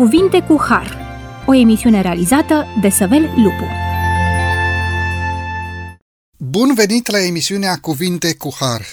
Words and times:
Cuvinte 0.00 0.40
cu 0.40 0.60
Har, 0.68 0.98
o 1.46 1.54
emisiune 1.54 2.00
realizată 2.00 2.66
de 2.80 2.88
Săvel 2.88 3.22
Lupu. 3.22 3.64
Bun 6.38 6.74
venit 6.74 7.06
la 7.10 7.20
emisiunea 7.20 7.76
Cuvinte 7.76 8.34
cu 8.34 8.56
Har. 8.58 8.86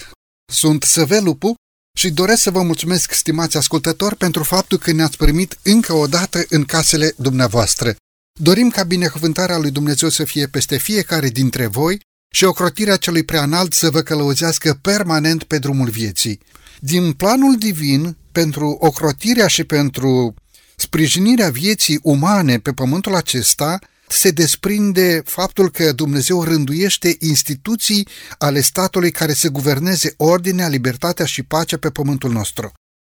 Sunt 0.52 0.82
Săvel 0.82 1.24
Lupu 1.24 1.54
și 1.98 2.10
doresc 2.10 2.42
să 2.42 2.50
vă 2.50 2.62
mulțumesc, 2.62 3.12
stimați 3.12 3.56
ascultători, 3.56 4.16
pentru 4.16 4.42
faptul 4.42 4.78
că 4.78 4.92
ne-ați 4.92 5.16
primit 5.16 5.58
încă 5.62 5.92
o 5.92 6.06
dată 6.06 6.44
în 6.48 6.64
casele 6.64 7.12
dumneavoastră. 7.16 7.94
Dorim 8.40 8.70
ca 8.70 8.82
binecuvântarea 8.82 9.58
lui 9.58 9.70
Dumnezeu 9.70 10.08
să 10.08 10.24
fie 10.24 10.46
peste 10.46 10.76
fiecare 10.76 11.28
dintre 11.28 11.66
voi 11.66 12.00
și 12.34 12.44
ocrotirea 12.44 12.96
celui 12.96 13.22
preanalt 13.22 13.72
să 13.72 13.90
vă 13.90 14.00
călăuzească 14.00 14.78
permanent 14.82 15.42
pe 15.44 15.58
drumul 15.58 15.88
vieții. 15.88 16.40
Din 16.80 17.12
planul 17.12 17.56
divin, 17.56 18.16
pentru 18.32 18.76
ocrotirea 18.80 19.46
și 19.46 19.64
pentru 19.64 20.34
sprijinirea 20.80 21.50
vieții 21.50 21.98
umane 22.02 22.58
pe 22.58 22.72
pământul 22.72 23.14
acesta, 23.14 23.78
se 24.08 24.30
desprinde 24.30 25.22
faptul 25.24 25.70
că 25.70 25.92
Dumnezeu 25.92 26.44
rânduiește 26.44 27.16
instituții 27.18 28.08
ale 28.38 28.60
statului 28.60 29.10
care 29.10 29.32
să 29.32 29.48
guverneze 29.48 30.14
ordinea, 30.16 30.68
libertatea 30.68 31.24
și 31.24 31.42
pacea 31.42 31.76
pe 31.76 31.90
pământul 31.90 32.32
nostru. 32.32 32.72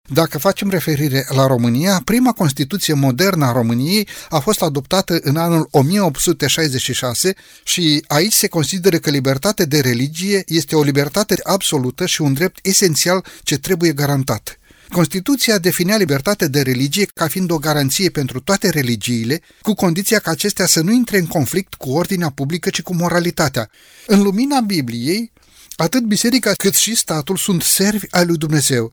Dacă 0.09 0.37
facem 0.37 0.70
referire 0.70 1.25
la 1.29 1.47
România, 1.47 2.01
prima 2.05 2.31
Constituție 2.31 2.93
modernă 2.93 3.45
a 3.45 3.51
României 3.51 4.07
a 4.29 4.39
fost 4.39 4.62
adoptată 4.62 5.20
în 5.21 5.35
anul 5.35 5.67
1866 5.71 7.34
și 7.63 8.03
aici 8.07 8.34
se 8.34 8.48
consideră 8.48 8.98
că 8.98 9.09
libertatea 9.09 9.65
de 9.65 9.79
religie 9.79 10.43
este 10.45 10.75
o 10.75 10.84
libertate 10.84 11.35
absolută 11.43 12.05
și 12.05 12.21
un 12.21 12.34
drept 12.34 12.59
esențial 12.62 13.25
ce 13.43 13.57
trebuie 13.57 13.91
garantat. 13.91 14.59
Constituția 14.91 15.57
definea 15.57 15.97
libertatea 15.97 16.47
de 16.47 16.61
religie 16.61 17.05
ca 17.05 17.27
fiind 17.27 17.51
o 17.51 17.57
garanție 17.57 18.09
pentru 18.09 18.39
toate 18.39 18.70
religiile, 18.70 19.41
cu 19.61 19.73
condiția 19.73 20.20
ca 20.20 20.31
acestea 20.31 20.65
să 20.65 20.81
nu 20.81 20.91
intre 20.91 21.17
în 21.17 21.27
conflict 21.27 21.73
cu 21.73 21.91
ordinea 21.91 22.29
publică, 22.29 22.70
ci 22.70 22.81
cu 22.81 22.95
moralitatea. 22.95 23.70
În 24.07 24.21
lumina 24.21 24.59
Bibliei, 24.59 25.31
atât 25.75 26.03
biserica 26.03 26.51
cât 26.51 26.75
și 26.75 26.95
statul 26.95 27.37
sunt 27.37 27.61
servi 27.61 28.05
ai 28.09 28.25
lui 28.25 28.37
Dumnezeu 28.37 28.91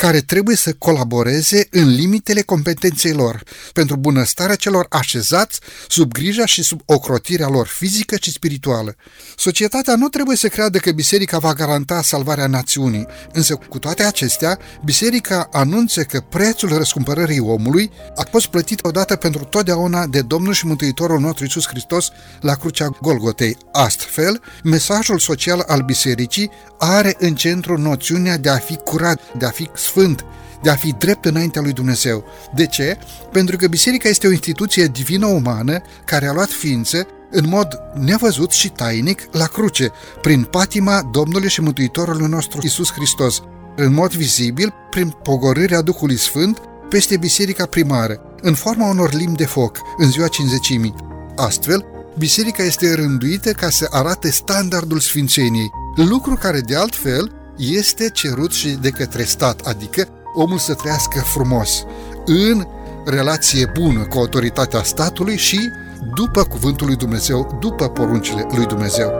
care 0.00 0.20
trebuie 0.20 0.56
să 0.56 0.72
colaboreze 0.72 1.66
în 1.70 1.88
limitele 1.88 2.42
competenței 2.42 3.12
lor 3.12 3.42
pentru 3.72 3.96
bunăstarea 3.96 4.54
celor 4.54 4.86
așezați 4.88 5.60
sub 5.88 6.12
grija 6.12 6.46
și 6.46 6.62
sub 6.62 6.80
ocrotirea 6.84 7.48
lor 7.48 7.66
fizică 7.66 8.16
și 8.20 8.30
spirituală. 8.30 8.96
Societatea 9.36 9.94
nu 9.96 10.08
trebuie 10.08 10.36
să 10.36 10.48
creadă 10.48 10.78
că 10.78 10.90
biserica 10.90 11.38
va 11.38 11.52
garanta 11.52 12.02
salvarea 12.02 12.46
națiunii, 12.46 13.06
însă 13.32 13.54
cu 13.54 13.78
toate 13.78 14.02
acestea, 14.02 14.58
biserica 14.84 15.48
anunță 15.52 16.02
că 16.02 16.20
prețul 16.20 16.76
răscumpărării 16.76 17.40
omului 17.40 17.90
a 18.16 18.26
fost 18.30 18.46
plătit 18.46 18.84
odată 18.84 19.16
pentru 19.16 19.44
totdeauna 19.44 20.06
de 20.06 20.20
Domnul 20.20 20.52
și 20.52 20.66
Mântuitorul 20.66 21.20
nostru 21.20 21.44
Iisus 21.44 21.66
Hristos 21.66 22.10
la 22.40 22.54
crucea 22.54 22.98
Golgotei. 23.00 23.56
Astfel, 23.72 24.42
mesajul 24.62 25.18
social 25.18 25.64
al 25.66 25.80
bisericii 25.80 26.50
are 26.78 27.16
în 27.18 27.34
centru 27.34 27.78
noțiunea 27.78 28.36
de 28.36 28.48
a 28.48 28.56
fi 28.56 28.76
curat, 28.76 29.20
de 29.38 29.46
a 29.46 29.50
fi 29.50 29.70
sfânt, 29.90 30.24
de 30.62 30.70
a 30.70 30.74
fi 30.74 30.94
drept 30.98 31.24
înaintea 31.24 31.62
lui 31.62 31.72
Dumnezeu. 31.72 32.24
De 32.54 32.66
ce? 32.66 32.98
Pentru 33.32 33.56
că 33.56 33.66
biserica 33.66 34.08
este 34.08 34.26
o 34.26 34.30
instituție 34.30 34.86
divină 34.86 35.26
umană 35.26 35.80
care 36.04 36.26
a 36.26 36.32
luat 36.32 36.48
ființă 36.48 37.06
în 37.30 37.48
mod 37.48 37.68
nevăzut 37.94 38.50
și 38.50 38.68
tainic 38.68 39.28
la 39.32 39.46
cruce, 39.46 39.90
prin 40.22 40.42
patima 40.42 41.08
Domnului 41.12 41.48
și 41.48 41.60
Mântuitorului 41.60 42.28
nostru 42.28 42.60
Isus 42.62 42.92
Hristos, 42.92 43.42
în 43.76 43.92
mod 43.92 44.12
vizibil 44.12 44.74
prin 44.90 45.08
pogorârea 45.22 45.80
Duhului 45.80 46.18
Sfânt 46.18 46.60
peste 46.88 47.16
biserica 47.16 47.66
primară, 47.66 48.20
în 48.42 48.54
forma 48.54 48.88
unor 48.88 49.12
limbi 49.12 49.36
de 49.36 49.44
foc, 49.44 49.78
în 49.98 50.10
ziua 50.10 50.28
cinzecimii. 50.28 50.94
Astfel, 51.36 51.84
biserica 52.18 52.62
este 52.62 52.94
rânduită 52.94 53.52
ca 53.52 53.70
să 53.70 53.86
arate 53.90 54.30
standardul 54.30 54.98
sfințeniei, 54.98 55.70
lucru 55.96 56.34
care 56.34 56.60
de 56.60 56.76
altfel 56.76 57.39
este 57.60 58.10
cerut 58.10 58.52
și 58.52 58.68
de 58.68 58.90
către 58.90 59.22
stat, 59.22 59.60
adică 59.60 60.08
omul 60.34 60.58
să 60.58 60.74
trăiască 60.74 61.20
frumos, 61.20 61.84
în 62.24 62.66
relație 63.04 63.70
bună 63.80 64.02
cu 64.04 64.18
autoritatea 64.18 64.82
statului 64.82 65.36
și 65.36 65.70
după 66.14 66.42
cuvântul 66.42 66.86
lui 66.86 66.96
Dumnezeu, 66.96 67.58
după 67.60 67.88
poruncile 67.88 68.46
lui 68.54 68.66
Dumnezeu. 68.66 69.12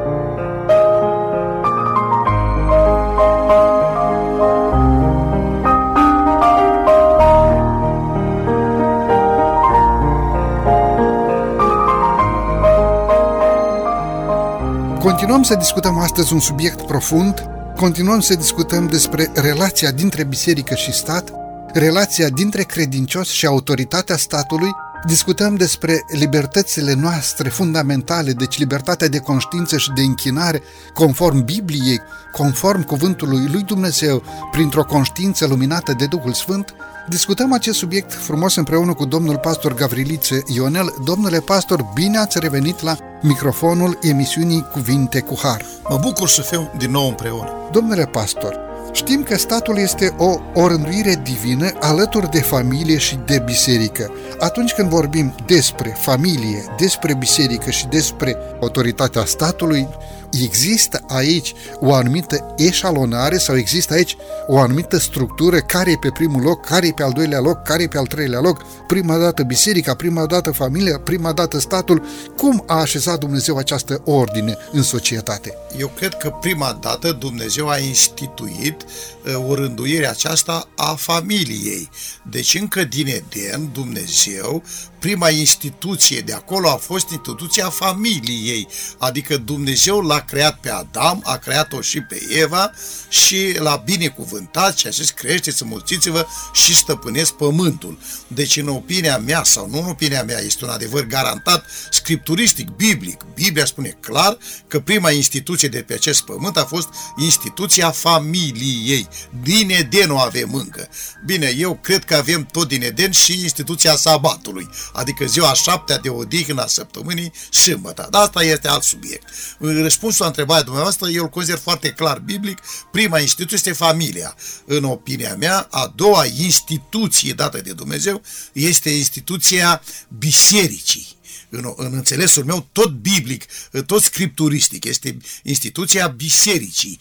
Continuăm 15.01 15.43
să 15.43 15.55
discutăm 15.55 15.99
astăzi 15.99 16.33
un 16.33 16.41
subiect 16.41 16.83
profund 16.83 17.50
Continuăm 17.81 18.21
să 18.21 18.35
discutăm 18.35 18.87
despre 18.87 19.31
relația 19.35 19.91
dintre 19.91 20.25
biserică 20.25 20.75
și 20.75 20.93
stat, 20.93 21.33
relația 21.73 22.29
dintre 22.29 22.63
credincios 22.63 23.29
și 23.29 23.47
autoritatea 23.47 24.17
statului, 24.17 24.71
discutăm 25.07 25.55
despre 25.55 26.05
libertățile 26.09 26.93
noastre 26.93 27.49
fundamentale, 27.49 28.33
deci 28.33 28.59
libertatea 28.59 29.09
de 29.09 29.19
conștiință 29.19 29.77
și 29.79 29.93
de 29.95 30.01
închinare, 30.01 30.63
conform 30.95 31.45
Bibliei, 31.45 32.01
conform 32.33 32.83
cuvântului 32.83 33.49
lui 33.53 33.63
Dumnezeu, 33.63 34.23
printr-o 34.51 34.85
conștiință 34.85 35.47
luminată 35.47 35.95
de 35.99 36.07
Duhul 36.07 36.33
Sfânt, 36.33 36.75
discutăm 37.09 37.53
acest 37.53 37.79
subiect 37.79 38.13
frumos 38.13 38.57
împreună 38.57 38.95
cu 38.95 39.05
domnul 39.05 39.39
pastor 39.39 39.75
Gavrilițe 39.75 40.43
Ionel. 40.47 40.95
Domnule 41.05 41.41
pastor, 41.41 41.85
bine 41.95 42.19
ați 42.19 42.39
revenit 42.41 42.83
la 42.83 42.97
microfonul 43.23 43.99
emisiunii 44.03 44.67
Cuvinte 44.73 45.21
cu 45.21 45.39
Har. 45.43 45.65
Mă 45.89 45.99
bucur 46.01 46.29
să 46.29 46.43
fiu 46.43 46.71
din 46.79 46.91
nou 46.91 47.09
împreună. 47.09 47.53
Domnule 47.73 48.05
pastor, 48.05 48.59
știm 48.93 49.23
că 49.23 49.37
statul 49.37 49.79
este 49.79 50.15
o, 50.19 50.37
o 50.55 50.67
rânduire 50.67 51.21
divină 51.23 51.71
alături 51.81 52.31
de 52.31 52.41
familie 52.41 52.99
și 52.99 53.19
de 53.27 53.43
biserică. 53.45 54.13
Atunci 54.39 54.73
când 54.73 54.89
vorbim 54.89 55.35
despre 55.47 55.97
familie, 56.01 56.65
despre 56.79 57.15
biserică 57.15 57.71
și 57.71 57.87
despre 57.87 58.37
autoritatea 58.61 59.25
statului, 59.25 59.89
există 60.31 61.05
aici 61.09 61.55
o 61.79 61.95
anumită 61.95 62.55
eșalonare 62.57 63.39
sau 63.39 63.57
există 63.57 63.95
aici 63.95 64.17
o 64.47 64.59
anumită 64.59 64.99
structură 64.99 65.59
care 65.59 65.91
e 65.91 65.97
pe 66.01 66.11
primul 66.11 66.43
loc, 66.43 66.67
care 66.67 66.87
e 66.87 66.93
pe 66.93 67.03
al 67.03 67.13
doilea 67.13 67.41
loc, 67.41 67.63
care 67.63 67.83
e 67.83 67.89
pe 67.89 67.99
al 67.99 68.07
treilea 68.07 68.41
loc, 68.41 68.65
prima 68.87 69.17
dată 69.17 69.43
biserica, 69.43 69.95
prima 69.95 70.27
dată 70.27 70.51
familia, 70.51 70.99
prima 70.99 71.33
dată 71.33 71.59
statul. 71.59 72.07
Cum 72.37 72.65
a 72.67 72.81
așezat 72.81 73.19
Dumnezeu 73.19 73.57
această 73.57 74.03
ordine 74.05 74.57
în 74.73 74.83
societate? 74.83 75.55
Eu 75.79 75.91
cred 75.97 76.15
că 76.15 76.31
prima 76.41 76.79
dată 76.81 77.13
Dumnezeu 77.13 77.69
a 77.69 77.79
instituit 77.79 78.85
uh, 78.85 79.49
o 79.49 79.55
rânduire 79.55 80.09
aceasta 80.09 80.69
a 80.77 80.95
familiei. 80.95 81.89
Deci 82.31 82.55
încă 82.55 82.85
din 82.85 83.07
Eden, 83.07 83.71
Dumnezeu, 83.73 84.63
prima 85.01 85.31
instituție 85.31 86.21
de 86.21 86.33
acolo 86.33 86.71
a 86.71 86.77
fost 86.77 87.11
instituția 87.11 87.71
familiei, 87.71 88.69
adică 88.99 89.37
Dumnezeu 89.37 90.01
l-a 90.01 90.21
creat 90.21 90.59
pe 90.61 90.71
Adam, 90.71 91.23
a 91.25 91.37
creat-o 91.37 91.81
și 91.81 92.01
pe 92.01 92.21
Eva 92.31 92.71
și 93.09 93.57
l-a 93.59 93.83
binecuvântat 93.85 94.79
și 94.79 94.87
a 94.87 94.91
zis 94.91 95.11
creșteți, 95.11 95.65
mulțiți-vă 95.65 96.27
și 96.53 96.75
stăpânesc 96.75 97.33
pământul. 97.33 97.99
Deci 98.27 98.57
în 98.57 98.69
opinia 98.69 99.19
mea 99.19 99.45
sau 99.45 99.69
nu 99.71 99.79
în 99.79 99.89
opinia 99.89 100.23
mea 100.23 100.41
este 100.41 100.65
un 100.65 100.71
adevăr 100.71 101.05
garantat 101.05 101.65
scripturistic, 101.91 102.69
biblic. 102.69 103.25
Biblia 103.35 103.65
spune 103.65 103.97
clar 104.01 104.39
că 104.69 104.81
prima 104.81 105.11
instituție 105.11 105.69
de 105.69 105.83
pe 105.83 105.93
acest 105.93 106.23
pământ 106.23 106.57
a 106.57 106.65
fost 106.65 106.89
instituția 107.17 107.91
familiei. 107.91 109.09
Din 109.43 109.71
Eden 109.71 110.11
o 110.11 110.19
avem 110.19 110.55
încă. 110.55 110.89
Bine, 111.27 111.55
eu 111.59 111.79
cred 111.83 112.05
că 112.05 112.15
avem 112.15 112.47
tot 112.53 112.69
din 112.69 112.83
Eden 112.83 113.11
și 113.11 113.43
instituția 113.43 113.97
sabatului, 113.97 114.69
adică 114.93 115.25
ziua 115.25 115.55
șaptea 115.55 115.99
de 115.99 116.09
odihnă 116.09 116.63
a 116.63 116.67
săptămânii, 116.67 117.33
sâmbătă. 117.51 118.09
Dar 118.11 118.23
asta 118.23 118.43
este 118.43 118.69
alt 118.69 118.83
subiect. 118.83 119.29
Răspunsul 119.59 120.21
la 120.21 120.27
întrebarea 120.27 120.63
dumneavoastră, 120.63 121.09
eu 121.09 121.23
îl 121.23 121.29
consider 121.29 121.59
foarte 121.59 121.89
clar 121.89 122.19
biblic. 122.19 122.59
Prima 122.93 123.19
instituție 123.19 123.57
este 123.57 123.73
familia. 123.73 124.37
În 124.65 124.85
opinia 124.85 125.35
mea, 125.35 125.67
a 125.71 125.93
doua 125.95 126.25
instituție 126.27 127.33
dată 127.33 127.61
de 127.61 127.73
Dumnezeu 127.73 128.23
este 128.53 128.91
instituția 128.91 129.83
bisericii 130.19 131.19
în, 131.51 131.73
în 131.77 131.93
înțelesul 131.95 132.45
meu, 132.45 132.69
tot 132.73 132.91
biblic, 132.91 133.45
tot 133.87 134.03
scripturistic, 134.03 134.85
este 134.85 135.17
instituția 135.43 136.07
bisericii. 136.07 136.99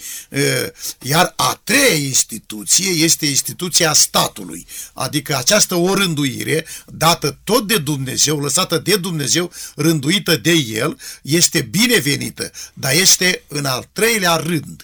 Iar 1.01 1.33
a 1.35 1.61
treia 1.63 1.95
instituție 1.95 2.89
este 2.89 3.25
instituția 3.25 3.93
statului, 3.93 4.65
adică 4.93 5.37
această 5.37 5.75
orânduire, 5.75 6.65
dată 6.85 7.39
tot 7.43 7.67
de 7.67 7.77
Dumnezeu, 7.77 8.39
lăsată 8.39 8.77
de 8.77 8.95
Dumnezeu, 8.95 9.51
rânduită 9.75 10.35
de 10.35 10.51
El, 10.51 10.99
este 11.21 11.61
binevenită, 11.61 12.51
dar 12.73 12.93
este 12.93 13.43
în 13.47 13.65
al 13.65 13.89
treilea 13.91 14.35
rând. 14.35 14.83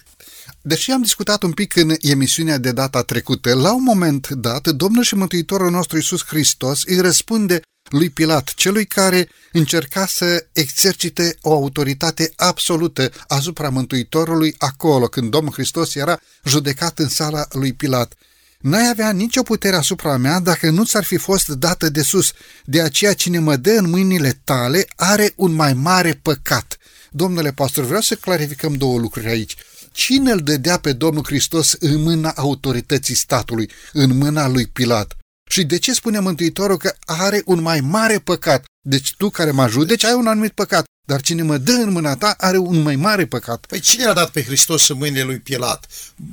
Deși 0.62 0.90
am 0.90 1.02
discutat 1.02 1.42
un 1.42 1.52
pic 1.52 1.76
în 1.76 1.94
emisiunea 2.00 2.58
de 2.58 2.72
data 2.72 3.02
trecută, 3.02 3.54
la 3.54 3.74
un 3.74 3.82
moment 3.82 4.28
dat, 4.28 4.68
Domnul 4.68 5.02
și 5.02 5.14
Mântuitorul 5.14 5.70
nostru 5.70 5.96
Iisus 5.96 6.24
Hristos 6.24 6.82
îi 6.84 7.00
răspunde 7.00 7.60
lui 7.88 8.10
Pilat, 8.10 8.54
celui 8.54 8.84
care 8.84 9.28
încerca 9.52 10.06
să 10.06 10.46
exercite 10.52 11.36
o 11.40 11.52
autoritate 11.52 12.32
absolută 12.36 13.10
asupra 13.26 13.68
Mântuitorului 13.68 14.54
acolo, 14.58 15.06
când 15.06 15.30
Domnul 15.30 15.52
Hristos 15.52 15.94
era 15.94 16.20
judecat 16.44 16.98
în 16.98 17.08
sala 17.08 17.46
lui 17.52 17.72
Pilat. 17.72 18.14
N-ai 18.60 18.88
avea 18.88 19.10
nicio 19.10 19.42
putere 19.42 19.76
asupra 19.76 20.16
mea 20.16 20.40
dacă 20.40 20.70
nu 20.70 20.84
ți-ar 20.84 21.04
fi 21.04 21.16
fost 21.16 21.48
dată 21.48 21.88
de 21.88 22.02
sus. 22.02 22.32
De 22.64 22.80
aceea 22.80 23.14
cine 23.14 23.38
mă 23.38 23.56
dă 23.56 23.70
în 23.70 23.90
mâinile 23.90 24.40
tale 24.44 24.86
are 24.96 25.32
un 25.36 25.52
mai 25.52 25.74
mare 25.74 26.18
păcat. 26.22 26.76
Domnule 27.10 27.52
pastor, 27.52 27.84
vreau 27.84 28.00
să 28.00 28.14
clarificăm 28.14 28.74
două 28.74 28.98
lucruri 28.98 29.26
aici. 29.26 29.56
Cine 29.92 30.30
îl 30.30 30.40
dădea 30.40 30.78
pe 30.78 30.92
Domnul 30.92 31.24
Hristos 31.26 31.72
în 31.72 32.02
mâna 32.02 32.32
autorității 32.36 33.14
statului, 33.14 33.70
în 33.92 34.16
mâna 34.16 34.48
lui 34.48 34.66
Pilat? 34.66 35.16
Și 35.50 35.64
de 35.64 35.78
ce 35.78 35.92
spune 35.92 36.18
Mântuitorul 36.18 36.76
că 36.76 36.94
are 37.04 37.42
un 37.44 37.60
mai 37.60 37.80
mare 37.80 38.18
păcat? 38.18 38.64
Deci 38.80 39.14
tu 39.14 39.30
care 39.30 39.50
mă 39.50 39.68
judeci 39.68 40.04
ai 40.04 40.14
un 40.14 40.26
anumit 40.26 40.52
păcat. 40.52 40.84
Dar 41.06 41.20
cine 41.20 41.42
mă 41.42 41.56
dă 41.56 41.72
în 41.72 41.92
mâna 41.92 42.16
ta 42.16 42.34
are 42.38 42.58
un 42.58 42.82
mai 42.82 42.96
mare 42.96 43.26
păcat. 43.26 43.66
Păi 43.66 43.80
cine 43.80 44.04
a 44.04 44.12
dat 44.12 44.30
pe 44.30 44.42
Hristos 44.42 44.88
în 44.88 44.96
mâinile 44.96 45.22
lui 45.22 45.38
Pilat? 45.38 45.86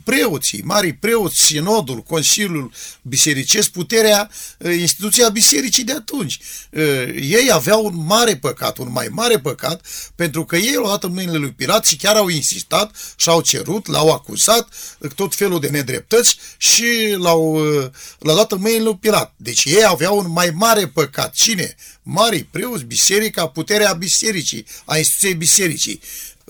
Preoții, 0.04 0.62
mari 0.62 0.94
preoți, 0.94 1.44
sinodul, 1.44 2.00
Consiliul 2.00 2.72
Bisericesc, 3.02 3.70
puterea, 3.70 4.30
instituția 4.80 5.30
bisericii 5.30 5.84
de 5.84 5.92
atunci. 5.92 6.40
Ei 7.16 7.50
aveau 7.52 7.86
un 7.86 8.06
mare 8.06 8.38
păcat, 8.38 8.78
un 8.78 8.92
mai 8.92 9.08
mare 9.12 9.40
păcat, 9.40 9.86
pentru 10.16 10.46
că 10.46 10.56
ei 10.56 10.74
l-au 10.74 10.88
dat 10.88 11.04
în 11.04 11.14
mâinile 11.14 11.38
lui 11.38 11.52
Pilat 11.52 11.86
și 11.86 11.96
chiar 11.96 12.16
au 12.16 12.28
insistat 12.28 13.14
și-au 13.16 13.42
cerut, 13.42 13.88
l-au 13.88 14.12
acuzat, 14.12 14.68
tot 15.16 15.36
felul 15.36 15.60
de 15.60 15.68
nedreptăți 15.68 16.38
și 16.58 17.16
l-au, 17.18 17.58
l-au 18.20 18.36
dat 18.36 18.52
în 18.52 18.60
mâinile 18.62 18.84
lui 18.84 18.98
Pilat. 18.98 19.34
Deci 19.36 19.64
ei 19.66 19.86
aveau 19.86 20.18
un 20.18 20.32
mai 20.32 20.50
mare 20.50 20.88
păcat. 20.88 21.34
Cine? 21.34 21.76
Mari 22.04 22.44
preoți, 22.44 22.84
biserica, 22.84 23.48
puterea 23.48 23.94
bisericii 23.94 24.66
a 24.86 24.98
instituției 24.98 25.34
bisericii. 25.34 26.00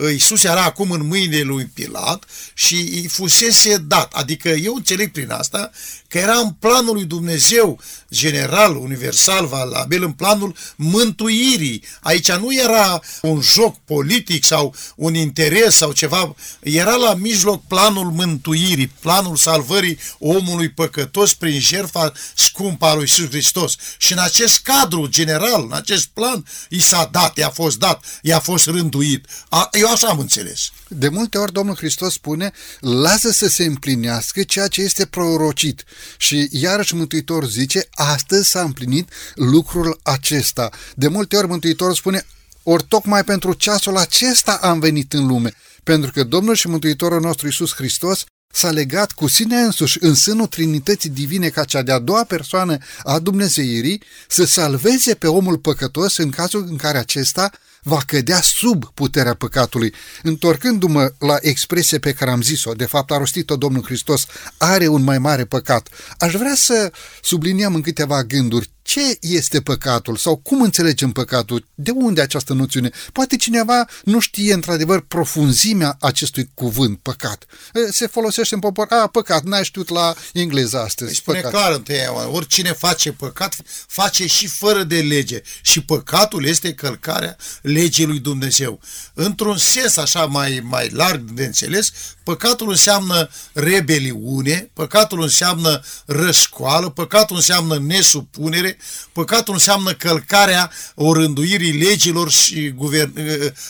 Iisus 0.02 0.44
era 0.44 0.64
acum 0.64 0.92
în 0.92 1.08
mâinile 1.08 1.42
lui 1.42 1.66
Pilat 1.66 2.26
și 2.54 2.76
îi 2.76 3.08
fusese 3.08 3.78
dat. 3.78 4.14
Adică 4.14 4.50
eu 4.50 4.76
înțeleg 4.76 5.12
prin 5.12 5.32
asta 5.32 5.72
că 6.08 6.18
era 6.18 6.38
în 6.38 6.52
planul 6.52 6.94
lui 6.94 7.06
Dumnezeu 7.06 7.80
general, 8.12 8.76
universal, 8.76 9.46
valabil, 9.46 10.04
în 10.04 10.12
planul 10.12 10.56
mântuirii. 10.76 11.84
Aici 12.02 12.32
nu 12.32 12.54
era 12.54 13.02
un 13.22 13.42
joc 13.42 13.80
politic 13.86 14.44
sau 14.44 14.76
un 14.96 15.16
interes 15.16 15.76
sau 15.76 15.92
ceva, 15.92 16.36
era 16.60 16.96
la 16.96 17.14
mijloc 17.14 17.64
planul 17.68 18.12
mântuirii, 18.12 18.92
planul 19.00 19.36
salvării 19.36 19.98
omului 20.20 20.70
păcătos 20.70 21.34
prin 21.34 21.60
jertfa 21.60 22.12
scumpă 22.36 22.86
a 22.86 22.94
lui 22.94 23.02
Iisus 23.02 23.30
Hristos. 23.30 23.76
Și 23.98 24.12
în 24.12 24.20
acest 24.20 24.60
cadru 24.60 25.08
general, 25.08 25.64
în 25.64 25.74
acest 25.74 26.06
plan, 26.06 26.46
i 26.70 26.82
s-a 26.82 27.10
dat, 27.12 27.38
i-a 27.38 27.50
fost 27.50 27.78
dat, 27.78 28.04
i-a 28.22 28.40
fost 28.40 28.66
rânduit. 28.66 29.26
A, 29.50 29.68
eu 29.84 29.92
așa 29.92 30.08
am 30.08 30.20
înțeles. 30.20 30.70
De 30.88 31.10
multe 31.10 31.38
ori 31.38 31.52
Domnul 31.52 31.76
Hristos 31.76 32.14
spune, 32.14 32.52
lasă 32.80 33.32
să 33.32 33.48
se 33.48 33.64
împlinească 33.64 34.44
ceea 34.44 34.68
ce 34.68 34.82
este 34.82 35.06
prorocit. 35.06 35.84
Și 36.18 36.48
iarăși 36.52 36.96
Mântuitor 36.96 37.46
zice, 37.46 37.88
astăzi 37.92 38.50
s-a 38.50 38.62
împlinit 38.62 39.10
lucrul 39.36 40.00
acesta. 40.04 40.70
De 40.96 41.08
multe 41.08 41.36
ori 41.36 41.48
Mântuitor 41.48 41.96
spune, 41.96 42.26
ori 42.64 42.86
tocmai 42.88 43.24
pentru 43.24 43.54
ceasul 43.54 43.98
acesta 43.98 44.60
am 44.62 44.80
venit 44.80 45.14
în 45.14 45.28
lume, 45.28 45.54
pentru 45.84 46.12
că 46.12 46.24
Domnul 46.24 46.56
și 46.56 46.68
Mântuitorul 46.68 47.22
nostru 47.22 47.46
Iisus 47.46 47.74
Hristos 47.74 48.24
s-a 48.54 48.72
legat 48.72 49.12
cu 49.12 49.28
sine 49.28 49.56
însuși 49.56 49.98
în 50.02 50.16
sânul 50.16 50.48
Trinității 50.48 51.10
Divine 51.10 51.50
ca 51.50 51.64
cea 51.64 51.82
de-a 51.82 52.00
doua 52.00 52.24
persoană 52.24 52.78
a 53.04 53.20
Dumnezeirii 53.20 54.02
să 54.28 54.46
salveze 54.46 55.14
pe 55.14 55.28
omul 55.28 55.58
păcătos 55.58 56.18
în 56.18 56.30
cazul 56.30 56.66
în 56.70 56.76
care 56.76 56.98
acesta 56.98 57.52
va 57.84 58.02
cădea 58.06 58.42
sub 58.42 58.92
puterea 58.94 59.34
păcatului. 59.34 59.94
Întorcându-mă 60.24 61.14
la 61.20 61.38
expresia 61.42 62.00
pe 62.00 62.14
care 62.14 62.32
am 62.32 62.42
zis-o, 62.42 62.74
de 62.74 62.86
fapt 62.86 63.12
a 63.12 63.18
rostit-o 63.18 63.56
Domnul 63.56 63.84
Hristos, 63.84 64.26
are 64.58 64.88
un 64.88 65.04
mai 65.04 65.18
mare 65.18 65.46
păcat. 65.46 65.90
Aș 66.18 66.34
vrea 66.34 66.56
să 66.56 66.92
subliniem 67.22 67.76
în 67.76 67.82
câteva 67.82 68.24
gânduri 68.24 68.72
ce 68.84 69.18
este 69.20 69.62
păcatul 69.62 70.16
sau 70.16 70.38
cum 70.38 70.62
înțelegem 70.62 71.12
păcatul, 71.12 71.68
de 71.76 71.92
unde 71.92 72.22
această 72.22 72.54
noțiune. 72.54 72.90
Poate 73.12 73.36
cineva 73.36 73.86
nu 74.04 74.20
știe 74.20 74.54
într-adevăr 74.54 75.02
profunzimea 75.02 75.98
acestui 76.00 76.52
cuvânt, 76.54 77.00
păcat. 77.00 77.46
Se 77.90 78.08
folosește 78.08 78.54
în 78.56 78.60
popor, 78.60 78.88
a, 78.90 79.08
păcat, 79.08 79.44
n-ai 79.44 79.64
știut 79.64 79.90
la 79.90 80.14
engleză 80.34 80.80
astăzi. 80.80 81.10
Îi 81.10 81.16
spune 81.16 81.40
păcat. 81.40 81.52
clar 81.52 81.74
întâia, 81.74 82.30
oricine 82.30 82.72
face 82.72 83.12
păcat, 83.12 83.56
face 83.88 84.28
și 84.28 84.48
fără 84.48 84.84
de 84.84 85.02
lege. 85.02 85.42
Și 85.62 85.84
păcatul 85.84 86.46
este 86.46 86.74
călcarea 86.74 87.38
legii 87.74 88.06
lui 88.06 88.20
Dumnezeu. 88.20 88.80
Într-un 89.14 89.58
sens 89.58 89.98
așa 89.98 90.26
mai, 90.26 90.62
mai 90.64 90.90
larg 90.90 91.22
de 91.32 91.46
înțeles, 91.46 91.92
păcatul 92.24 92.70
înseamnă 92.70 93.30
rebeliune, 93.54 94.70
păcatul 94.74 95.22
înseamnă 95.22 95.82
răscoală, 96.06 96.90
păcatul 96.90 97.36
înseamnă 97.36 97.80
nesupunere, 97.80 98.78
păcatul 99.12 99.54
înseamnă 99.54 99.94
călcarea 99.94 100.72
orânduirii 100.96 101.72
legilor 101.72 102.32
și 102.32 102.70
guvern, 102.70 103.14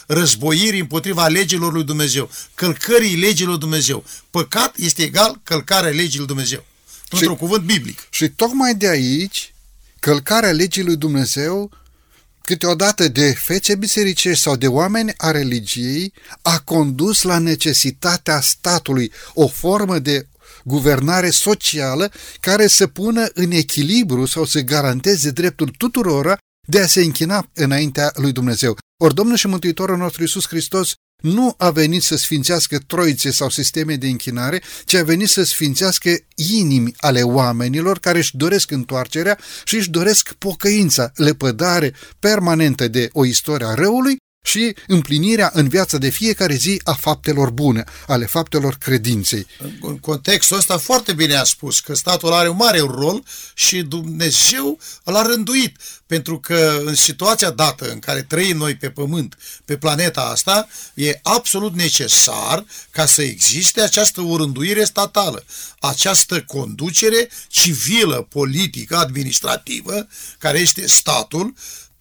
războirii 0.07 0.79
împotriva 0.79 1.27
legilor 1.27 1.73
lui 1.73 1.83
Dumnezeu, 1.83 2.29
călcării 2.53 3.15
legilor 3.15 3.49
lui 3.49 3.59
Dumnezeu. 3.59 4.03
Păcat 4.29 4.75
este 4.77 5.03
egal 5.03 5.39
călcarea 5.43 5.91
legii 5.91 6.17
lui 6.17 6.27
Dumnezeu. 6.27 6.65
Într-un 7.09 7.35
cuvânt 7.35 7.63
biblic. 7.63 8.07
Și 8.09 8.29
tocmai 8.29 8.75
de 8.75 8.89
aici, 8.89 9.53
călcarea 9.99 10.51
legii 10.51 10.83
lui 10.83 10.95
Dumnezeu 10.95 11.71
câteodată 12.45 13.07
de 13.07 13.31
fețe 13.31 13.75
bisericești 13.75 14.43
sau 14.43 14.55
de 14.55 14.67
oameni 14.67 15.13
a 15.17 15.31
religiei, 15.31 16.13
a 16.41 16.59
condus 16.59 17.21
la 17.21 17.37
necesitatea 17.37 18.41
statului, 18.41 19.11
o 19.33 19.47
formă 19.47 19.99
de 19.99 20.27
guvernare 20.63 21.29
socială 21.29 22.11
care 22.39 22.67
să 22.67 22.87
pună 22.87 23.27
în 23.33 23.51
echilibru 23.51 24.25
sau 24.25 24.45
să 24.45 24.59
garanteze 24.59 25.31
dreptul 25.31 25.67
tuturora 25.77 26.37
de 26.67 26.79
a 26.79 26.87
se 26.87 27.01
închina 27.01 27.49
înaintea 27.53 28.11
lui 28.15 28.31
Dumnezeu. 28.31 28.77
Ori 29.03 29.13
Domnul 29.13 29.35
și 29.35 29.47
Mântuitorul 29.47 29.97
nostru 29.97 30.21
Iisus 30.21 30.47
Hristos 30.47 30.93
nu 31.23 31.53
a 31.57 31.69
venit 31.69 32.03
să 32.03 32.15
sfințească 32.15 32.77
troițe 32.87 33.31
sau 33.31 33.49
sisteme 33.49 33.95
de 33.95 34.07
închinare, 34.07 34.61
ci 34.85 34.93
a 34.93 35.03
venit 35.03 35.29
să 35.29 35.43
sfințească 35.43 36.09
inimi 36.35 36.93
ale 36.97 37.21
oamenilor 37.21 37.99
care 37.99 38.17
își 38.17 38.37
doresc 38.37 38.71
întoarcerea 38.71 39.39
și 39.63 39.75
își 39.75 39.89
doresc 39.89 40.33
pocăința, 40.33 41.11
lepădare 41.15 41.93
permanentă 42.19 42.87
de 42.87 43.09
o 43.13 43.25
istorie 43.25 43.67
a 43.67 43.73
răului 43.73 44.17
și 44.45 44.75
împlinirea 44.87 45.49
în 45.53 45.67
viața 45.67 45.97
de 45.97 46.09
fiecare 46.09 46.53
zi 46.53 46.81
a 46.83 46.93
faptelor 46.93 47.49
bune, 47.49 47.83
ale 48.07 48.25
faptelor 48.25 48.75
credinței. 48.75 49.47
În 49.81 49.99
contextul 49.99 50.57
ăsta 50.57 50.77
foarte 50.77 51.13
bine 51.13 51.35
a 51.35 51.43
spus 51.43 51.79
că 51.79 51.93
statul 51.95 52.33
are 52.33 52.49
un 52.49 52.55
mare 52.55 52.79
rol 52.79 53.23
și 53.53 53.81
Dumnezeu 53.81 54.79
l-a 55.03 55.21
rânduit, 55.21 55.77
pentru 56.05 56.39
că 56.39 56.81
în 56.85 56.95
situația 56.95 57.49
dată 57.49 57.91
în 57.91 57.99
care 57.99 58.21
trăim 58.21 58.57
noi 58.57 58.75
pe 58.75 58.89
pământ, 58.89 59.37
pe 59.65 59.77
planeta 59.77 60.21
asta, 60.21 60.67
e 60.93 61.19
absolut 61.21 61.75
necesar 61.75 62.65
ca 62.89 63.05
să 63.05 63.21
existe 63.21 63.81
această 63.81 64.21
urânduire 64.21 64.83
statală, 64.83 65.45
această 65.79 66.41
conducere 66.41 67.29
civilă, 67.47 68.27
politică, 68.29 68.97
administrativă, 68.97 70.07
care 70.37 70.59
este 70.59 70.87
statul, 70.87 71.53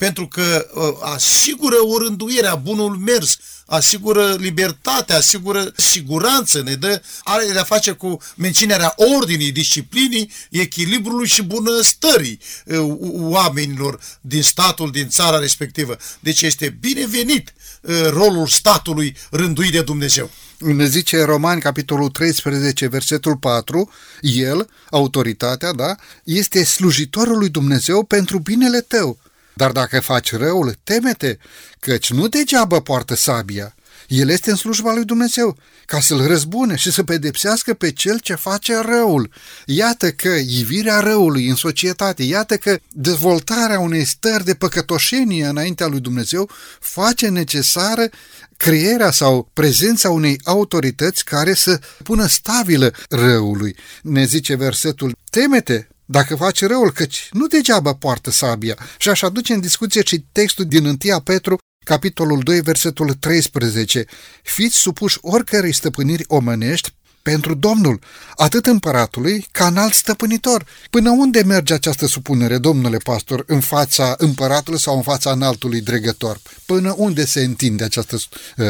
pentru 0.03 0.27
că 0.27 0.67
uh, 0.75 0.83
asigură 1.01 1.77
o 1.83 1.99
rânduire 1.99 2.47
a 2.47 2.55
bunul 2.55 2.97
mers, 2.97 3.39
asigură 3.67 4.35
libertate, 4.39 5.13
asigură 5.13 5.73
siguranță, 5.77 6.63
ne 6.63 6.75
dă, 6.75 7.03
are 7.25 7.45
de-a 7.53 7.63
face 7.63 7.93
cu 7.93 8.19
menținerea 8.37 8.95
ordinii, 8.97 9.53
disciplinii, 9.53 10.31
echilibrului 10.51 11.27
și 11.27 11.43
bunăstării 11.43 12.39
uh, 12.65 12.97
oamenilor 13.13 14.01
din 14.21 14.43
statul, 14.43 14.91
din 14.91 15.09
țara 15.09 15.39
respectivă. 15.39 15.97
Deci 16.21 16.43
este 16.43 16.77
binevenit 16.81 17.55
uh, 17.81 18.09
rolul 18.11 18.47
statului 18.47 19.17
rânduit 19.31 19.73
de 19.73 19.83
Dumnezeu. 19.83 20.31
Ne 20.59 20.87
zice 20.87 21.25
Romani, 21.25 21.61
capitolul 21.61 22.09
13, 22.09 22.87
versetul 22.87 23.37
4, 23.37 23.91
el, 24.21 24.69
autoritatea, 24.91 25.73
da, 25.73 25.95
este 26.25 26.65
slujitorul 26.65 27.39
lui 27.39 27.49
Dumnezeu 27.49 28.03
pentru 28.03 28.39
binele 28.39 28.81
tău. 28.81 29.19
Dar 29.55 29.71
dacă 29.73 30.01
faci 30.01 30.33
răul, 30.33 30.79
temete, 30.85 31.39
căci 31.81 32.11
nu 32.11 32.29
degeaba 32.29 32.81
poartă 32.81 33.15
sabia. 33.15 33.75
El 34.09 34.29
este 34.29 34.51
în 34.51 34.57
slujba 34.57 34.95
lui 34.95 35.05
Dumnezeu, 35.05 35.57
ca 35.87 36.01
să-l 36.01 36.27
răzbune 36.27 36.77
și 36.77 36.93
să 36.93 37.03
pedepsească 37.03 37.75
pe 37.75 37.93
cel 37.93 38.19
ce 38.19 38.35
face 38.35 38.79
răul. 38.79 39.31
Iată 39.67 40.11
că 40.11 40.29
ivirea 40.29 41.01
răului 41.01 41.49
în 41.49 41.55
societate, 41.55 42.23
iată 42.23 42.57
că 42.57 42.79
dezvoltarea 42.89 43.79
unei 43.79 44.05
stări 44.05 44.45
de 44.45 44.55
păcătoșenie 44.55 45.47
înaintea 45.47 45.87
lui 45.87 46.01
Dumnezeu 46.01 46.51
face 46.81 47.29
necesară 47.29 48.09
crearea 48.57 49.11
sau 49.11 49.51
prezența 49.53 50.11
unei 50.11 50.41
autorități 50.45 51.25
care 51.25 51.55
să 51.55 51.81
pună 52.03 52.27
stabilă 52.27 52.93
răului. 53.09 53.77
Ne 54.03 54.25
zice 54.25 54.55
versetul, 54.55 55.17
temete 55.31 55.89
dacă 56.13 56.37
faci 56.37 56.65
răul, 56.65 56.93
căci 56.93 57.29
nu 57.33 57.47
degeaba 57.47 57.95
poartă 57.95 58.31
sabia. 58.31 58.77
Și 58.99 59.09
aș 59.09 59.23
aduce 59.23 59.53
în 59.53 59.61
discuție 59.61 60.03
și 60.05 60.25
textul 60.33 60.65
din 60.65 60.85
1 60.85 61.21
Petru, 61.21 61.59
capitolul 61.85 62.41
2, 62.43 62.61
versetul 62.61 63.13
13. 63.13 64.05
Fiți 64.43 64.77
supuși 64.77 65.19
oricărei 65.21 65.73
stăpâniri 65.73 66.25
omănești 66.27 66.93
pentru 67.23 67.55
Domnul, 67.55 68.01
atât 68.37 68.67
împăratului 68.67 69.47
ca 69.53 69.67
în 69.67 69.77
alt 69.77 69.93
stăpânitor. 69.93 70.67
Până 70.91 71.11
unde 71.11 71.43
merge 71.43 71.75
această 71.75 72.07
supunere, 72.07 72.59
domnule 72.59 72.97
pastor, 72.97 73.45
în 73.47 73.61
fața 73.61 74.15
împăratului 74.19 74.81
sau 74.81 74.97
în 74.97 75.03
fața 75.03 75.31
înaltului 75.31 75.81
dregător? 75.81 76.41
Până 76.67 76.95
unde 76.97 77.25
se 77.27 77.45
întinde 77.45 77.85
această, 77.85 78.17
uh, 78.57 78.67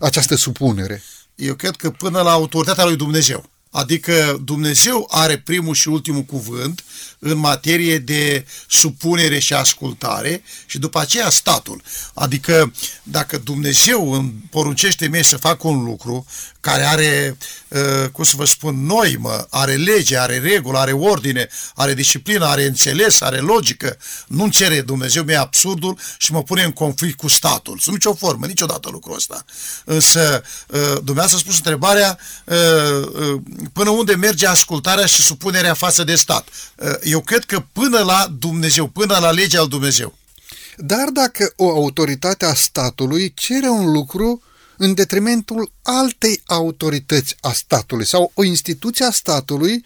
această 0.00 0.34
supunere? 0.34 1.02
Eu 1.34 1.54
cred 1.54 1.76
că 1.76 1.90
până 1.90 2.20
la 2.20 2.30
autoritatea 2.30 2.84
lui 2.84 2.96
Dumnezeu. 2.96 3.50
Adică 3.70 4.40
Dumnezeu 4.44 5.08
are 5.10 5.38
primul 5.38 5.74
și 5.74 5.88
ultimul 5.88 6.22
cuvânt 6.22 6.84
în 7.18 7.38
materie 7.38 7.98
de 7.98 8.46
supunere 8.68 9.38
și 9.38 9.52
ascultare 9.52 10.42
și 10.66 10.78
după 10.78 10.98
aceea 10.98 11.30
statul. 11.30 11.82
Adică 12.14 12.72
dacă 13.02 13.38
Dumnezeu 13.38 14.12
îmi 14.12 14.32
poruncește 14.50 15.08
mie 15.08 15.22
să 15.22 15.36
fac 15.36 15.64
un 15.64 15.84
lucru 15.84 16.26
care 16.66 16.82
are, 16.82 17.36
uh, 17.68 18.08
cum 18.12 18.24
să 18.24 18.32
vă 18.36 18.44
spun, 18.44 18.86
noi, 18.86 19.16
mă, 19.18 19.46
are 19.50 19.74
lege, 19.74 20.18
are 20.18 20.38
regulă, 20.38 20.78
are 20.78 20.92
ordine, 20.92 21.48
are 21.74 21.94
disciplină, 21.94 22.44
are 22.44 22.64
înțeles, 22.64 23.20
are 23.20 23.38
logică, 23.38 23.96
nu-mi 24.26 24.50
cere 24.50 24.80
Dumnezeu 24.80 25.22
mie 25.22 25.36
absurdul 25.36 25.98
și 26.18 26.32
mă 26.32 26.42
pune 26.42 26.62
în 26.62 26.72
conflict 26.72 27.16
cu 27.16 27.28
statul. 27.28 27.78
Sub 27.78 27.92
nicio 27.92 28.14
formă, 28.14 28.46
niciodată 28.46 28.88
lucrul 28.92 29.14
ăsta. 29.14 29.44
Însă, 29.84 30.42
uh, 30.66 30.96
Dumnezeu 31.04 31.36
a 31.36 31.40
spus 31.40 31.56
întrebarea 31.56 32.18
uh, 32.44 33.40
până 33.72 33.90
unde 33.90 34.14
merge 34.14 34.46
ascultarea 34.46 35.06
și 35.06 35.22
supunerea 35.22 35.74
față 35.74 36.04
de 36.04 36.14
stat. 36.14 36.48
Eu 37.02 37.20
cred 37.20 37.44
că 37.44 37.64
până 37.72 37.98
la 37.98 38.26
Dumnezeu, 38.38 38.86
până 38.86 39.18
la 39.18 39.30
legea 39.30 39.60
al 39.60 39.68
Dumnezeu. 39.68 40.14
Dar 40.76 41.08
dacă 41.12 41.52
o 41.56 41.70
autoritate 41.70 42.44
a 42.44 42.54
statului 42.54 43.32
cere 43.34 43.68
un 43.68 43.92
lucru 43.92 44.42
în 44.76 44.94
detrimentul 44.94 45.72
altei 45.82 46.42
autorități 46.46 47.36
a 47.40 47.52
statului 47.52 48.06
sau 48.06 48.30
o 48.34 48.44
instituție 48.44 49.04
a 49.04 49.10
statului 49.10 49.84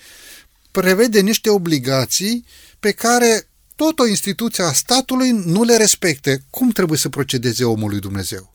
prevede 0.71 1.21
niște 1.21 1.51
obligații 1.51 2.45
pe 2.81 2.93
care 2.93 3.49
tot 3.77 3.99
o 3.99 4.07
instituție 4.07 4.65
a 4.65 4.73
statului 4.73 5.31
nu 5.31 5.63
le 5.63 5.77
respecte. 5.77 6.43
Cum 6.51 6.71
trebuie 6.71 6.99
să 6.99 7.09
procedeze 7.09 7.65
omul 7.65 7.91
lui 7.91 8.01
Dumnezeu? 8.01 8.55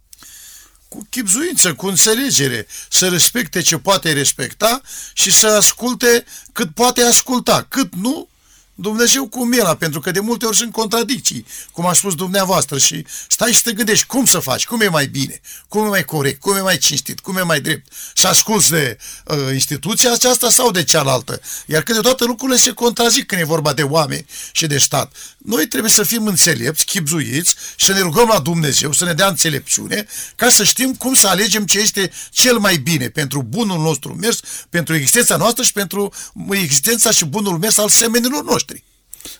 Cu 0.87 1.07
chipzuință, 1.09 1.73
cu 1.73 1.87
înțelegere, 1.87 2.67
să 2.89 3.07
respecte 3.07 3.61
ce 3.61 3.77
poate 3.77 4.13
respecta 4.13 4.81
și 5.13 5.31
să 5.31 5.47
asculte 5.47 6.25
cât 6.51 6.73
poate 6.73 7.01
asculta. 7.01 7.65
Cât 7.69 7.95
nu, 7.95 8.29
Dumnezeu 8.75 9.27
cu 9.27 9.46
mila, 9.46 9.75
pentru 9.75 10.00
că 10.00 10.12
de 10.12 10.20
multe 10.20 10.46
ori 10.46 10.58
sunt 10.58 10.72
contradicții, 10.72 11.46
cum 11.72 11.86
a 11.86 11.94
spus 11.94 12.15
dumneavoastră, 12.15 12.77
și 12.77 13.05
stai 13.29 13.51
și 13.51 13.62
te 13.62 13.72
gândești 13.72 14.05
cum 14.05 14.25
să 14.25 14.39
faci, 14.39 14.65
cum 14.65 14.82
e 14.82 14.88
mai 14.88 15.08
bine, 15.08 15.41
cum 15.67 15.86
e 15.86 15.88
mai 15.88 16.03
corect, 16.03 16.39
cum 16.39 16.55
e 16.55 16.60
mai 16.60 16.77
cinstit, 16.77 17.20
cum 17.20 17.38
e 17.38 17.41
mai 17.41 17.62
drept. 17.62 17.91
Să 18.15 18.27
asculți 18.27 18.70
de 18.70 18.98
uh, 19.25 19.38
instituția 19.53 20.12
aceasta 20.12 20.50
sau 20.50 20.72
de 20.72 20.84
cealaltă. 20.84 21.41
Iar 21.65 21.84
câteodată 21.84 22.25
lucrurile 22.25 22.58
se 22.58 22.72
contrazic 22.72 23.25
când 23.25 23.41
e 23.41 23.46
vorba 23.46 23.74
de 23.74 23.84
oameni 23.84 24.25
și 24.51 24.67
de 24.67 24.77
stat. 24.77 25.15
Noi 25.38 25.67
trebuie 25.67 25.91
să 25.91 26.03
fim 26.03 26.25
înțelepți, 26.25 26.86
chipzuiți 26.86 27.55
și 27.75 27.86
să 27.86 27.94
ne 27.94 28.00
rugăm 28.00 28.27
la 28.27 28.39
Dumnezeu 28.39 28.91
să 28.91 29.05
ne 29.05 29.13
dea 29.13 29.27
înțelepciune 29.27 30.08
ca 30.36 30.50
să 30.50 30.63
știm 30.63 30.94
cum 30.94 31.13
să 31.13 31.27
alegem 31.27 31.65
ce 31.65 31.79
este 31.79 32.12
cel 32.29 32.58
mai 32.58 32.77
bine 32.77 33.10
pentru 33.10 33.44
bunul 33.44 33.79
nostru 33.79 34.13
mers, 34.13 34.39
pentru 34.70 34.96
existența 34.96 35.38
noastră 35.38 35.63
și 35.63 35.72
pentru 35.72 36.13
existența 36.50 37.12
și 37.12 37.25
bunul 37.25 37.58
mers 37.58 37.77
al 37.77 37.89
semenilor 37.89 38.44
noștri 38.44 38.64
noștri. 38.64 38.64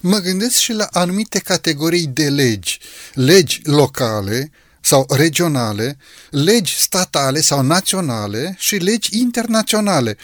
Mă 0.00 0.18
gândesc 0.18 0.56
și 0.56 0.72
la 0.72 0.88
anumite 0.92 1.38
categorii 1.38 2.06
de 2.06 2.28
legi, 2.28 2.78
legi 3.14 3.60
locale 3.64 4.50
sau 4.80 5.06
regionale, 5.08 5.96
legi 6.30 6.76
statale 6.76 7.40
sau 7.40 7.62
naționale 7.62 8.54
și 8.58 8.76
legi 8.76 9.18
internaționale. 9.18 10.16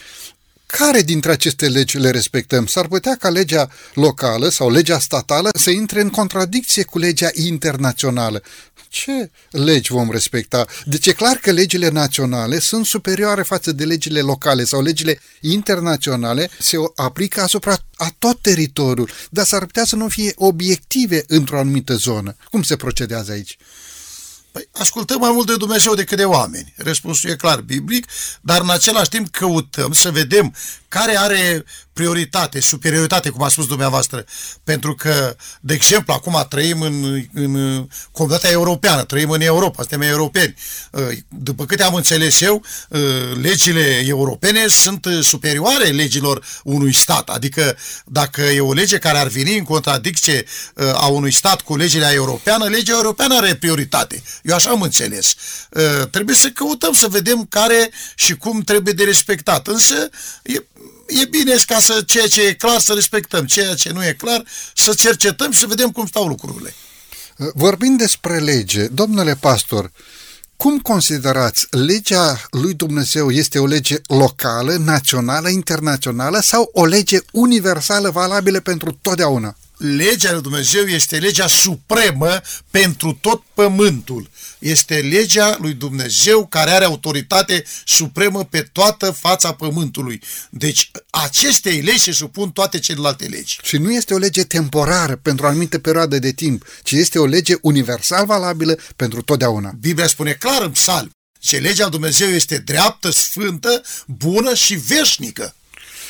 Care 0.65 1.01
dintre 1.01 1.31
aceste 1.31 1.67
legi 1.67 1.97
le 1.97 2.09
respectăm? 2.09 2.65
S-ar 2.65 2.87
putea 2.87 3.15
ca 3.15 3.29
legea 3.29 3.69
locală 3.93 4.49
sau 4.49 4.69
legea 4.69 4.99
statală 4.99 5.49
să 5.59 5.69
intre 5.69 6.01
în 6.01 6.09
contradicție 6.09 6.83
cu 6.83 6.97
legea 6.97 7.29
internațională 7.33 8.43
ce 8.93 9.31
legi 9.49 9.91
vom 9.91 10.11
respecta? 10.11 10.65
Deci 10.85 11.05
e 11.05 11.13
clar 11.13 11.35
că 11.35 11.51
legile 11.51 11.89
naționale 11.89 12.59
sunt 12.59 12.85
superioare 12.85 13.41
față 13.41 13.71
de 13.71 13.85
legile 13.85 14.21
locale 14.21 14.63
sau 14.63 14.81
legile 14.81 15.19
internaționale 15.41 16.49
se 16.59 16.77
aplică 16.95 17.41
asupra 17.41 17.77
a 17.95 18.13
tot 18.19 18.41
teritoriul, 18.41 19.09
dar 19.29 19.45
s-ar 19.45 19.65
putea 19.65 19.85
să 19.85 19.95
nu 19.95 20.07
fie 20.07 20.31
obiective 20.35 21.23
într-o 21.27 21.59
anumită 21.59 21.93
zonă. 21.93 22.35
Cum 22.51 22.63
se 22.63 22.75
procedează 22.75 23.31
aici? 23.31 23.57
Păi 24.51 24.67
ascultăm 24.71 25.19
mai 25.19 25.31
mult 25.31 25.47
de 25.47 25.55
Dumnezeu 25.55 25.93
decât 25.93 26.17
de 26.17 26.25
oameni. 26.25 26.73
Răspunsul 26.77 27.29
e 27.29 27.35
clar 27.35 27.61
biblic, 27.61 28.05
dar 28.41 28.61
în 28.61 28.69
același 28.69 29.09
timp 29.09 29.27
căutăm 29.27 29.91
să 29.93 30.11
vedem 30.11 30.55
care 30.93 31.17
are 31.17 31.65
prioritate, 31.93 32.59
superioritate, 32.59 33.29
cum 33.29 33.43
a 33.43 33.47
spus 33.47 33.67
dumneavoastră. 33.67 34.25
Pentru 34.63 34.95
că, 34.95 35.35
de 35.61 35.73
exemplu, 35.73 36.13
acum 36.13 36.45
trăim 36.49 36.81
în, 36.81 37.25
în 37.33 37.87
comunitatea 38.11 38.51
europeană, 38.51 39.03
trăim 39.03 39.29
în 39.29 39.41
Europa, 39.41 39.81
suntem 39.81 40.01
europeni. 40.01 40.55
După 41.27 41.65
câte 41.65 41.83
am 41.83 41.93
înțeles 41.93 42.41
eu, 42.41 42.63
legile 43.41 44.03
europene 44.05 44.67
sunt 44.67 45.07
superioare 45.21 45.85
legilor 45.85 46.45
unui 46.63 46.93
stat. 46.93 47.29
Adică, 47.29 47.77
dacă 48.05 48.41
e 48.41 48.59
o 48.59 48.73
lege 48.73 48.97
care 48.97 49.17
ar 49.17 49.27
veni 49.27 49.57
în 49.57 49.63
contradicție 49.63 50.45
a 50.93 51.05
unui 51.05 51.31
stat 51.31 51.61
cu 51.61 51.75
legile 51.75 52.11
europeană, 52.13 52.65
legea 52.65 52.93
europeană 52.93 53.35
are 53.35 53.55
prioritate. 53.55 54.23
Eu 54.43 54.55
așa 54.55 54.69
am 54.69 54.81
înțeles. 54.81 55.33
Trebuie 56.09 56.35
să 56.35 56.49
căutăm 56.49 56.93
să 56.93 57.07
vedem 57.07 57.45
care 57.49 57.91
și 58.15 58.35
cum 58.35 58.61
trebuie 58.61 58.93
de 58.93 59.03
respectat. 59.03 59.67
Însă, 59.67 60.09
e 60.43 60.63
e 61.21 61.25
bine 61.25 61.55
ca 61.67 61.79
să 61.79 62.03
ceea 62.05 62.27
ce 62.27 62.41
e 62.41 62.53
clar 62.53 62.79
să 62.79 62.93
respectăm, 62.93 63.45
ceea 63.45 63.73
ce 63.73 63.91
nu 63.91 64.05
e 64.05 64.13
clar 64.13 64.43
să 64.75 64.93
cercetăm 64.93 65.51
și 65.51 65.59
să 65.59 65.65
vedem 65.65 65.89
cum 65.89 66.05
stau 66.05 66.27
lucrurile. 66.27 66.73
Vorbind 67.53 67.97
despre 67.97 68.39
lege, 68.39 68.87
domnule 68.87 69.35
pastor, 69.35 69.91
cum 70.57 70.79
considerați, 70.79 71.67
legea 71.69 72.41
lui 72.51 72.73
Dumnezeu 72.73 73.31
este 73.31 73.59
o 73.59 73.65
lege 73.65 73.95
locală, 74.07 74.75
națională, 74.75 75.49
internațională 75.49 76.39
sau 76.39 76.69
o 76.73 76.85
lege 76.85 77.19
universală 77.31 78.09
valabilă 78.09 78.59
pentru 78.59 78.97
totdeauna? 79.01 79.55
Legea 79.77 80.31
lui 80.31 80.41
Dumnezeu 80.41 80.85
este 80.85 81.17
legea 81.17 81.47
supremă 81.47 82.41
pentru 82.71 83.17
tot 83.21 83.43
pământul 83.53 84.29
este 84.63 84.95
legea 84.95 85.57
lui 85.59 85.73
Dumnezeu 85.73 86.45
care 86.47 86.69
are 86.69 86.85
autoritate 86.85 87.63
supremă 87.85 88.45
pe 88.45 88.61
toată 88.71 89.11
fața 89.11 89.53
pământului. 89.53 90.21
Deci 90.49 90.91
acestei 91.09 91.81
legi 91.81 91.99
se 91.99 92.11
supun 92.11 92.51
toate 92.51 92.79
celelalte 92.79 93.25
legi. 93.25 93.57
Și 93.63 93.77
nu 93.77 93.91
este 93.91 94.13
o 94.13 94.17
lege 94.17 94.43
temporară 94.43 95.15
pentru 95.15 95.45
o 95.45 95.47
anumită 95.47 95.79
perioadă 95.79 96.19
de 96.19 96.31
timp, 96.31 96.65
ci 96.83 96.91
este 96.91 97.19
o 97.19 97.25
lege 97.25 97.55
universal 97.61 98.25
valabilă 98.25 98.79
pentru 98.95 99.21
totdeauna. 99.21 99.73
Biblia 99.79 100.07
spune 100.07 100.31
clar 100.31 100.61
în 100.61 100.71
psalm 100.71 101.11
ce 101.39 101.57
legea 101.57 101.81
lui 101.81 101.91
Dumnezeu 101.91 102.27
este 102.29 102.57
dreaptă, 102.57 103.09
sfântă, 103.09 103.81
bună 104.05 104.53
și 104.53 104.75
veșnică. 104.75 105.55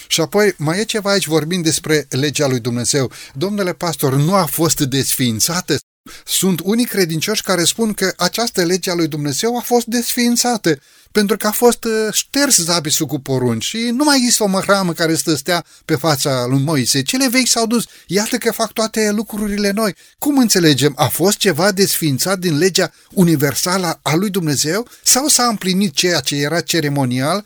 Și 0.08 0.22
apoi 0.22 0.54
mai 0.58 0.80
e 0.80 0.84
ceva 0.84 1.12
aici 1.12 1.28
vorbind 1.28 1.64
despre 1.64 2.08
legea 2.10 2.48
lui 2.48 2.60
Dumnezeu. 2.60 3.12
Domnule 3.34 3.74
pastor, 3.74 4.16
nu 4.16 4.34
a 4.34 4.46
fost 4.46 4.80
desființată 4.80 5.78
sunt 6.26 6.60
unii 6.64 6.86
credincioși 6.86 7.42
care 7.42 7.64
spun 7.64 7.94
că 7.94 8.14
această 8.18 8.64
lege 8.64 8.92
a 8.92 8.94
lui 8.94 9.08
Dumnezeu 9.08 9.58
a 9.58 9.62
fost 9.62 9.86
desființată, 9.86 10.80
pentru 11.12 11.38
că 11.38 11.48
a 11.48 11.52
fost 11.52 11.84
uh, 11.84 11.92
șters 12.12 12.58
zabisul 12.58 13.06
cu 13.06 13.20
porunci 13.20 13.64
și 13.64 13.78
nu 13.78 14.04
mai 14.04 14.18
există 14.18 14.44
o 14.44 14.48
măhramă 14.48 14.94
care 14.94 15.16
să 15.16 15.36
stea 15.36 15.66
pe 15.86 15.96
fața 15.96 16.46
lui 16.46 16.62
Moise. 16.64 17.02
Cele 17.02 17.30
vechi 17.30 17.48
s-au 17.48 17.68
dus. 17.68 17.86
Iată 18.08 18.38
că 18.38 18.52
fac 18.52 18.72
toate 18.72 19.12
lucrurile 19.12 19.72
noi. 19.72 19.96
Cum 20.18 20.38
înțelegem? 20.38 20.94
A 20.96 21.08
fost 21.08 21.38
ceva 21.38 21.72
desființat 21.72 22.40
din 22.40 22.58
legea 22.58 22.92
universală 23.12 24.00
a 24.02 24.16
lui 24.16 24.30
Dumnezeu 24.30 24.88
sau 25.04 25.28
s-a 25.28 25.44
împlinit 25.44 25.94
ceea 25.94 26.20
ce 26.20 26.36
era 26.36 26.62
ceremonial, 26.62 27.46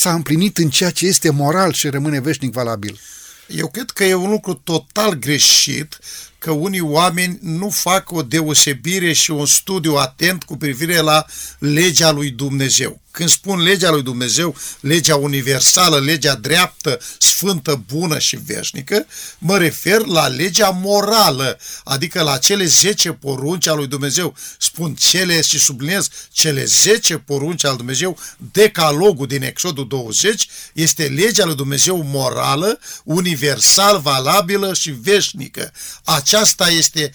s-a 0.00 0.12
împlinit 0.14 0.58
în 0.58 0.70
ceea 0.70 0.90
ce 0.90 1.06
este 1.06 1.30
moral 1.30 1.72
și 1.72 1.88
rămâne 1.88 2.20
veșnic 2.20 2.52
valabil? 2.52 3.00
Eu 3.46 3.68
cred 3.68 3.90
că 3.90 4.04
e 4.04 4.14
un 4.14 4.30
lucru 4.30 4.54
total 4.54 5.14
greșit 5.14 5.98
că 6.38 6.50
unii 6.50 6.80
oameni 6.80 7.38
nu 7.42 7.70
fac 7.70 8.10
o 8.10 8.22
deosebire 8.22 9.12
și 9.12 9.30
un 9.30 9.46
studiu 9.46 9.94
atent 9.94 10.42
cu 10.42 10.56
privire 10.56 10.98
la 10.98 11.26
legea 11.58 12.10
lui 12.10 12.30
Dumnezeu. 12.30 13.00
Când 13.18 13.30
spun 13.30 13.62
legea 13.62 13.90
lui 13.90 14.02
Dumnezeu, 14.02 14.56
legea 14.80 15.16
universală, 15.16 15.98
legea 15.98 16.34
dreaptă, 16.34 17.00
sfântă, 17.18 17.82
bună 17.92 18.18
și 18.18 18.38
veșnică, 18.46 19.06
mă 19.38 19.58
refer 19.58 20.06
la 20.06 20.26
legea 20.26 20.68
morală, 20.68 21.58
adică 21.84 22.22
la 22.22 22.38
cele 22.38 22.64
10 22.64 23.12
porunci 23.12 23.66
al 23.66 23.76
lui 23.76 23.86
Dumnezeu. 23.86 24.34
Spun 24.58 24.94
cele 24.94 25.40
și 25.40 25.58
subliniez 25.58 26.08
cele 26.32 26.64
10 26.64 27.16
porunci 27.16 27.64
al 27.64 27.70
lui 27.70 27.78
Dumnezeu, 27.78 28.18
decalogul 28.52 29.26
din 29.26 29.42
Exodul 29.42 29.88
20 29.88 30.48
este 30.72 31.04
legea 31.04 31.44
lui 31.44 31.54
Dumnezeu 31.54 32.02
morală, 32.02 32.78
universal, 33.04 34.00
valabilă 34.00 34.74
și 34.74 34.90
veșnică. 34.90 35.72
Aceasta 36.04 36.68
este 36.68 37.12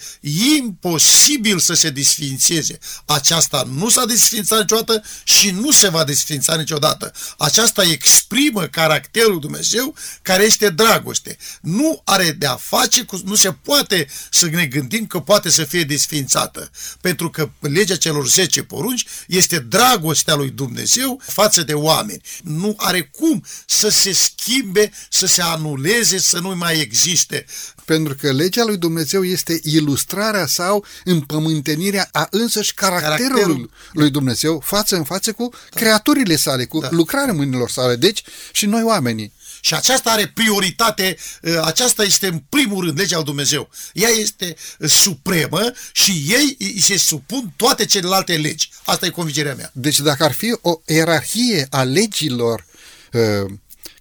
imposibil 0.56 1.58
să 1.58 1.74
se 1.74 1.90
disfințeze. 1.90 2.78
Aceasta 3.04 3.68
nu 3.72 3.88
s-a 3.88 4.04
disfințat 4.04 4.60
niciodată 4.60 5.02
și 5.24 5.50
nu 5.50 5.70
se 5.70 5.92
va 5.94 6.04
desfința 6.04 6.56
niciodată. 6.56 7.12
Aceasta 7.38 7.82
exprimă 7.82 8.66
caracterul 8.66 9.40
Dumnezeu 9.40 9.94
care 10.22 10.42
este 10.42 10.68
dragoste. 10.68 11.36
Nu 11.60 12.00
are 12.04 12.30
de-a 12.30 12.56
face 12.56 13.02
cu, 13.02 13.20
nu 13.24 13.34
se 13.34 13.52
poate 13.52 14.08
să 14.30 14.46
ne 14.46 14.66
gândim 14.66 15.06
că 15.06 15.18
poate 15.20 15.50
să 15.50 15.64
fie 15.64 15.84
desfințată. 15.84 16.70
Pentru 17.00 17.30
că 17.30 17.50
legea 17.60 17.96
celor 17.96 18.28
10 18.28 18.62
porunci 18.62 19.06
este 19.26 19.58
dragostea 19.58 20.34
lui 20.34 20.50
Dumnezeu 20.50 21.20
față 21.26 21.62
de 21.62 21.74
oameni. 21.74 22.20
Nu 22.42 22.74
are 22.76 23.02
cum 23.02 23.44
să 23.66 23.88
se 23.88 24.12
schimbe, 24.12 24.92
să 25.10 25.26
se 25.26 25.42
anuleze, 25.42 26.18
să 26.18 26.38
nu 26.38 26.56
mai 26.56 26.80
existe. 26.80 27.46
Pentru 27.84 28.14
că 28.20 28.32
legea 28.32 28.64
lui 28.64 28.76
Dumnezeu 28.76 29.24
este 29.24 29.60
ilustrarea 29.62 30.46
sau 30.46 30.84
împământenirea 31.04 32.08
a 32.12 32.26
însăși 32.30 32.74
caracterului 32.74 33.34
Caracterul. 33.34 33.70
lui 33.92 34.10
Dumnezeu 34.10 34.60
față 34.64 34.96
în 34.96 35.04
față 35.04 35.32
cu 35.32 35.48
da. 35.70 35.80
creaturile 35.80 36.36
sale, 36.36 36.64
cu 36.64 36.80
da. 36.80 36.88
lucrarea 36.90 37.34
mâinilor 37.34 37.70
sale, 37.70 37.96
deci 37.96 38.22
și 38.52 38.66
noi 38.66 38.82
oamenii. 38.82 39.32
Și 39.60 39.74
aceasta 39.74 40.10
are 40.10 40.26
prioritate, 40.34 41.16
ă, 41.44 41.64
aceasta 41.64 42.02
este 42.02 42.26
în 42.26 42.42
primul 42.48 42.84
rând 42.84 42.98
legea 42.98 43.16
lui 43.16 43.24
Dumnezeu. 43.24 43.70
Ea 43.92 44.08
este 44.08 44.56
ă, 44.82 44.86
supremă 44.86 45.72
și 45.92 46.10
ei 46.28 46.56
îi 46.58 46.80
se 46.80 46.96
supun 46.96 47.52
toate 47.56 47.84
celelalte 47.84 48.36
legi. 48.36 48.70
Asta 48.84 49.06
e 49.06 49.10
convingerea 49.10 49.54
mea. 49.54 49.70
Deci 49.74 50.00
dacă 50.00 50.24
ar 50.24 50.32
fi 50.32 50.56
o 50.60 50.80
ierarhie 50.86 51.66
a 51.70 51.82
legilor 51.82 52.66
uh, 53.12 53.50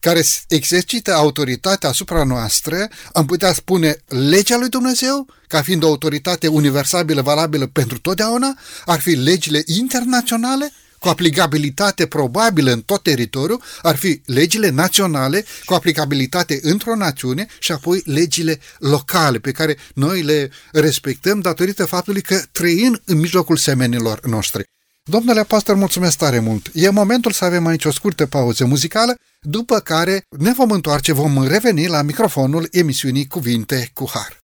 care 0.04 0.24
exercită 0.48 1.14
autoritatea 1.14 1.90
asupra 1.90 2.24
noastră, 2.24 2.88
am 3.14 3.26
putea 3.26 3.54
spune 3.54 3.98
legea 4.08 4.58
lui 4.58 4.70
Dumnezeu, 4.70 5.28
ca 5.48 5.62
fiind 5.62 5.84
o 5.84 5.88
autoritate 5.88 6.48
universală, 6.48 7.22
valabilă 7.22 7.68
pentru 7.68 8.00
totdeauna, 8.00 8.60
ar 8.86 9.00
fi 9.00 9.10
legile 9.10 9.64
internaționale, 9.66 10.72
cu 11.00 11.08
aplicabilitate 11.10 12.06
probabilă 12.06 12.72
în 12.72 12.82
tot 12.82 13.04
teritoriul, 13.04 13.62
ar 13.82 13.96
fi 13.96 14.22
legile 14.26 14.70
naționale 14.70 15.46
cu 15.66 15.74
aplicabilitate 15.74 16.60
într-o 16.62 16.96
națiune 16.96 17.48
și 17.60 17.72
apoi 17.72 18.02
legile 18.06 18.60
locale 18.80 19.40
pe 19.40 19.52
care 19.52 19.78
noi 19.94 20.22
le 20.22 20.50
respectăm 20.72 21.40
datorită 21.40 21.86
faptului 21.86 22.22
că 22.22 22.42
trăim 22.52 23.02
în 23.06 23.18
mijlocul 23.18 23.58
semenilor 23.58 24.26
noștri. 24.26 24.64
Domnule 25.04 25.44
pastor, 25.44 25.76
mulțumesc 25.76 26.18
tare 26.18 26.40
mult. 26.40 26.70
E 26.74 26.90
momentul 26.90 27.32
să 27.32 27.46
avem 27.46 27.66
aici 27.66 27.86
o 27.86 27.92
scurtă 27.92 28.26
pauză 28.26 28.66
muzicală, 28.66 29.16
după 29.44 29.80
care 29.80 30.26
ne 30.30 30.52
vom 30.52 30.72
întoarce, 30.72 31.14
vom 31.14 31.48
reveni 31.48 31.88
la 31.88 32.02
microfonul 32.02 32.68
emisiunii 32.72 33.28
Cuvinte 33.28 33.90
cu 33.94 34.10
Har. 34.14 34.42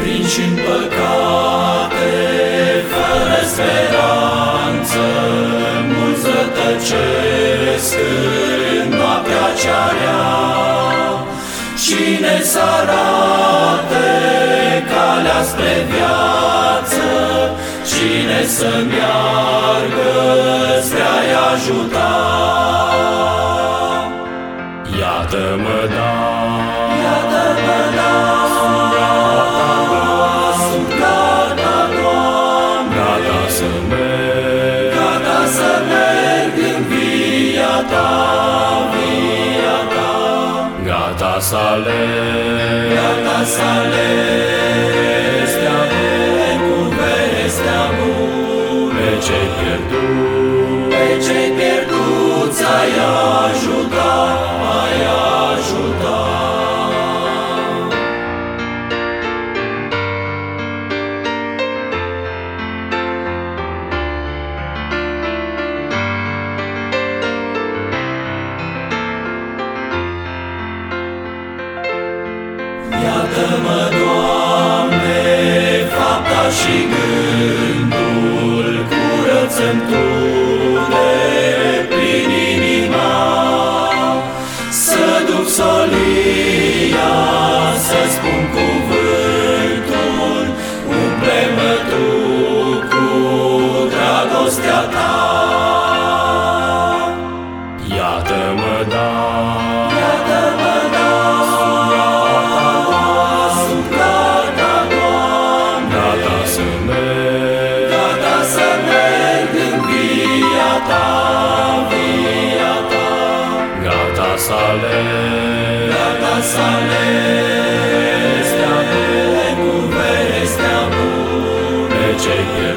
Prin 0.00 0.26
și 0.26 0.40
păcate, 0.40 2.14
fără 2.92 3.40
speranță, 3.52 5.04
mulți 5.88 6.26
rătăcesc 6.26 8.41
Cine 12.32 12.44
să 12.44 12.60
arate 12.60 14.08
calea 14.92 15.42
spre 15.42 15.74
viață, 15.90 17.06
Cine 17.90 18.44
să 18.46 18.70
meargă 18.90 20.12
spre 20.82 21.00
a-i 21.00 21.32
ajuta. 21.52 22.12
Iată-mă, 24.98 25.80
da, 25.94 26.21
sale, 41.52 42.00
gata 42.94 43.40
sale, 43.54 44.08
vestea 45.40 45.80
cu 46.64 46.76
vestea 46.96 47.84
bună, 47.96 48.92
pe 48.96 49.08
cei 49.24 49.48
pierduți, 49.56 50.88
pe 50.90 51.06
cei 51.24 51.48
pierduți 51.58 52.62
ai 52.78 52.92
ajutat, 53.44 53.81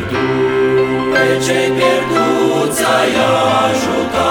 cei 0.05 0.17
pierduți, 0.17 1.11
pe 1.13 1.43
cei 1.45 1.69
pierduți 1.77 2.83
ai 2.99 3.11
ajutat, 3.67 4.24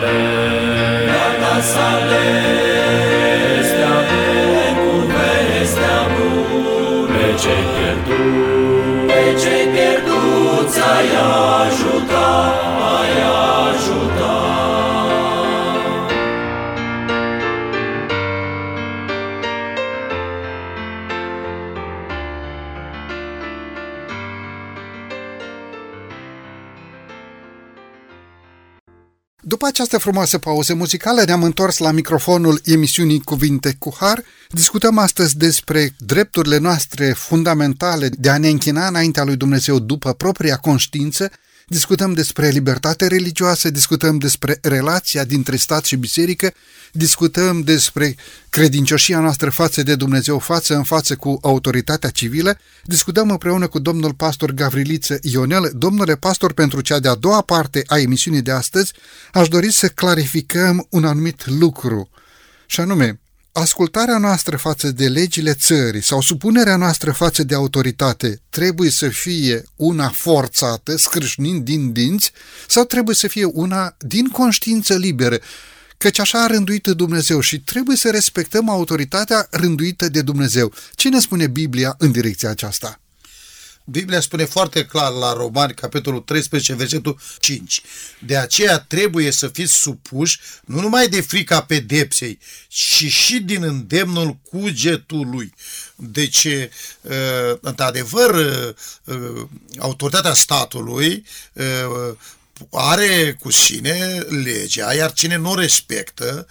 sale, 0.00 1.06
gata 1.06 1.56
sale, 1.72 2.24
vestea 3.56 3.96
bune 4.08 4.68
cu 4.80 4.92
vestea 5.12 6.00
bună, 6.12 7.12
pe 7.12 7.26
cei 7.42 7.64
pierduți, 7.74 9.06
pe 9.08 9.22
cei 9.40 9.64
pierduți 9.74 10.78
ai 10.94 11.08
ajutat, 11.26 11.69
După 29.42 29.66
această 29.66 29.98
frumoasă 29.98 30.38
pauză 30.38 30.74
muzicală 30.74 31.22
ne-am 31.26 31.42
întors 31.42 31.78
la 31.78 31.90
microfonul 31.90 32.60
emisiunii 32.64 33.20
Cuvinte 33.20 33.76
cu 33.78 33.96
Har. 33.98 34.22
Discutăm 34.48 34.98
astăzi 34.98 35.36
despre 35.36 35.94
drepturile 35.98 36.58
noastre 36.58 37.12
fundamentale 37.12 38.08
de 38.08 38.30
a 38.30 38.38
ne 38.38 38.48
închina 38.48 38.86
înaintea 38.86 39.24
lui 39.24 39.36
Dumnezeu 39.36 39.78
după 39.78 40.12
propria 40.12 40.56
conștiință 40.56 41.30
discutăm 41.70 42.12
despre 42.12 42.48
libertate 42.48 43.06
religioasă, 43.06 43.70
discutăm 43.70 44.18
despre 44.18 44.58
relația 44.62 45.24
dintre 45.24 45.56
stat 45.56 45.84
și 45.84 45.96
biserică, 45.96 46.52
discutăm 46.92 47.60
despre 47.60 48.16
credincioșia 48.48 49.20
noastră 49.20 49.50
față 49.50 49.82
de 49.82 49.94
Dumnezeu, 49.94 50.38
față 50.38 50.74
în 50.74 50.82
față 50.82 51.16
cu 51.16 51.38
autoritatea 51.42 52.10
civilă, 52.10 52.58
discutăm 52.84 53.30
împreună 53.30 53.66
cu 53.66 53.78
domnul 53.78 54.14
pastor 54.14 54.50
Gavriliță 54.50 55.18
Ionel. 55.22 55.70
Domnule 55.74 56.16
pastor, 56.16 56.52
pentru 56.52 56.80
cea 56.80 56.98
de-a 56.98 57.14
doua 57.14 57.40
parte 57.40 57.82
a 57.86 57.98
emisiunii 57.98 58.42
de 58.42 58.50
astăzi, 58.50 58.92
aș 59.32 59.48
dori 59.48 59.72
să 59.72 59.88
clarificăm 59.88 60.86
un 60.90 61.04
anumit 61.04 61.46
lucru, 61.46 62.10
și 62.66 62.80
anume, 62.80 63.20
ascultarea 63.52 64.18
noastră 64.18 64.56
față 64.56 64.90
de 64.90 65.08
legile 65.08 65.54
țării 65.54 66.02
sau 66.02 66.20
supunerea 66.20 66.76
noastră 66.76 67.12
față 67.12 67.42
de 67.42 67.54
autoritate 67.54 68.40
trebuie 68.50 68.90
să 68.90 69.08
fie 69.08 69.64
una 69.76 70.08
forțată, 70.08 70.96
scrâșnind 70.96 71.64
din 71.64 71.92
dinți, 71.92 72.32
sau 72.68 72.84
trebuie 72.84 73.14
să 73.14 73.26
fie 73.28 73.44
una 73.44 73.94
din 73.98 74.26
conștiință 74.28 74.96
liberă, 74.96 75.38
căci 75.98 76.18
așa 76.18 76.42
a 76.42 76.46
rânduit 76.46 76.86
Dumnezeu 76.86 77.40
și 77.40 77.60
trebuie 77.60 77.96
să 77.96 78.10
respectăm 78.10 78.68
autoritatea 78.68 79.46
rânduită 79.50 80.08
de 80.08 80.22
Dumnezeu. 80.22 80.72
Ce 80.94 81.08
ne 81.08 81.20
spune 81.20 81.46
Biblia 81.46 81.94
în 81.98 82.12
direcția 82.12 82.50
aceasta? 82.50 82.99
Biblia 83.90 84.20
spune 84.20 84.44
foarte 84.44 84.84
clar 84.84 85.12
la 85.12 85.32
Romani, 85.32 85.74
capitolul 85.74 86.20
13, 86.20 86.74
versetul 86.74 87.18
5. 87.40 87.80
De 88.18 88.36
aceea 88.36 88.78
trebuie 88.78 89.30
să 89.30 89.48
fiți 89.48 89.72
supuși 89.72 90.40
nu 90.64 90.80
numai 90.80 91.08
de 91.08 91.20
frica 91.20 91.62
pedepsei, 91.62 92.38
ci 92.68 93.04
și 93.04 93.40
din 93.40 93.62
îndemnul 93.62 94.36
cugetului. 94.50 95.54
Deci, 95.96 96.46
într-adevăr, 97.60 98.46
autoritatea 99.78 100.34
statului 100.34 101.24
are 102.70 103.36
cu 103.40 103.50
sine 103.50 104.18
legea, 104.28 104.94
iar 104.94 105.12
cine 105.12 105.36
nu 105.36 105.54
respectă, 105.54 106.46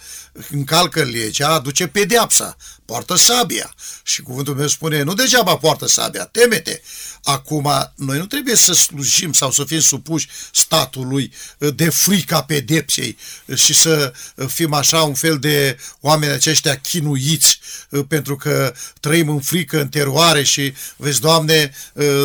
încalcă 0.50 1.02
legea, 1.02 1.48
aduce 1.48 1.86
pedeapsa, 1.86 2.56
poartă 2.84 3.16
sabia. 3.16 3.74
Și 4.02 4.22
cuvântul 4.22 4.54
meu 4.54 4.66
spune, 4.66 5.02
nu 5.02 5.14
degeaba 5.14 5.56
poartă 5.56 5.86
sabia, 5.86 6.24
temete. 6.24 6.82
Acum, 7.22 7.92
noi 7.94 8.18
nu 8.18 8.26
trebuie 8.26 8.54
să 8.54 8.72
slujim 8.72 9.32
sau 9.32 9.50
să 9.50 9.64
fim 9.64 9.80
supuși 9.80 10.28
statului 10.52 11.32
de 11.74 11.88
frica 11.88 12.42
pedepsei 12.42 13.16
și 13.54 13.74
să 13.74 14.12
fim 14.48 14.72
așa 14.72 15.02
un 15.02 15.14
fel 15.14 15.38
de 15.38 15.78
oameni 16.00 16.32
aceștia 16.32 16.76
chinuiți 16.76 17.60
pentru 18.08 18.36
că 18.36 18.74
trăim 19.00 19.28
în 19.28 19.40
frică, 19.40 19.80
în 19.80 19.88
teroare 19.88 20.42
și, 20.42 20.74
vezi, 20.96 21.20
Doamne, 21.20 21.74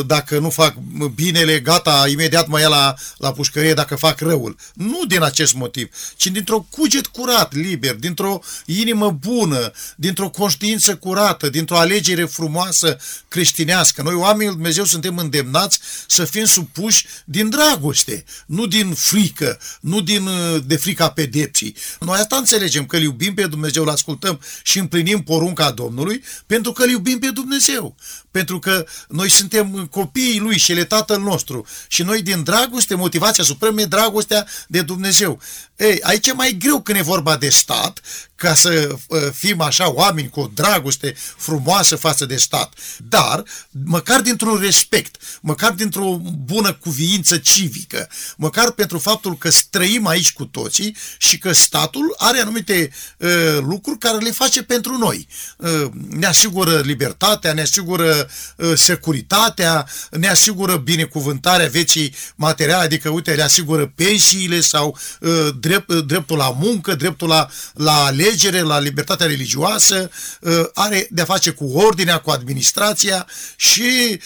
dacă 0.06 0.40
nu 0.40 0.50
fac 0.50 0.76
binele, 1.16 1.60
gata, 1.60 2.06
imediat 2.08 2.48
mă 2.48 2.60
ia 2.60 2.68
la, 2.68 2.96
la 3.18 3.32
pușcărie 3.32 3.74
dacă 3.74 3.96
fac 3.96 4.20
răul. 4.20 4.58
Nu 4.74 5.06
din 5.08 5.22
acest 5.22 5.54
motiv, 5.54 5.90
ci 6.16 6.28
dintr-o 6.28 6.68
cuget 6.70 7.08
curat, 7.08 7.54
liber, 7.54 7.96
dintr-o 8.06 8.40
inimă 8.66 9.12
bună, 9.12 9.72
dintr-o 9.96 10.30
conștiință 10.30 10.96
curată, 10.96 11.50
dintr-o 11.50 11.78
alegere 11.78 12.26
frumoasă 12.26 12.98
creștinească. 13.28 14.02
Noi, 14.02 14.14
oamenii 14.14 14.54
Dumnezeu, 14.54 14.84
suntem 14.84 15.18
îndemnați 15.18 15.80
să 16.08 16.26
fim 16.26 16.46
supuși 16.46 17.06
din 17.26 17.50
dragoste, 17.50 18.24
nu 18.46 18.66
din 18.66 18.94
frică, 18.94 19.60
nu 19.80 20.02
din, 20.02 20.30
de 20.66 20.76
frica 20.76 21.10
pedepsii. 21.10 21.76
Noi 22.00 22.18
asta 22.20 22.36
înțelegem, 22.36 22.86
că 22.86 22.96
îl 22.96 23.02
iubim 23.02 23.34
pe 23.34 23.48
Dumnezeu, 23.48 23.84
îl 23.84 23.90
ascultăm 23.90 24.40
și 24.64 24.80
împlinim 24.80 25.24
porunca 25.24 25.72
Domnului, 25.72 26.24
pentru 26.46 26.72
că 26.72 26.84
îl 26.84 26.90
iubim 26.90 27.20
pe 27.20 27.30
Dumnezeu 27.30 27.96
pentru 28.36 28.60
că 28.60 28.86
noi 29.08 29.30
suntem 29.30 29.88
copiii 29.92 30.40
lui 30.40 30.58
și 30.58 30.72
el 30.72 30.78
e 30.78 30.84
tatăl 30.84 31.22
nostru. 31.22 31.66
Și 31.88 32.04
noi 32.04 32.22
din 32.22 32.44
dragoste, 32.44 32.96
motivația 32.96 33.44
supremă 33.44 33.82
e 33.82 33.86
dragostea 33.86 34.48
de 34.68 34.82
Dumnezeu. 34.82 35.40
Ei, 35.76 36.02
aici 36.02 36.28
e 36.28 36.34
mai 36.34 36.56
greu 36.60 36.82
când 36.82 36.98
e 36.98 37.02
vorba 37.02 37.38
de 37.38 37.50
stat, 37.50 37.85
ca 38.36 38.54
să 38.54 38.96
uh, 39.08 39.20
fim 39.34 39.62
așa 39.62 39.94
oameni 39.94 40.30
cu 40.30 40.40
o 40.40 40.50
dragoste 40.54 41.16
frumoasă 41.38 41.96
față 41.96 42.26
de 42.26 42.36
stat. 42.36 42.74
Dar, 42.98 43.44
măcar 43.70 44.22
dintr-un 44.22 44.60
respect, 44.60 45.16
măcar 45.42 45.72
dintr-o 45.72 46.20
bună 46.46 46.74
cuviință 46.74 47.38
civică, 47.38 48.10
măcar 48.38 48.72
pentru 48.72 49.00
faptul 49.00 49.38
că 49.38 49.50
trăim 49.70 50.08
aici 50.08 50.34
cu 50.34 50.46
toții 50.46 50.96
și 51.18 51.38
că 51.38 51.52
statul 51.52 52.16
are 52.18 52.40
anumite 52.40 52.92
uh, 53.18 53.58
lucruri 53.60 54.00
care 54.00 54.18
le 54.18 54.32
face 54.32 54.64
pentru 54.64 54.98
noi. 54.98 55.28
Uh, 55.58 55.86
ne 56.10 56.26
asigură 56.26 56.80
libertatea, 56.80 57.54
ne 57.54 57.62
asigură 57.62 58.28
Uh, 58.56 58.72
securitatea, 58.76 59.88
ne 60.12 60.28
asigură 60.28 60.76
binecuvântarea 60.76 61.68
vieții 61.68 62.14
materiale, 62.36 62.84
adică, 62.84 63.10
uite, 63.10 63.34
le 63.34 63.42
asigură 63.42 63.92
pensiile 63.96 64.60
sau 64.60 64.98
uh, 65.20 65.50
drept, 65.60 65.90
uh, 65.90 66.06
dreptul 66.06 66.38
la 66.38 66.56
muncă, 66.60 66.96
dreptul 66.96 67.28
la, 67.28 67.50
la 67.76 68.04
alegere, 68.04 68.62
la 68.62 68.80
libertatea 68.80 69.28
religioasă, 69.28 70.10
are 70.74 71.08
de-a 71.10 71.26
face 71.26 71.50
cu 71.50 71.66
ordinea, 71.66 72.18
cu 72.18 72.30
administrația 72.30 73.28
și, 73.56 74.20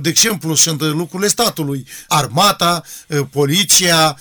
de 0.00 0.08
exemplu, 0.08 0.54
sunt 0.54 0.80
lucrurile 0.80 1.28
statului, 1.28 1.86
armata, 2.08 2.82
poliția, 3.30 4.18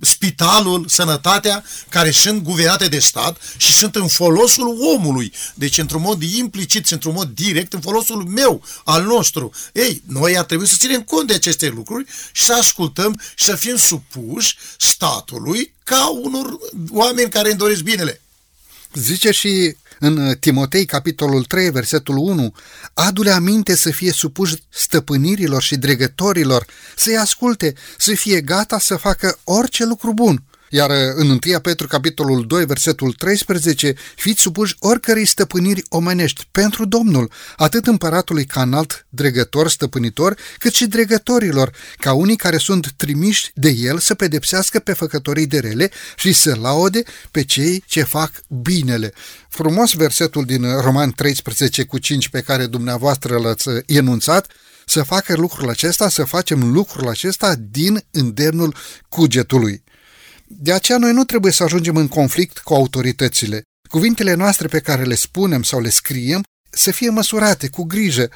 spitalul, 0.00 0.84
sănătatea, 0.88 1.64
care 1.88 2.10
sunt 2.10 2.42
guvernate 2.42 2.88
de 2.88 2.98
stat 2.98 3.36
și 3.56 3.72
sunt 3.72 3.96
în 3.96 4.08
folosul 4.08 4.76
omului. 4.94 5.32
Deci, 5.54 5.78
într-un 5.78 6.00
mod 6.00 6.22
implicit 6.22 6.86
și 6.86 6.92
într-un 6.92 7.14
mod 7.14 7.28
direct, 7.28 7.72
în 7.72 7.80
folosul 7.80 8.24
meu, 8.24 8.64
al 8.84 9.02
nostru. 9.02 9.52
Ei, 9.72 10.02
noi 10.06 10.38
ar 10.38 10.44
trebui 10.44 10.68
să 10.68 10.74
ținem 10.78 11.02
cont 11.02 11.26
de 11.26 11.34
aceste 11.34 11.68
lucruri 11.68 12.04
și 12.32 12.44
să 12.44 12.54
ascultăm 12.54 13.20
și 13.34 13.44
să 13.44 13.54
fim 13.56 13.76
supuși 13.76 14.56
statului 14.78 15.72
ca 15.84 16.08
unor 16.08 16.58
oameni 16.90 17.30
care 17.30 17.48
îmi 17.48 17.58
doresc 17.58 17.82
binele. 17.82 18.20
Zice 18.92 19.30
și 19.30 19.76
în 19.98 20.36
Timotei, 20.40 20.84
capitolul 20.84 21.44
3, 21.44 21.70
versetul 21.70 22.16
1, 22.16 22.54
adu-le 22.94 23.30
aminte 23.30 23.76
să 23.76 23.90
fie 23.90 24.12
supuși 24.12 24.54
stăpânirilor 24.68 25.62
și 25.62 25.76
dregătorilor, 25.76 26.66
să-i 26.96 27.16
asculte, 27.16 27.74
să 27.98 28.14
fie 28.14 28.40
gata 28.40 28.78
să 28.78 28.96
facă 28.96 29.38
orice 29.44 29.84
lucru 29.84 30.12
bun. 30.12 30.42
Iar 30.74 30.90
uh, 30.90 30.96
în 31.14 31.28
1 31.28 31.60
Petru, 31.62 31.86
capitolul 31.86 32.46
2, 32.46 32.64
versetul 32.64 33.12
13, 33.12 33.94
fiți 34.16 34.40
supuși 34.40 34.76
oricărei 34.78 35.24
stăpâniri 35.24 35.82
omenești 35.88 36.46
pentru 36.50 36.84
Domnul, 36.84 37.30
atât 37.56 37.86
împăratului 37.86 38.44
ca 38.44 38.62
înalt 38.62 39.06
dregător, 39.08 39.68
stăpânitor, 39.68 40.36
cât 40.58 40.74
și 40.74 40.86
dregătorilor, 40.86 41.70
ca 41.98 42.12
unii 42.12 42.36
care 42.36 42.56
sunt 42.56 42.92
trimiși 42.96 43.50
de 43.54 43.68
el 43.70 43.98
să 43.98 44.14
pedepsească 44.14 44.78
pe 44.78 44.92
făcătorii 44.92 45.46
de 45.46 45.58
rele 45.58 45.90
și 46.16 46.32
să 46.32 46.56
laude 46.60 47.02
pe 47.30 47.44
cei 47.44 47.84
ce 47.86 48.02
fac 48.02 48.30
binele. 48.48 49.12
Frumos 49.48 49.92
versetul 49.92 50.44
din 50.44 50.80
Roman 50.80 51.10
13 51.10 51.84
cu 51.84 51.98
5 51.98 52.28
pe 52.28 52.40
care 52.40 52.66
dumneavoastră 52.66 53.38
l-ați 53.38 53.68
uh, 53.68 53.82
enunțat, 53.86 54.46
să 54.86 55.02
facă 55.02 55.34
lucrul 55.36 55.68
acesta, 55.68 56.08
să 56.08 56.24
facem 56.24 56.72
lucrul 56.72 57.08
acesta 57.08 57.54
din 57.70 58.04
îndemnul 58.10 58.74
cugetului. 59.08 59.82
De 60.46 60.72
aceea 60.72 60.98
noi 60.98 61.12
nu 61.12 61.24
trebuie 61.24 61.52
să 61.52 61.62
ajungem 61.62 61.96
în 61.96 62.08
conflict 62.08 62.58
cu 62.58 62.74
autoritățile. 62.74 63.62
Cuvintele 63.88 64.34
noastre 64.34 64.68
pe 64.68 64.80
care 64.80 65.02
le 65.02 65.14
spunem 65.14 65.62
sau 65.62 65.80
le 65.80 65.88
scriem 65.88 66.42
să 66.70 66.90
fie 66.90 67.10
măsurate 67.10 67.68
cu 67.68 67.82
grijă, 67.82 68.30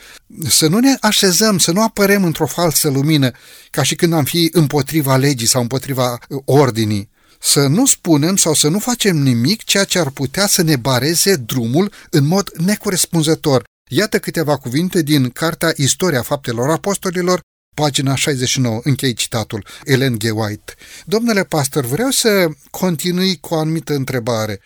să 0.48 0.66
nu 0.66 0.78
ne 0.78 0.96
așezăm, 1.00 1.58
să 1.58 1.72
nu 1.72 1.82
apărem 1.82 2.24
într-o 2.24 2.46
falsă 2.46 2.88
lumină, 2.88 3.30
ca 3.70 3.82
și 3.82 3.94
când 3.94 4.12
am 4.12 4.24
fi 4.24 4.48
împotriva 4.52 5.16
legii 5.16 5.46
sau 5.46 5.60
împotriva 5.60 6.18
uh, 6.28 6.42
ordinii. 6.44 7.10
Să 7.40 7.66
nu 7.66 7.86
spunem 7.86 8.36
sau 8.36 8.54
să 8.54 8.68
nu 8.68 8.78
facem 8.78 9.16
nimic 9.16 9.64
ceea 9.64 9.84
ce 9.84 9.98
ar 9.98 10.10
putea 10.10 10.46
să 10.46 10.62
ne 10.62 10.76
bareze 10.76 11.36
drumul 11.36 11.92
în 12.10 12.26
mod 12.26 12.50
necorespunzător. 12.56 13.64
Iată 13.90 14.18
câteva 14.18 14.56
cuvinte 14.56 15.02
din 15.02 15.30
Cartea 15.30 15.72
Istoria 15.76 16.22
Faptelor 16.22 16.70
Apostolilor, 16.70 17.40
pagina 17.78 18.14
69, 18.14 18.80
închei 18.84 19.14
citatul, 19.14 19.66
Ellen 19.84 20.18
G. 20.18 20.22
White. 20.22 20.74
Domnule 21.04 21.44
pastor, 21.44 21.84
vreau 21.84 22.10
să 22.10 22.48
continui 22.70 23.38
cu 23.40 23.54
o 23.54 23.58
anumită 23.58 23.94
întrebare. 23.94 24.60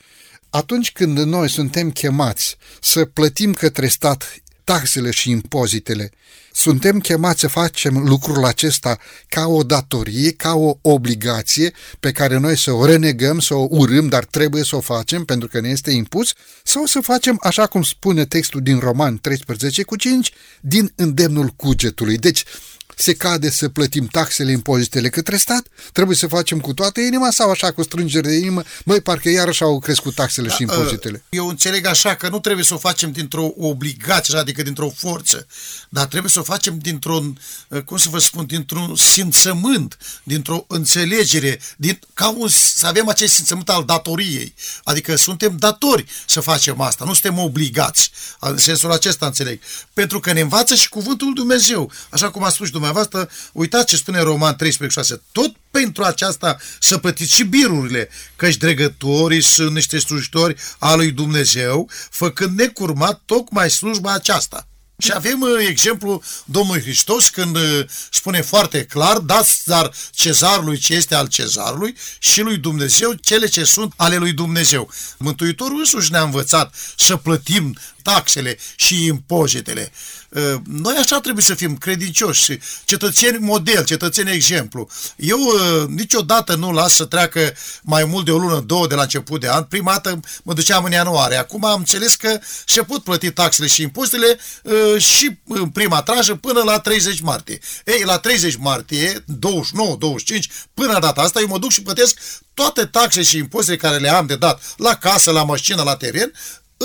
Atunci 0.50 0.92
când 0.92 1.18
noi 1.18 1.48
suntem 1.50 1.90
chemați 1.90 2.56
să 2.80 3.04
plătim 3.04 3.52
către 3.52 3.86
stat 3.86 4.42
taxele 4.64 5.10
și 5.10 5.30
impozitele, 5.30 6.10
suntem 6.52 7.00
chemați 7.00 7.40
să 7.40 7.48
facem 7.48 7.96
lucrul 7.96 8.44
acesta 8.44 8.98
ca 9.28 9.46
o 9.46 9.62
datorie, 9.62 10.32
ca 10.32 10.54
o 10.54 10.78
obligație 10.82 11.72
pe 12.00 12.12
care 12.12 12.38
noi 12.38 12.56
să 12.56 12.72
o 12.72 12.84
renegăm, 12.84 13.40
să 13.40 13.54
o 13.54 13.66
urâm, 13.70 14.08
dar 14.08 14.24
trebuie 14.24 14.64
să 14.64 14.76
o 14.76 14.80
facem 14.80 15.24
pentru 15.24 15.48
că 15.48 15.60
ne 15.60 15.68
este 15.68 15.90
impus, 15.90 16.32
sau 16.62 16.86
să 16.86 17.00
facem, 17.00 17.38
așa 17.42 17.66
cum 17.66 17.82
spune 17.82 18.24
textul 18.24 18.60
din 18.60 18.78
Roman 18.78 19.18
13 19.18 19.82
cu 19.82 19.96
5, 19.96 20.32
din 20.60 20.92
îndemnul 20.96 21.48
cugetului. 21.48 22.16
Deci, 22.16 22.44
se 23.02 23.14
cade 23.14 23.50
să 23.50 23.68
plătim 23.68 24.06
taxele, 24.06 24.50
impozitele 24.50 25.08
către 25.08 25.36
stat? 25.36 25.66
Trebuie 25.92 26.16
să 26.16 26.26
facem 26.26 26.60
cu 26.60 26.72
toată 26.74 27.00
inima 27.00 27.30
sau 27.30 27.50
așa 27.50 27.72
cu 27.72 27.82
strângere 27.82 28.28
de 28.28 28.34
inimă? 28.34 28.62
Măi, 28.84 29.00
parcă 29.00 29.28
iarăși 29.28 29.62
au 29.62 29.78
crescut 29.78 30.14
taxele 30.14 30.48
da, 30.48 30.54
și 30.54 30.62
impozitele. 30.62 31.22
Uh, 31.24 31.38
eu 31.38 31.46
înțeleg 31.48 31.86
așa 31.86 32.14
că 32.14 32.28
nu 32.28 32.38
trebuie 32.40 32.64
să 32.64 32.74
o 32.74 32.78
facem 32.78 33.12
dintr-o 33.12 33.50
obligație, 33.56 34.38
adică 34.38 34.62
dintr-o 34.62 34.90
forță, 34.96 35.46
dar 35.88 36.06
trebuie 36.06 36.30
să 36.30 36.38
o 36.38 36.42
facem 36.42 36.78
dintr-un, 36.78 37.38
uh, 37.68 37.82
cum 37.82 37.96
să 37.96 38.08
vă 38.08 38.18
spun, 38.18 38.46
dintr-un 38.46 38.96
simțământ, 38.96 39.98
dintr-o 40.22 40.64
înțelegere, 40.68 41.60
din, 41.76 41.98
ca 42.14 42.28
un, 42.28 42.48
să 42.48 42.86
avem 42.86 43.08
acest 43.08 43.34
simțământ 43.34 43.68
al 43.68 43.84
datoriei. 43.84 44.54
Adică 44.84 45.16
suntem 45.16 45.56
datori 45.56 46.04
să 46.26 46.40
facem 46.40 46.80
asta, 46.80 47.04
nu 47.04 47.12
suntem 47.12 47.38
obligați. 47.38 48.10
În 48.40 48.56
sensul 48.56 48.92
acesta 48.92 49.26
înțeleg. 49.26 49.60
Pentru 49.92 50.20
că 50.20 50.32
ne 50.32 50.40
învață 50.40 50.74
și 50.74 50.88
cuvântul 50.88 51.32
Dumnezeu. 51.34 51.90
Așa 52.10 52.30
cum 52.30 52.44
a 52.44 52.48
spus 52.48 52.70
dumneavoastră, 52.70 52.91
uitați 53.52 53.86
ce 53.86 53.96
spune 53.96 54.20
Roman 54.20 54.56
13,6. 54.62 55.20
Tot 55.32 55.54
pentru 55.70 56.02
aceasta 56.02 56.58
să 56.80 56.98
plătiți 56.98 57.34
și 57.34 57.42
birurile, 57.44 58.08
căci 58.36 58.56
dregătorii 58.56 59.42
sunt 59.42 59.74
niște 59.74 59.98
slujitori 59.98 60.56
al 60.78 60.96
lui 60.96 61.10
Dumnezeu, 61.10 61.90
făcând 62.10 62.58
necurmat 62.58 63.22
tocmai 63.26 63.70
slujba 63.70 64.12
aceasta. 64.12 64.66
Și 65.02 65.12
avem 65.14 65.40
uh, 65.40 65.48
exemplu 65.68 66.22
Domnului 66.44 66.80
Hristos 66.80 67.28
când 67.28 67.56
uh, 67.56 67.84
spune 68.10 68.40
foarte 68.40 68.84
clar, 68.84 69.18
dați 69.18 69.62
dar 69.64 69.92
cezarului 70.10 70.78
ce 70.78 70.94
este 70.94 71.14
al 71.14 71.26
cezarului 71.26 71.96
și 72.18 72.40
lui 72.40 72.56
Dumnezeu 72.56 73.12
cele 73.12 73.46
ce 73.46 73.64
sunt 73.64 73.92
ale 73.96 74.16
lui 74.16 74.32
Dumnezeu. 74.32 74.90
Mântuitorul 75.16 75.78
însuși 75.78 76.10
ne-a 76.10 76.22
învățat 76.22 76.74
să 76.96 77.16
plătim 77.16 77.76
taxele 78.02 78.58
și 78.76 79.04
impozitele. 79.04 79.92
Uh, 80.28 80.54
noi 80.64 80.94
așa 80.98 81.20
trebuie 81.20 81.44
să 81.44 81.54
fim 81.54 81.76
credincioși, 81.76 82.58
cetățeni 82.84 83.38
model, 83.38 83.84
cetățeni 83.84 84.30
exemplu. 84.30 84.88
Eu 85.16 85.38
uh, 85.38 85.88
niciodată 85.88 86.54
nu 86.54 86.72
las 86.72 86.94
să 86.94 87.04
treacă 87.04 87.54
mai 87.82 88.04
mult 88.04 88.24
de 88.24 88.30
o 88.30 88.38
lună, 88.38 88.60
două 88.60 88.86
de 88.86 88.94
la 88.94 89.02
început 89.02 89.40
de 89.40 89.48
an. 89.48 89.62
Prima 89.64 89.90
dată 89.90 90.20
mă 90.42 90.52
duceam 90.52 90.84
în 90.84 90.90
ianuarie. 90.90 91.36
Acum 91.36 91.64
am 91.64 91.78
înțeles 91.78 92.14
că 92.14 92.40
se 92.66 92.82
pot 92.82 93.02
plăti 93.02 93.30
taxele 93.30 93.66
și 93.66 93.82
impozitele 93.82 94.38
uh, 94.62 95.02
și 95.02 95.38
în 95.48 95.68
prima 95.68 96.02
trajă 96.02 96.34
până 96.34 96.62
la 96.62 96.78
30 96.78 97.20
martie. 97.20 97.58
Ei, 97.84 98.02
la 98.04 98.18
30 98.18 98.56
martie, 98.56 99.24
29, 99.26 99.96
25, 99.96 100.48
până 100.74 100.98
data 100.98 101.20
asta, 101.20 101.40
eu 101.40 101.46
mă 101.46 101.58
duc 101.58 101.70
și 101.70 101.82
plătesc 101.82 102.18
toate 102.54 102.84
taxe 102.84 103.22
și 103.22 103.36
impozitele 103.36 103.76
care 103.76 103.96
le 103.96 104.08
am 104.08 104.26
de 104.26 104.36
dat 104.36 104.62
la 104.76 104.94
casă, 104.94 105.30
la 105.30 105.44
mașină, 105.44 105.82
la 105.82 105.96
teren, 105.96 106.32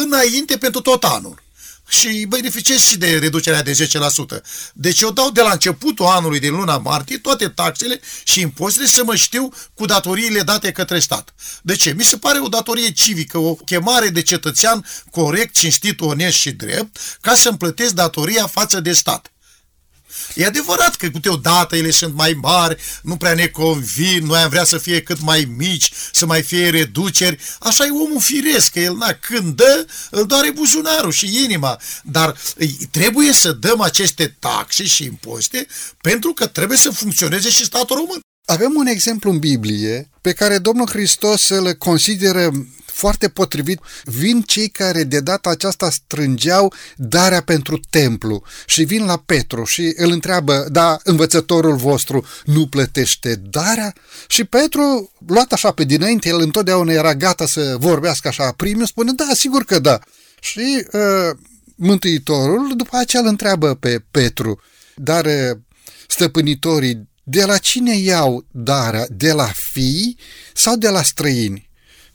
înainte 0.04 0.58
pentru 0.58 0.82
tot 0.82 1.04
anul. 1.04 1.46
Și 1.90 2.26
beneficiez 2.30 2.80
și 2.80 2.98
de 2.98 3.18
reducerea 3.18 3.64
de 3.64 3.72
10%. 3.72 4.42
Deci 4.74 5.02
eu 5.02 5.12
dau 5.12 5.30
de 5.30 5.42
la 5.42 5.52
începutul 5.52 6.06
anului, 6.06 6.40
din 6.40 6.56
luna 6.56 6.78
martie, 6.78 7.18
toate 7.18 7.48
taxele 7.48 8.00
și 8.24 8.40
impozitele 8.40 8.88
să 8.88 9.04
mă 9.04 9.16
știu 9.16 9.54
cu 9.74 9.86
datoriile 9.86 10.42
date 10.42 10.72
către 10.72 11.00
stat. 11.00 11.34
De 11.62 11.76
ce? 11.76 11.94
Mi 11.98 12.04
se 12.04 12.18
pare 12.18 12.40
o 12.40 12.48
datorie 12.48 12.92
civică, 12.92 13.38
o 13.38 13.56
chemare 13.56 14.10
de 14.10 14.22
cetățean 14.22 14.86
corect, 15.12 15.54
cinstit, 15.54 16.02
onest 16.02 16.38
și 16.38 16.52
drept, 16.52 16.98
ca 17.22 17.36
să-mi 17.36 17.58
plătesc 17.58 17.94
datoria 17.94 18.48
față 18.48 18.80
de 18.80 18.94
stat. 18.94 19.32
E 20.34 20.46
adevărat 20.46 20.96
că 20.96 21.08
câteodată 21.08 21.76
ele 21.76 21.92
sunt 21.92 22.14
mai 22.14 22.34
mari, 22.42 22.82
nu 23.02 23.18
prea 23.18 23.34
ne 23.34 23.48
convin, 23.48 24.26
noi 24.26 24.40
am 24.40 24.50
vrea 24.50 24.64
să 24.64 24.78
fie 24.78 25.02
cât 25.02 25.22
mai 25.22 25.54
mici, 25.58 25.92
să 26.12 26.26
mai 26.26 26.42
fie 26.42 26.70
reduceri. 26.70 27.38
Așa 27.60 27.86
e 27.86 27.90
omul 27.90 28.22
firesc, 28.22 28.72
că 28.72 28.80
el 28.80 28.96
na, 28.96 29.14
când 29.14 29.56
dă, 29.56 29.86
îl 30.10 30.26
doare 30.26 30.52
buzunarul 30.52 31.12
și 31.12 31.44
inima. 31.44 31.80
Dar 32.04 32.38
trebuie 32.92 33.34
să 33.34 33.52
dăm 33.52 33.82
aceste 33.82 34.36
taxe 34.40 34.86
și 34.86 35.04
impozite 35.04 35.68
pentru 36.02 36.34
că 36.34 36.46
trebuie 36.46 36.78
să 36.78 36.90
funcționeze 36.90 37.50
și 37.50 37.64
statul 37.64 37.96
român. 37.96 38.20
Avem 38.46 38.74
un 38.76 38.86
exemplu 38.86 39.32
în 39.32 39.40
Biblie 39.40 40.10
pe 40.22 40.34
care 40.34 40.58
Domnul 40.58 40.90
Hristos 40.90 41.50
îl 41.50 41.74
consideră 41.74 42.52
foarte 42.98 43.30
potrivit, 43.30 43.80
vin 44.04 44.42
cei 44.42 44.70
care 44.70 45.04
de 45.04 45.20
data 45.20 45.50
aceasta 45.50 45.90
strângeau 45.90 46.74
darea 46.96 47.42
pentru 47.42 47.80
templu 47.90 48.44
și 48.66 48.84
vin 48.84 49.06
la 49.06 49.18
Petru 49.26 49.64
și 49.64 49.94
îl 49.96 50.12
întreabă, 50.12 50.68
da, 50.72 50.98
învățătorul 51.04 51.76
vostru 51.76 52.26
nu 52.46 52.68
plătește 52.68 53.36
darea? 53.36 53.94
Și 54.28 54.44
Petru, 54.44 55.12
luat 55.28 55.52
așa 55.52 55.72
pe 55.72 55.84
dinainte, 55.84 56.30
el 56.30 56.40
întotdeauna 56.40 56.92
era 56.92 57.16
gata 57.16 57.46
să 57.46 57.76
vorbească 57.80 58.28
așa 58.28 58.52
primul, 58.52 58.86
spune, 58.86 59.12
da, 59.12 59.32
sigur 59.34 59.64
că 59.64 59.80
da. 59.80 60.00
Și 60.40 60.86
uh, 60.92 61.38
Mântuitorul 61.76 62.76
după 62.76 62.98
aceea 62.98 63.22
îl 63.22 63.28
întreabă 63.28 63.76
pe 63.76 64.04
Petru, 64.12 64.62
dar 64.96 65.26
uh, 65.26 65.58
stăpânitorii 66.08 67.08
de 67.24 67.46
la 67.46 67.58
cine 67.58 67.98
iau 67.98 68.46
darea? 68.52 69.06
De 69.10 69.32
la 69.32 69.52
fii 69.72 70.18
sau 70.54 70.76
de 70.76 70.90
la 70.90 71.04
străini? 71.04 71.67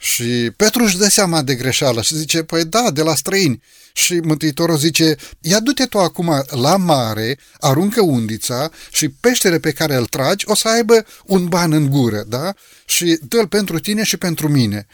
Și 0.03 0.51
Petru 0.57 0.83
își 0.83 0.99
dă 0.99 1.09
seama 1.09 1.43
de 1.43 1.55
greșeală 1.55 2.03
și 2.03 2.17
zice, 2.17 2.43
păi 2.43 2.65
da, 2.65 2.91
de 2.91 3.03
la 3.03 3.15
străini. 3.15 3.63
Și 3.93 4.15
Mântuitorul 4.15 4.77
zice, 4.77 5.17
ia 5.41 5.61
du-te 5.61 5.87
tu 5.87 5.99
acum 5.99 6.45
la 6.49 6.77
mare, 6.77 7.39
aruncă 7.61 8.01
undița 8.01 8.71
și 8.91 9.09
peștele 9.09 9.59
pe 9.59 9.71
care 9.71 9.95
îl 9.95 10.07
tragi 10.07 10.45
o 10.49 10.55
să 10.55 10.69
aibă 10.69 11.07
un 11.25 11.47
ban 11.47 11.73
în 11.73 11.91
gură, 11.91 12.25
da? 12.29 12.55
Și 12.85 13.19
dă-l 13.29 13.49
pentru 13.49 13.79
tine 13.79 14.03
și 14.03 14.17
pentru 14.17 14.49
mine 14.49 14.87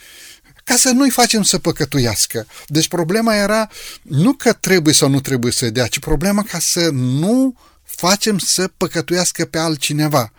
ca 0.65 0.77
să 0.77 0.91
nu-i 0.91 1.11
facem 1.11 1.43
să 1.43 1.59
păcătuiască. 1.59 2.47
Deci 2.67 2.89
problema 2.89 3.35
era 3.35 3.69
nu 4.03 4.33
că 4.33 4.53
trebuie 4.53 4.95
sau 4.95 5.09
nu 5.09 5.21
trebuie 5.21 5.53
să 5.53 5.71
dea, 5.71 5.87
ci 5.87 5.99
problema 5.99 6.43
ca 6.43 6.59
să 6.59 6.89
nu 6.93 7.55
facem 7.85 8.39
să 8.39 8.71
păcătuiască 8.77 9.45
pe 9.45 9.59
altcineva. 9.59 10.33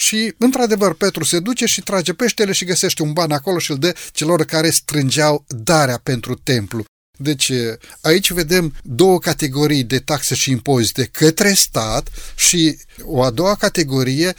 Și, 0.00 0.34
într-adevăr, 0.38 0.94
Petru 0.94 1.24
se 1.24 1.38
duce 1.38 1.66
și 1.66 1.80
trage 1.80 2.12
peștele 2.12 2.52
și 2.52 2.64
găsește 2.64 3.02
un 3.02 3.12
ban 3.12 3.32
acolo 3.32 3.58
și 3.58 3.70
îl 3.70 3.78
dă 3.78 3.94
celor 4.12 4.44
care 4.44 4.70
strângeau 4.70 5.44
darea 5.48 6.00
pentru 6.02 6.34
templu. 6.34 6.84
Deci 7.18 7.52
aici 8.00 8.30
vedem 8.30 8.74
două 8.82 9.18
categorii 9.18 9.84
de 9.84 9.98
taxe 9.98 10.34
și 10.34 10.50
impozite 10.50 11.04
către 11.04 11.52
stat 11.52 12.08
și 12.36 12.78
o 13.02 13.22
a 13.22 13.30
doua 13.30 13.54
categorie 13.54 14.34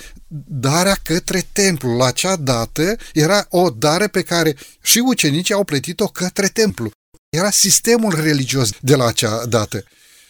darea 0.47 0.97
către 1.03 1.47
templu. 1.51 1.95
La 1.95 2.05
acea 2.05 2.35
dată 2.35 2.95
era 3.13 3.45
o 3.49 3.69
dare 3.69 4.07
pe 4.07 4.21
care 4.21 4.55
și 4.81 4.99
ucenicii 5.05 5.53
au 5.53 5.63
plătit-o 5.63 6.07
către 6.07 6.47
templu. 6.47 6.91
Era 7.29 7.51
sistemul 7.51 8.21
religios 8.21 8.69
de 8.79 8.95
la 8.95 9.05
acea 9.05 9.45
dată. 9.45 9.83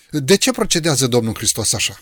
De 0.10 0.38
ce 0.38 0.52
procedează 0.52 1.08
Domnul 1.08 1.36
Hristos 1.36 1.74
așa? 1.74 2.00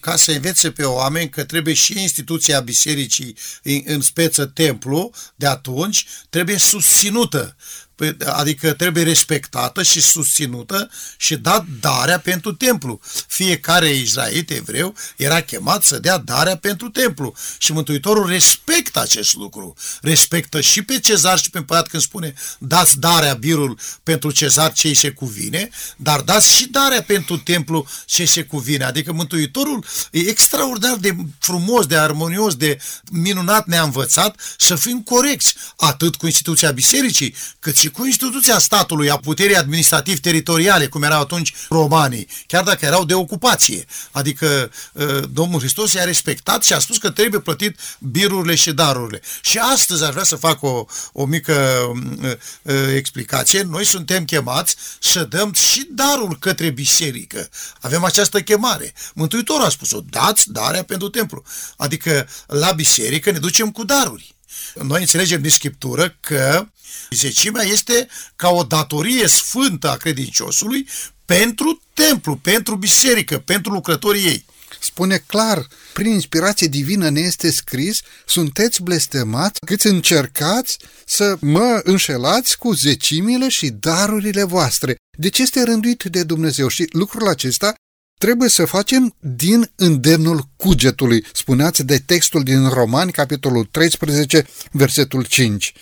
Ca 0.00 0.16
să 0.16 0.32
învețe 0.32 0.70
pe 0.70 0.84
oameni 0.84 1.28
că 1.28 1.44
trebuie 1.44 1.74
și 1.74 2.00
instituția 2.00 2.60
bisericii, 2.60 3.36
în 3.84 4.00
speță 4.00 4.44
templu, 4.46 5.10
de 5.34 5.46
atunci, 5.46 6.06
trebuie 6.30 6.58
susținută. 6.58 7.56
Păi, 7.85 7.85
adică 8.26 8.72
trebuie 8.72 9.02
respectată 9.02 9.82
și 9.82 10.00
susținută 10.00 10.90
și 11.16 11.36
dat 11.36 11.64
darea 11.80 12.18
pentru 12.18 12.52
templu. 12.52 13.00
Fiecare 13.26 13.88
izraelit 13.88 14.50
evreu 14.50 14.94
era 15.16 15.40
chemat 15.40 15.82
să 15.82 15.98
dea 15.98 16.18
darea 16.18 16.56
pentru 16.56 16.88
templu 16.88 17.34
și 17.58 17.72
Mântuitorul 17.72 18.28
respectă 18.28 19.00
acest 19.00 19.34
lucru. 19.34 19.74
Respectă 20.00 20.60
și 20.60 20.82
pe 20.82 21.00
cezar 21.00 21.38
și 21.38 21.50
pe 21.50 21.58
împărat 21.58 21.88
când 21.88 22.02
spune 22.02 22.34
dați 22.58 22.98
darea 22.98 23.34
birul 23.34 23.78
pentru 24.02 24.30
cezar 24.30 24.72
ce 24.72 24.94
se 24.94 25.10
cuvine, 25.10 25.68
dar 25.96 26.20
dați 26.20 26.56
și 26.56 26.68
darea 26.68 27.02
pentru 27.02 27.36
templu 27.36 27.86
ce 28.06 28.24
se 28.24 28.42
cuvine. 28.42 28.84
Adică 28.84 29.12
Mântuitorul 29.12 29.84
e 30.10 30.18
extraordinar 30.18 30.96
de 30.96 31.16
frumos, 31.38 31.86
de 31.86 31.96
armonios, 31.96 32.54
de 32.54 32.78
minunat 33.10 33.66
ne-a 33.66 33.82
învățat 33.82 34.40
să 34.58 34.76
fim 34.76 35.02
corecți, 35.02 35.54
atât 35.76 36.16
cu 36.16 36.26
instituția 36.26 36.70
bisericii, 36.70 37.34
cât 37.58 37.76
și 37.76 37.85
și 37.86 37.92
cu 37.92 38.04
instituția 38.04 38.58
statului, 38.58 39.10
a 39.10 39.16
puterii 39.16 39.56
administrativ-teritoriale, 39.56 40.86
cum 40.86 41.02
erau 41.02 41.20
atunci 41.20 41.54
romanii, 41.68 42.28
chiar 42.46 42.64
dacă 42.64 42.84
erau 42.84 43.04
de 43.04 43.14
ocupație. 43.14 43.84
Adică 44.10 44.70
uh, 44.92 45.22
Domnul 45.32 45.58
Hristos 45.58 45.92
i-a 45.92 46.04
respectat 46.04 46.64
și 46.64 46.72
a 46.72 46.78
spus 46.78 46.98
că 46.98 47.10
trebuie 47.10 47.40
plătit 47.40 47.78
birurile 47.98 48.54
și 48.54 48.72
darurile. 48.72 49.20
Și 49.40 49.58
astăzi 49.58 50.04
aș 50.04 50.10
vrea 50.10 50.24
să 50.24 50.36
fac 50.36 50.62
o, 50.62 50.84
o 51.12 51.24
mică 51.24 51.76
uh, 52.22 52.30
uh, 52.62 52.74
explicație. 52.94 53.62
Noi 53.62 53.86
suntem 53.86 54.24
chemați 54.24 54.76
să 55.00 55.24
dăm 55.24 55.52
și 55.52 55.88
darul 55.90 56.36
către 56.38 56.70
biserică. 56.70 57.48
Avem 57.80 58.04
această 58.04 58.40
chemare. 58.40 58.94
Mântuitorul 59.14 59.64
a 59.64 59.68
spus-o, 59.68 60.00
dați 60.10 60.52
darea 60.52 60.82
pentru 60.82 61.08
templu. 61.08 61.42
Adică 61.76 62.28
la 62.46 62.72
biserică 62.72 63.30
ne 63.30 63.38
ducem 63.38 63.70
cu 63.70 63.84
daruri. 63.84 64.35
Noi 64.74 65.00
înțelegem 65.00 65.40
din 65.40 65.50
Scriptură 65.50 66.16
că 66.20 66.68
zecimea 67.10 67.64
este 67.64 68.08
ca 68.36 68.48
o 68.48 68.62
datorie 68.62 69.26
sfântă 69.26 69.90
a 69.90 69.96
credinciosului 69.96 70.88
pentru 71.24 71.82
templu, 71.94 72.36
pentru 72.36 72.76
biserică, 72.76 73.38
pentru 73.38 73.72
lucrătorii 73.72 74.24
ei. 74.24 74.44
Spune 74.80 75.22
clar, 75.26 75.66
prin 75.92 76.12
inspirație 76.12 76.66
divină 76.66 77.08
ne 77.08 77.20
este 77.20 77.50
scris, 77.50 78.00
sunteți 78.26 78.82
blestemați 78.82 79.60
câți 79.66 79.86
încercați 79.86 80.78
să 81.04 81.36
mă 81.40 81.80
înșelați 81.84 82.58
cu 82.58 82.72
zecimile 82.72 83.48
și 83.48 83.68
darurile 83.68 84.44
voastre. 84.44 84.96
Deci 85.18 85.38
este 85.38 85.62
rânduit 85.62 86.02
de 86.02 86.22
Dumnezeu 86.22 86.68
și 86.68 86.88
lucrul 86.92 87.28
acesta 87.28 87.74
trebuie 88.18 88.48
să 88.48 88.64
facem 88.64 89.14
din 89.20 89.70
îndemnul 89.74 90.48
cugetului. 90.56 91.24
Spuneați 91.32 91.84
de 91.84 91.98
textul 91.98 92.42
din 92.42 92.68
Romani, 92.68 93.12
capitolul 93.12 93.64
13, 93.64 94.46
versetul 94.70 95.24
5. 95.24 95.72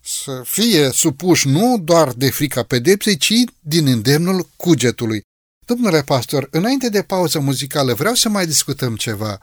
Să 0.00 0.42
fie 0.44 0.90
supuși 0.92 1.48
nu 1.48 1.78
doar 1.78 2.12
de 2.12 2.30
frica 2.30 2.62
pedepsei, 2.62 3.16
ci 3.16 3.32
din 3.60 3.86
îndemnul 3.86 4.48
cugetului. 4.56 5.22
Domnule 5.66 6.02
pastor, 6.02 6.48
înainte 6.50 6.88
de 6.88 7.02
pauză 7.02 7.38
muzicală 7.38 7.94
vreau 7.94 8.14
să 8.14 8.28
mai 8.28 8.46
discutăm 8.46 8.96
ceva. 8.96 9.38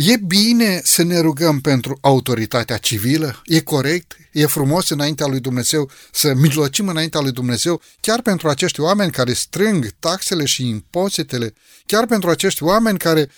E 0.00 0.16
bine 0.16 0.80
să 0.84 1.02
ne 1.02 1.20
rugăm 1.20 1.60
pentru 1.60 1.98
autoritatea 2.00 2.76
civilă? 2.76 3.42
E 3.44 3.60
corect? 3.60 4.16
E 4.32 4.46
frumos 4.46 4.88
înaintea 4.88 5.26
lui 5.26 5.40
Dumnezeu 5.40 5.90
să 6.12 6.34
mijlocim 6.34 6.88
înaintea 6.88 7.20
lui 7.20 7.32
Dumnezeu 7.32 7.80
chiar 8.00 8.22
pentru 8.22 8.48
acești 8.48 8.80
oameni 8.80 9.10
care 9.10 9.32
strâng 9.32 9.90
taxele 9.98 10.44
și 10.44 10.68
impozitele, 10.68 11.54
chiar 11.86 12.06
pentru 12.06 12.30
acești 12.30 12.62
oameni 12.62 12.98
care, 12.98 13.30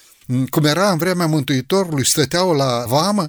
cum 0.51 0.65
era 0.65 0.91
în 0.91 0.99
vremea 0.99 1.27
Mântuitorului, 1.27 2.07
stăteau 2.07 2.53
la 2.53 2.85
vamă? 2.87 3.27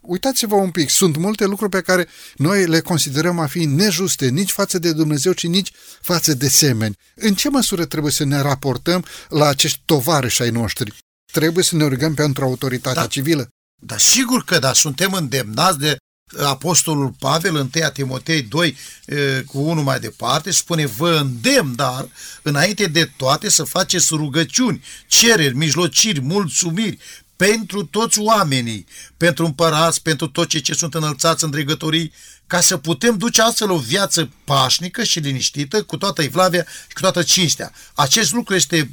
Uitați-vă 0.00 0.54
un 0.54 0.70
pic, 0.70 0.90
sunt 0.90 1.16
multe 1.16 1.44
lucruri 1.44 1.70
pe 1.70 1.80
care 1.80 2.08
noi 2.36 2.66
le 2.66 2.80
considerăm 2.80 3.38
a 3.38 3.46
fi 3.46 3.64
nejuste, 3.64 4.28
nici 4.28 4.50
față 4.50 4.78
de 4.78 4.92
Dumnezeu, 4.92 5.32
ci 5.32 5.46
nici 5.46 5.72
față 6.00 6.34
de 6.34 6.48
semeni. 6.48 6.96
În 7.14 7.34
ce 7.34 7.48
măsură 7.48 7.84
trebuie 7.84 8.12
să 8.12 8.24
ne 8.24 8.40
raportăm 8.40 9.04
la 9.28 9.46
acești 9.46 9.82
tovarăși 9.84 10.42
ai 10.42 10.50
noștri? 10.50 10.92
Trebuie 11.32 11.64
să 11.64 11.76
ne 11.76 11.86
rugăm 11.88 12.14
pentru 12.14 12.44
autoritatea 12.44 13.02
Da. 13.02 13.08
civilă? 13.08 13.48
Dar 13.82 13.98
sigur 13.98 14.44
că 14.44 14.58
da, 14.58 14.72
suntem 14.72 15.12
îndemnați 15.12 15.78
de 15.78 15.96
Apostolul 16.38 17.14
Pavel 17.18 17.56
în 17.56 17.70
1 17.74 17.90
Timotei 17.92 18.42
2 18.42 18.76
e, 19.06 19.42
cu 19.46 19.58
1 19.58 19.82
mai 19.82 20.00
departe, 20.00 20.50
spune 20.50 20.86
vă 20.86 21.10
îndemn, 21.10 21.74
dar 21.74 22.08
înainte 22.42 22.86
de 22.86 23.10
toate 23.16 23.48
să 23.48 23.64
faceți 23.64 24.06
rugăciuni, 24.10 24.84
cereri, 25.06 25.56
mijlociri, 25.56 26.20
mulțumiri 26.20 26.98
pentru 27.36 27.84
toți 27.84 28.18
oamenii, 28.18 28.86
pentru 29.16 29.44
împărați, 29.44 30.02
pentru 30.02 30.28
toți 30.28 30.48
cei 30.48 30.60
ce 30.60 30.74
sunt 30.74 30.94
înălțați 30.94 31.44
în 31.44 31.50
dregătorii, 31.50 32.12
ca 32.46 32.60
să 32.60 32.76
putem 32.76 33.16
duce 33.16 33.42
astfel 33.42 33.70
o 33.70 33.78
viață 33.78 34.30
pașnică 34.44 35.04
și 35.04 35.18
liniștită, 35.18 35.82
cu 35.82 35.96
toată 35.96 36.22
evlavia 36.22 36.66
și 36.88 36.94
cu 36.94 37.00
toată 37.00 37.22
cinstea. 37.22 37.72
Acest 37.94 38.32
lucru 38.32 38.54
este 38.54 38.90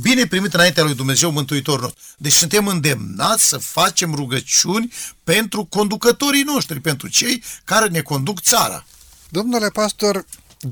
bine 0.00 0.26
primit 0.26 0.54
înaintea 0.54 0.84
lui 0.84 0.94
Dumnezeu 0.94 1.30
Mântuitorul 1.30 1.80
nostru. 1.80 2.02
Deci 2.18 2.32
suntem 2.32 2.66
îndemnați 2.66 3.48
să 3.48 3.58
facem 3.58 4.14
rugăciuni 4.14 4.92
pentru 5.24 5.64
conducătorii 5.64 6.42
noștri, 6.42 6.80
pentru 6.80 7.08
cei 7.08 7.42
care 7.64 7.88
ne 7.88 8.00
conduc 8.00 8.40
țara. 8.40 8.86
Domnule 9.28 9.68
pastor, 9.68 10.24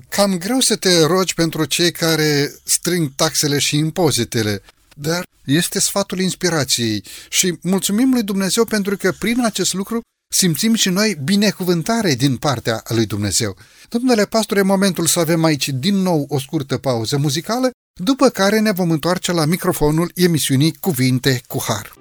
cam 0.08 0.38
greu 0.38 0.60
să 0.60 0.76
te 0.76 1.04
rogi 1.04 1.34
pentru 1.34 1.64
cei 1.64 1.92
care 1.92 2.54
strâng 2.64 3.12
taxele 3.16 3.58
și 3.58 3.76
impozitele, 3.76 4.62
dar 4.94 5.26
este 5.44 5.80
sfatul 5.80 6.20
inspirației 6.20 7.04
și 7.28 7.58
mulțumim 7.62 8.12
lui 8.12 8.22
Dumnezeu 8.22 8.64
pentru 8.64 8.96
că 8.96 9.12
prin 9.18 9.44
acest 9.44 9.72
lucru 9.72 10.00
simțim 10.34 10.74
și 10.74 10.88
noi 10.88 11.16
binecuvântare 11.24 12.14
din 12.14 12.36
partea 12.36 12.82
lui 12.88 13.06
Dumnezeu. 13.06 13.56
Domnule 13.88 14.24
pastor, 14.24 14.56
e 14.56 14.62
momentul 14.62 15.06
să 15.06 15.20
avem 15.20 15.44
aici 15.44 15.68
din 15.68 15.96
nou 15.96 16.26
o 16.28 16.38
scurtă 16.38 16.78
pauză 16.78 17.16
muzicală, 17.16 17.70
după 17.94 18.28
care 18.28 18.58
ne 18.58 18.72
vom 18.72 18.90
întoarce 18.90 19.32
la 19.32 19.44
microfonul 19.44 20.10
emisiunii 20.14 20.76
Cuvinte 20.80 21.40
cu 21.46 21.62
Har. 21.66 21.92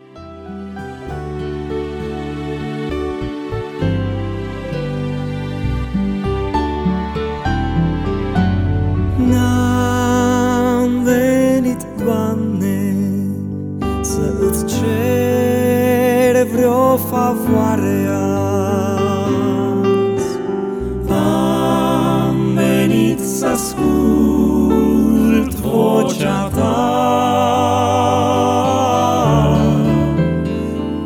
N-am 9.29 11.03
venit, 11.03 11.85
Doamne, 12.03 12.95
să 14.01 14.33
îți 14.49 14.65
cer 14.65 16.45
vreo 16.45 16.97
favoare 16.97 18.00
vocea 26.01 26.49
Ta 26.55 26.81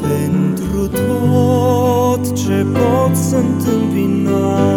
pentru 0.02 0.88
tot 0.88 2.36
ce 2.36 2.66
pot 2.74 3.16
să 3.16 3.36
întâmpin 3.36 4.28
azi. 4.28 4.74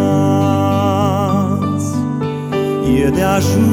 E 2.97 3.09
de 3.09 3.23
ajuns 3.23 3.68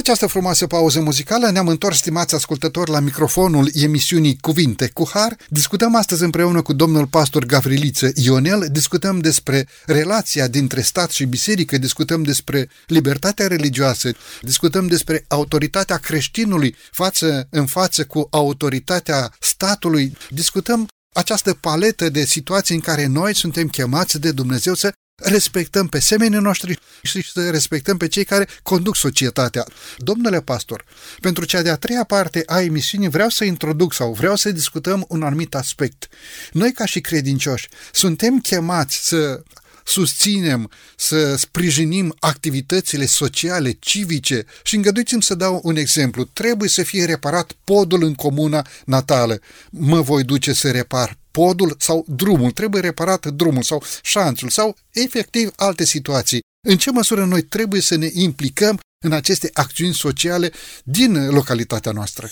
această 0.00 0.26
frumoasă 0.26 0.66
pauză 0.66 1.00
muzicală, 1.00 1.50
ne-am 1.50 1.68
întors, 1.68 1.96
stimați 1.96 2.34
ascultători, 2.34 2.90
la 2.90 3.00
microfonul 3.00 3.70
emisiunii 3.74 4.38
Cuvinte 4.40 4.90
cu 4.94 5.08
Har. 5.12 5.36
Discutăm 5.48 5.94
astăzi 5.94 6.22
împreună 6.22 6.62
cu 6.62 6.72
domnul 6.72 7.06
pastor 7.06 7.44
Gavriliță 7.44 8.10
Ionel, 8.14 8.68
discutăm 8.70 9.18
despre 9.18 9.68
relația 9.86 10.48
dintre 10.48 10.80
stat 10.80 11.10
și 11.10 11.24
biserică, 11.24 11.78
discutăm 11.78 12.22
despre 12.22 12.68
libertatea 12.86 13.46
religioasă, 13.46 14.10
discutăm 14.42 14.86
despre 14.86 15.24
autoritatea 15.28 15.96
creștinului 15.96 16.76
față 16.90 17.46
în 17.50 17.66
față 17.66 18.04
cu 18.04 18.26
autoritatea 18.30 19.32
statului, 19.40 20.16
discutăm 20.30 20.88
această 21.14 21.54
paletă 21.54 22.08
de 22.08 22.24
situații 22.24 22.74
în 22.74 22.80
care 22.80 23.06
noi 23.06 23.34
suntem 23.34 23.68
chemați 23.68 24.20
de 24.20 24.32
Dumnezeu 24.32 24.74
să 24.74 24.92
respectăm 25.20 25.86
pe 25.86 26.00
semenii 26.00 26.38
noștri 26.38 26.78
și 27.02 27.30
să 27.32 27.50
respectăm 27.50 27.96
pe 27.96 28.08
cei 28.08 28.24
care 28.24 28.48
conduc 28.62 28.96
societatea. 28.96 29.64
Domnule 29.96 30.40
pastor, 30.40 30.84
pentru 31.20 31.44
cea 31.44 31.62
de-a 31.62 31.76
treia 31.76 32.04
parte 32.04 32.42
a 32.46 32.60
emisiunii 32.60 33.08
vreau 33.08 33.28
să 33.28 33.44
introduc 33.44 33.92
sau 33.92 34.12
vreau 34.12 34.36
să 34.36 34.50
discutăm 34.50 35.04
un 35.08 35.22
anumit 35.22 35.54
aspect. 35.54 36.08
Noi 36.52 36.72
ca 36.72 36.84
și 36.84 37.00
credincioși 37.00 37.68
suntem 37.92 38.40
chemați 38.40 39.08
să 39.08 39.42
susținem, 39.84 40.70
să 40.96 41.36
sprijinim 41.36 42.16
activitățile 42.18 43.06
sociale, 43.06 43.70
civice 43.70 44.44
și 44.62 44.76
îngăduiți-mi 44.76 45.22
să 45.22 45.34
dau 45.34 45.60
un 45.62 45.76
exemplu. 45.76 46.24
Trebuie 46.24 46.68
să 46.68 46.82
fie 46.82 47.04
reparat 47.04 47.52
podul 47.64 48.02
în 48.02 48.14
comuna 48.14 48.66
natală. 48.84 49.40
Mă 49.70 50.00
voi 50.00 50.22
duce 50.22 50.52
să 50.52 50.70
repar 50.70 51.18
podul 51.30 51.76
sau 51.78 52.04
drumul, 52.08 52.50
trebuie 52.50 52.80
reparat 52.80 53.26
drumul 53.26 53.62
sau 53.62 53.82
șanțul 54.02 54.48
sau 54.48 54.76
efectiv 54.90 55.50
alte 55.56 55.84
situații. 55.84 56.40
În 56.68 56.76
ce 56.76 56.90
măsură 56.90 57.24
noi 57.24 57.42
trebuie 57.42 57.80
să 57.80 57.96
ne 57.96 58.08
implicăm 58.12 58.80
în 59.04 59.12
aceste 59.12 59.50
acțiuni 59.52 59.94
sociale 59.94 60.52
din 60.84 61.30
localitatea 61.30 61.92
noastră? 61.92 62.30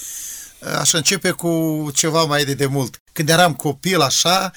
Aș 0.79 0.93
începe 0.93 1.31
cu 1.31 1.91
ceva 1.95 2.25
mai 2.25 2.45
de 2.45 2.55
demult. 2.55 2.97
Când 3.13 3.29
eram 3.29 3.55
copil 3.55 4.01
așa, 4.01 4.53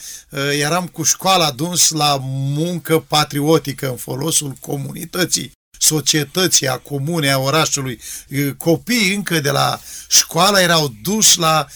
eram 0.60 0.88
cu 0.88 1.04
școala 1.04 1.52
dus 1.52 1.90
la 1.90 2.18
muncă 2.56 3.00
patriotică 3.00 3.90
în 3.90 3.96
folosul 3.96 4.56
comunității 4.60 5.52
societății, 5.82 6.68
a 6.68 6.78
comunei, 6.78 7.32
a 7.32 7.38
orașului. 7.38 8.00
Copiii 8.58 9.16
încă 9.16 9.40
de 9.40 9.50
la 9.52 9.82
școală 10.08 10.60
erau 10.60 10.94
duși 11.02 11.40
la 11.40 11.68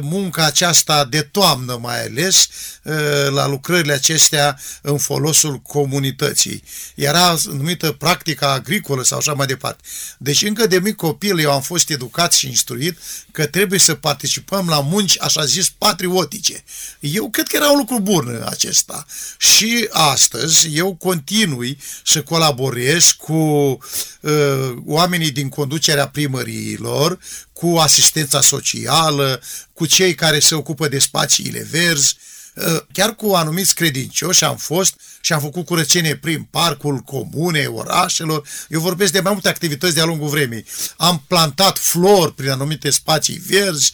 munca 0.00 0.44
aceasta 0.44 1.04
de 1.04 1.20
toamnă 1.20 1.78
mai 1.80 2.04
ales, 2.04 2.48
la 3.30 3.46
lucrările 3.46 3.92
acestea 3.92 4.60
în 4.82 4.98
folosul 4.98 5.58
comunității. 5.58 6.62
Era 6.94 7.36
numită 7.44 7.92
practica 7.92 8.52
agricolă 8.52 9.02
sau 9.04 9.18
așa 9.18 9.32
mai 9.32 9.46
departe. 9.46 9.82
Deci 10.18 10.42
încă 10.42 10.66
de 10.66 10.78
mic 10.78 10.96
copil 10.96 11.38
eu 11.38 11.52
am 11.52 11.60
fost 11.60 11.90
educat 11.90 12.32
și 12.32 12.46
instruit 12.46 12.98
că 13.32 13.46
trebuie 13.46 13.78
să 13.78 13.94
participăm 13.94 14.68
la 14.68 14.80
munci, 14.80 15.20
așa 15.20 15.44
zis, 15.44 15.68
patriotice. 15.68 16.64
Eu 17.00 17.30
cred 17.30 17.46
că 17.46 17.56
era 17.56 17.70
un 17.70 17.78
lucru 17.78 18.00
bun 18.00 18.46
acesta. 18.48 19.06
Și 19.38 19.88
astăzi 19.90 20.76
eu 20.76 20.94
continui 20.94 21.78
să 22.04 22.22
colaborez 22.22 23.04
cu 23.10 23.29
uh, 23.32 23.78
oamenii 24.84 25.30
din 25.30 25.48
conducerea 25.48 26.08
primăriilor, 26.08 27.18
cu 27.52 27.76
asistența 27.76 28.40
socială, 28.40 29.42
cu 29.72 29.86
cei 29.86 30.14
care 30.14 30.38
se 30.38 30.54
ocupă 30.54 30.88
de 30.88 30.98
spațiile 30.98 31.66
verzi, 31.70 32.16
chiar 32.92 33.14
cu 33.14 33.32
anumiți 33.32 33.74
credincioși 33.74 34.44
am 34.44 34.56
fost 34.56 34.94
și 35.20 35.32
am 35.32 35.40
făcut 35.40 35.66
curățenie 35.66 36.16
prin 36.16 36.46
parcul 36.50 36.98
comunei, 36.98 37.66
orașelor. 37.66 38.48
Eu 38.68 38.80
vorbesc 38.80 39.12
de 39.12 39.20
mai 39.20 39.32
multe 39.32 39.48
activități 39.48 39.94
de-a 39.94 40.04
lungul 40.04 40.28
vremii. 40.28 40.64
Am 40.96 41.24
plantat 41.26 41.78
flori 41.78 42.34
prin 42.34 42.50
anumite 42.50 42.90
spații 42.90 43.42
verzi, 43.46 43.92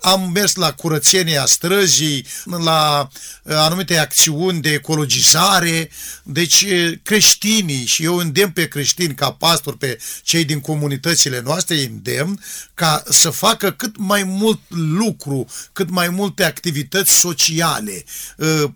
am 0.00 0.30
mers 0.34 0.54
la 0.54 0.72
curățenia 0.72 1.46
străzii, 1.46 2.26
la 2.44 3.08
anumite 3.44 3.98
acțiuni 3.98 4.60
de 4.60 4.72
ecologizare. 4.72 5.90
Deci 6.22 6.64
creștinii, 7.02 7.86
și 7.86 8.04
eu 8.04 8.16
îndemn 8.16 8.50
pe 8.50 8.68
creștini 8.68 9.14
ca 9.14 9.32
pastor, 9.32 9.76
pe 9.76 9.98
cei 10.22 10.44
din 10.44 10.60
comunitățile 10.60 11.40
noastre, 11.44 11.76
îndemn 11.76 12.40
ca 12.74 13.02
să 13.10 13.30
facă 13.30 13.70
cât 13.70 13.96
mai 13.96 14.22
mult 14.22 14.60
lucru, 14.68 15.46
cât 15.72 15.90
mai 15.90 16.08
multe 16.08 16.44
activități 16.44 17.12
sociale 17.12 17.83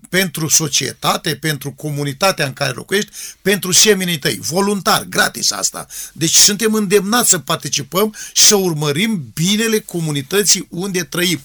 pentru 0.09 0.49
societate, 0.49 1.37
pentru 1.37 1.73
comunitatea 1.73 2.47
în 2.47 2.53
care 2.53 2.73
locuiești, 2.73 3.11
pentru 3.43 3.73
semenii 3.73 4.19
tăi, 4.19 4.39
voluntar, 4.41 5.05
gratis 5.09 5.51
asta. 5.51 5.87
Deci 6.13 6.35
suntem 6.35 6.75
îndemnați 6.75 7.31
să 7.31 7.39
participăm 7.39 8.15
și 8.33 8.43
să 8.43 8.55
urmărim 8.57 9.31
binele 9.35 9.79
comunității 9.79 10.67
unde 10.71 11.03
trăim. 11.03 11.41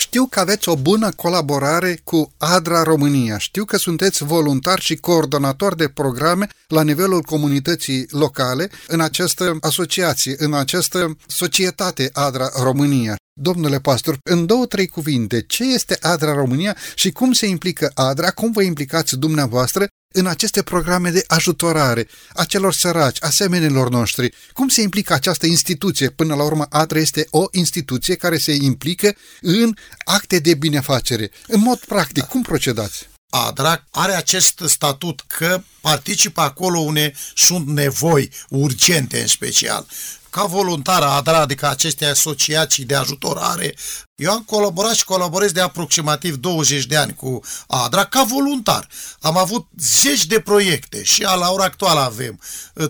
Știu 0.00 0.26
că 0.26 0.40
aveți 0.40 0.68
o 0.68 0.76
bună 0.76 1.10
colaborare 1.10 2.00
cu 2.04 2.32
ADRA 2.36 2.82
România. 2.82 3.38
Știu 3.38 3.64
că 3.64 3.76
sunteți 3.76 4.24
voluntar 4.24 4.80
și 4.80 4.96
coordonator 4.96 5.74
de 5.74 5.88
programe 5.88 6.48
la 6.66 6.82
nivelul 6.82 7.22
comunității 7.22 8.06
locale 8.10 8.70
în 8.86 9.00
această 9.00 9.56
asociație, 9.60 10.34
în 10.38 10.54
această 10.54 11.16
societate 11.26 12.10
ADRA 12.12 12.50
România. 12.62 13.16
Domnule 13.40 13.80
pastor, 13.80 14.18
în 14.22 14.46
două, 14.46 14.66
trei 14.66 14.86
cuvinte, 14.86 15.44
ce 15.46 15.64
este 15.64 15.98
ADRA 16.00 16.32
România 16.32 16.76
și 16.94 17.10
cum 17.10 17.32
se 17.32 17.46
implică 17.46 17.90
ADRA, 17.94 18.30
cum 18.30 18.52
vă 18.52 18.62
implicați 18.62 19.16
dumneavoastră 19.16 19.86
în 20.14 20.26
aceste 20.26 20.62
programe 20.62 21.10
de 21.10 21.24
ajutorare 21.26 22.08
a 22.34 22.44
celor 22.44 22.72
săraci, 22.72 23.22
a 23.22 23.30
semenilor 23.30 23.90
noștri? 23.90 24.34
Cum 24.52 24.68
se 24.68 24.82
implică 24.82 25.12
această 25.12 25.46
instituție? 25.46 26.10
Până 26.10 26.34
la 26.34 26.42
urmă, 26.42 26.66
ADRA 26.70 26.98
este 26.98 27.26
o 27.30 27.44
instituție 27.50 28.14
care 28.14 28.38
se 28.38 28.52
implică 28.52 29.14
în 29.40 29.74
acte 30.04 30.38
de 30.38 30.54
binefacere. 30.54 31.30
În 31.46 31.60
mod 31.60 31.78
practic, 31.78 32.24
cum 32.24 32.42
procedați? 32.42 33.08
ADRA 33.30 33.84
are 33.90 34.12
acest 34.12 34.62
statut 34.66 35.24
că 35.26 35.62
participă 35.80 36.40
acolo 36.40 36.78
unde 36.78 37.12
sunt 37.34 37.66
nevoi 37.66 38.30
urgente 38.48 39.20
în 39.20 39.26
special. 39.26 39.86
Ca 40.30 40.44
voluntar 40.44 41.02
ADRA, 41.02 41.40
adică 41.40 41.68
aceste 41.68 42.04
asociații 42.04 42.84
de 42.84 42.94
ajutorare, 42.94 43.74
eu 44.14 44.30
am 44.30 44.42
colaborat 44.42 44.94
și 44.94 45.04
colaborez 45.04 45.52
de 45.52 45.60
aproximativ 45.60 46.34
20 46.34 46.86
de 46.86 46.96
ani 46.96 47.14
cu 47.14 47.40
ADRA 47.66 48.04
ca 48.04 48.22
voluntar. 48.22 48.88
Am 49.20 49.36
avut 49.36 49.66
zeci 49.78 50.26
de 50.26 50.40
proiecte 50.40 51.02
și 51.02 51.22
la 51.22 51.50
ora 51.50 51.64
actuală 51.64 52.00
avem. 52.00 52.40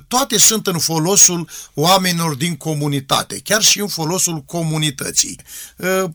Toate 0.08 0.38
sunt 0.38 0.66
în 0.66 0.78
folosul 0.78 1.48
oamenilor 1.74 2.34
din 2.34 2.56
comunitate, 2.56 3.40
chiar 3.44 3.62
și 3.62 3.80
în 3.80 3.88
folosul 3.88 4.42
comunității. 4.46 5.40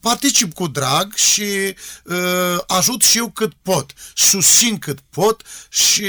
Particip 0.01 0.53
cu 0.53 0.67
drag 0.67 1.13
și 1.15 1.75
ajut 2.67 3.01
și 3.01 3.17
eu 3.17 3.29
cât 3.29 3.53
pot, 3.61 3.93
susțin 4.13 4.77
cât 4.77 4.99
pot 5.09 5.41
și 5.69 6.05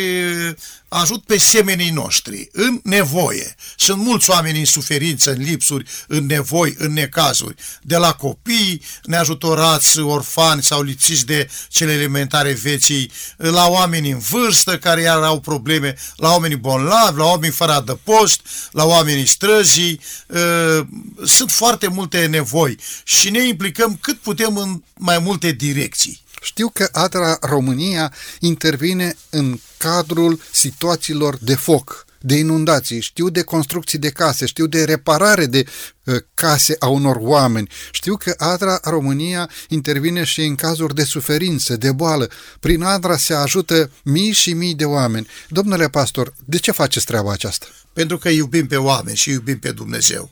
ajut 1.00 1.24
pe 1.24 1.38
semenii 1.38 1.90
noștri 1.90 2.48
în 2.52 2.80
nevoie. 2.82 3.54
Sunt 3.76 4.02
mulți 4.02 4.30
oameni 4.30 4.58
în 4.58 4.64
suferință, 4.64 5.30
în 5.32 5.42
lipsuri, 5.42 5.90
în 6.06 6.26
nevoi, 6.26 6.74
în 6.78 6.92
necazuri, 6.92 7.54
de 7.82 7.96
la 7.96 8.12
copii 8.12 8.82
neajutorați, 9.02 9.98
orfani 9.98 10.62
sau 10.62 10.82
lipsiți 10.82 11.26
de 11.26 11.50
cele 11.68 11.92
elementare 11.92 12.52
vieții, 12.52 13.10
la 13.36 13.66
oameni 13.68 14.10
în 14.10 14.18
vârstă 14.18 14.78
care 14.78 15.00
iar 15.00 15.22
au 15.22 15.40
probleme, 15.40 15.94
la 16.16 16.30
oamenii 16.30 16.56
bolnavi, 16.56 17.18
la 17.18 17.24
oameni 17.24 17.52
fără 17.52 17.72
adăpost, 17.72 18.40
la 18.70 18.84
oamenii 18.84 19.26
străzii. 19.26 20.00
Ă, 20.34 20.86
sunt 21.24 21.50
foarte 21.50 21.86
multe 21.86 22.26
nevoi 22.26 22.78
și 23.04 23.30
ne 23.30 23.46
implicăm 23.46 23.96
cât 24.00 24.18
putem 24.18 24.56
în 24.56 24.82
mai 24.94 25.18
multe 25.18 25.50
direcții. 25.50 26.23
Știu 26.44 26.68
că 26.68 26.88
ADRA 26.92 27.38
România 27.40 28.12
intervine 28.40 29.16
în 29.30 29.58
cadrul 29.76 30.40
situațiilor 30.52 31.36
de 31.40 31.54
foc, 31.54 32.04
de 32.20 32.34
inundații, 32.34 33.00
știu 33.00 33.28
de 33.28 33.42
construcții 33.42 33.98
de 33.98 34.10
case, 34.10 34.46
știu 34.46 34.66
de 34.66 34.84
reparare 34.84 35.46
de 35.46 35.64
uh, 36.04 36.16
case 36.34 36.76
a 36.78 36.86
unor 36.86 37.16
oameni, 37.20 37.68
știu 37.90 38.16
că 38.16 38.34
ADRA 38.38 38.80
România 38.82 39.50
intervine 39.68 40.24
și 40.24 40.40
în 40.40 40.54
cazuri 40.54 40.94
de 40.94 41.04
suferință, 41.04 41.76
de 41.76 41.92
boală. 41.92 42.30
Prin 42.60 42.82
ADRA 42.82 43.16
se 43.16 43.34
ajută 43.34 43.90
mii 44.02 44.32
și 44.32 44.52
mii 44.52 44.74
de 44.74 44.84
oameni. 44.84 45.26
Domnule 45.48 45.88
pastor, 45.88 46.34
de 46.44 46.58
ce 46.58 46.70
faceți 46.70 47.06
treaba 47.06 47.32
aceasta? 47.32 47.66
Pentru 47.92 48.18
că 48.18 48.28
iubim 48.28 48.66
pe 48.66 48.76
oameni 48.76 49.16
și 49.16 49.30
iubim 49.30 49.58
pe 49.58 49.70
Dumnezeu. 49.72 50.30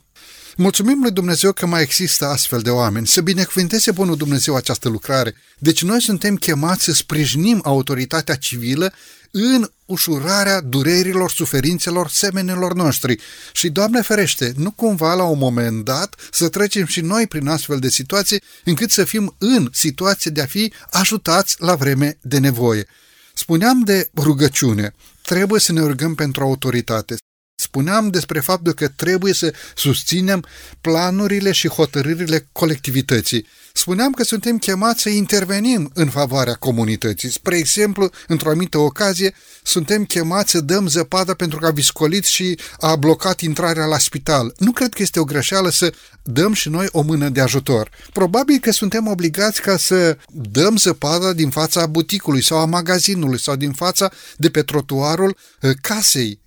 Mulțumim 0.56 0.98
lui 1.02 1.10
Dumnezeu 1.10 1.52
că 1.52 1.66
mai 1.66 1.82
există 1.82 2.26
astfel 2.26 2.60
de 2.60 2.70
oameni, 2.70 3.06
să 3.06 3.20
binecuvânteze 3.20 3.90
Bunul 3.90 4.16
Dumnezeu 4.16 4.56
această 4.56 4.88
lucrare. 4.88 5.34
Deci 5.58 5.82
noi 5.82 6.02
suntem 6.02 6.36
chemați 6.36 6.84
să 6.84 6.92
sprijinim 6.92 7.60
autoritatea 7.64 8.34
civilă 8.34 8.92
în 9.30 9.70
ușurarea 9.86 10.60
durerilor, 10.60 11.30
suferințelor 11.30 12.08
semenilor 12.08 12.74
noștri. 12.74 13.18
Și, 13.52 13.68
Doamne 13.68 14.02
ferește, 14.02 14.52
nu 14.56 14.70
cumva 14.70 15.14
la 15.14 15.24
un 15.24 15.38
moment 15.38 15.84
dat 15.84 16.14
să 16.30 16.48
trecem 16.48 16.86
și 16.86 17.00
noi 17.00 17.26
prin 17.26 17.48
astfel 17.48 17.78
de 17.78 17.88
situații 17.88 18.42
încât 18.64 18.90
să 18.90 19.04
fim 19.04 19.34
în 19.38 19.68
situație 19.72 20.30
de 20.30 20.40
a 20.40 20.46
fi 20.46 20.72
ajutați 20.90 21.56
la 21.58 21.74
vreme 21.74 22.18
de 22.22 22.38
nevoie. 22.38 22.86
Spuneam 23.34 23.80
de 23.80 24.10
rugăciune. 24.16 24.94
Trebuie 25.22 25.60
să 25.60 25.72
ne 25.72 25.80
rugăm 25.80 26.14
pentru 26.14 26.42
autoritate. 26.42 27.16
Spuneam 27.54 28.08
despre 28.08 28.40
faptul 28.40 28.72
că 28.72 28.88
trebuie 28.88 29.32
să 29.32 29.54
susținem 29.74 30.44
planurile 30.80 31.52
și 31.52 31.68
hotărârile 31.68 32.48
colectivității. 32.52 33.46
Spuneam 33.72 34.12
că 34.12 34.24
suntem 34.24 34.58
chemați 34.58 35.02
să 35.02 35.08
intervenim 35.08 35.90
în 35.94 36.08
favoarea 36.08 36.54
comunității. 36.54 37.30
Spre 37.30 37.56
exemplu, 37.56 38.10
într-o 38.26 38.48
anumită 38.48 38.78
ocazie, 38.78 39.34
suntem 39.62 40.04
chemați 40.04 40.50
să 40.50 40.60
dăm 40.60 40.86
zăpadă 40.86 41.34
pentru 41.34 41.58
că 41.58 41.66
a 41.66 41.70
viscolit 41.70 42.24
și 42.24 42.58
a 42.80 42.96
blocat 42.96 43.40
intrarea 43.40 43.84
la 43.84 43.98
spital. 43.98 44.54
Nu 44.58 44.72
cred 44.72 44.94
că 44.94 45.02
este 45.02 45.20
o 45.20 45.24
greșeală 45.24 45.70
să 45.70 45.92
dăm 46.22 46.52
și 46.52 46.68
noi 46.68 46.86
o 46.90 47.00
mână 47.00 47.28
de 47.28 47.40
ajutor. 47.40 47.90
Probabil 48.12 48.58
că 48.58 48.70
suntem 48.70 49.06
obligați 49.06 49.60
ca 49.60 49.76
să 49.76 50.18
dăm 50.28 50.76
zăpada 50.76 51.32
din 51.32 51.50
fața 51.50 51.86
buticului 51.86 52.42
sau 52.42 52.58
a 52.58 52.64
magazinului 52.64 53.40
sau 53.40 53.56
din 53.56 53.72
fața 53.72 54.10
de 54.36 54.50
pe 54.50 54.62
trotuarul 54.62 55.36
eh, 55.60 55.70
casei 55.80 56.41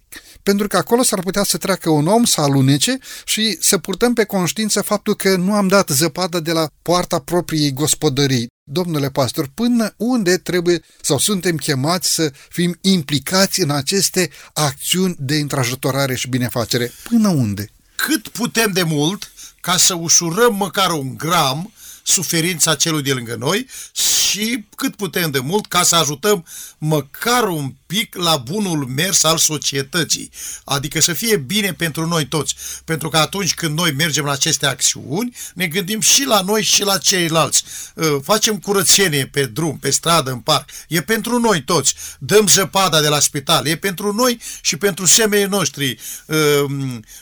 pentru 0.46 0.68
că 0.68 0.78
acolo 0.78 1.04
s-ar 1.04 1.20
putea 1.20 1.44
să 1.44 1.58
treacă 1.58 1.90
un 1.90 2.08
om, 2.08 2.24
să 2.24 2.42
alunece 2.42 2.98
și 3.26 3.58
să 3.60 3.78
purtăm 3.78 4.14
pe 4.14 4.24
conștiință 4.24 4.82
faptul 4.82 5.16
că 5.16 5.36
nu 5.36 5.54
am 5.54 5.68
dat 5.68 5.90
zăpadă 5.90 6.40
de 6.40 6.52
la 6.52 6.68
poarta 6.82 7.20
propriei 7.20 7.74
gospodării. 7.74 8.48
Domnule 8.64 9.10
pastor, 9.10 9.50
până 9.54 9.94
unde 9.98 10.38
trebuie 10.38 10.82
sau 11.02 11.18
suntem 11.18 11.56
chemați 11.56 12.14
să 12.14 12.32
fim 12.50 12.78
implicați 12.82 13.62
în 13.62 13.70
aceste 13.70 14.30
acțiuni 14.54 15.16
de 15.20 15.36
intrajutorare 15.36 16.16
și 16.16 16.30
binefacere? 16.30 16.92
Până 17.10 17.30
unde? 17.30 17.70
Cât 17.96 18.28
putem 18.28 18.72
de 18.72 18.84
mult 18.84 19.32
ca 19.62 19.78
să 19.78 19.94
ușurăm 19.94 20.56
măcar 20.56 20.92
un 20.92 21.16
gram 21.18 21.74
suferința 22.04 22.76
celui 22.76 23.02
de 23.02 23.14
lângă 23.14 23.36
noi 23.40 23.68
și 23.94 24.66
cât 24.76 24.96
putem 24.96 25.32
de 25.32 25.40
mult 25.40 25.66
ca 25.66 25.84
să 25.84 25.96
ajutăm 25.96 26.46
măcar 26.78 27.48
un 27.48 27.74
pic 27.96 28.16
la 28.16 28.38
bunul 28.38 28.86
mers 28.86 29.24
al 29.24 29.38
societății. 29.38 30.32
Adică 30.64 31.00
să 31.00 31.14
fie 31.14 31.38
bine 31.38 31.74
pentru 31.74 32.08
noi 32.08 32.26
toți. 32.26 32.56
Pentru 32.86 33.10
că 33.10 33.18
atunci 33.18 33.54
când 33.54 33.78
noi 33.78 33.92
mergem 33.92 34.26
la 34.26 34.32
aceste 34.32 34.66
acțiuni, 34.66 35.36
ne 35.54 35.68
gândim 35.68 36.00
și 36.00 36.24
la 36.26 36.42
noi 36.42 36.64
și 36.64 36.84
la 36.84 36.98
ceilalți. 36.98 37.64
Uh, 37.94 38.16
facem 38.24 38.58
curățenie 38.58 39.26
pe 39.26 39.46
drum, 39.46 39.78
pe 39.78 39.90
stradă, 39.90 40.32
în 40.32 40.40
parc. 40.40 40.70
E 40.88 41.02
pentru 41.02 41.40
noi 41.40 41.64
toți. 41.64 41.94
Dăm 42.20 42.48
zăpada 42.48 43.02
de 43.02 43.08
la 43.08 43.20
spital. 43.20 43.68
E 43.68 43.76
pentru 43.76 44.14
noi 44.14 44.42
și 44.62 44.76
pentru 44.76 45.06
semenii 45.06 45.46
noștri. 45.46 45.98
Uh, 46.26 46.66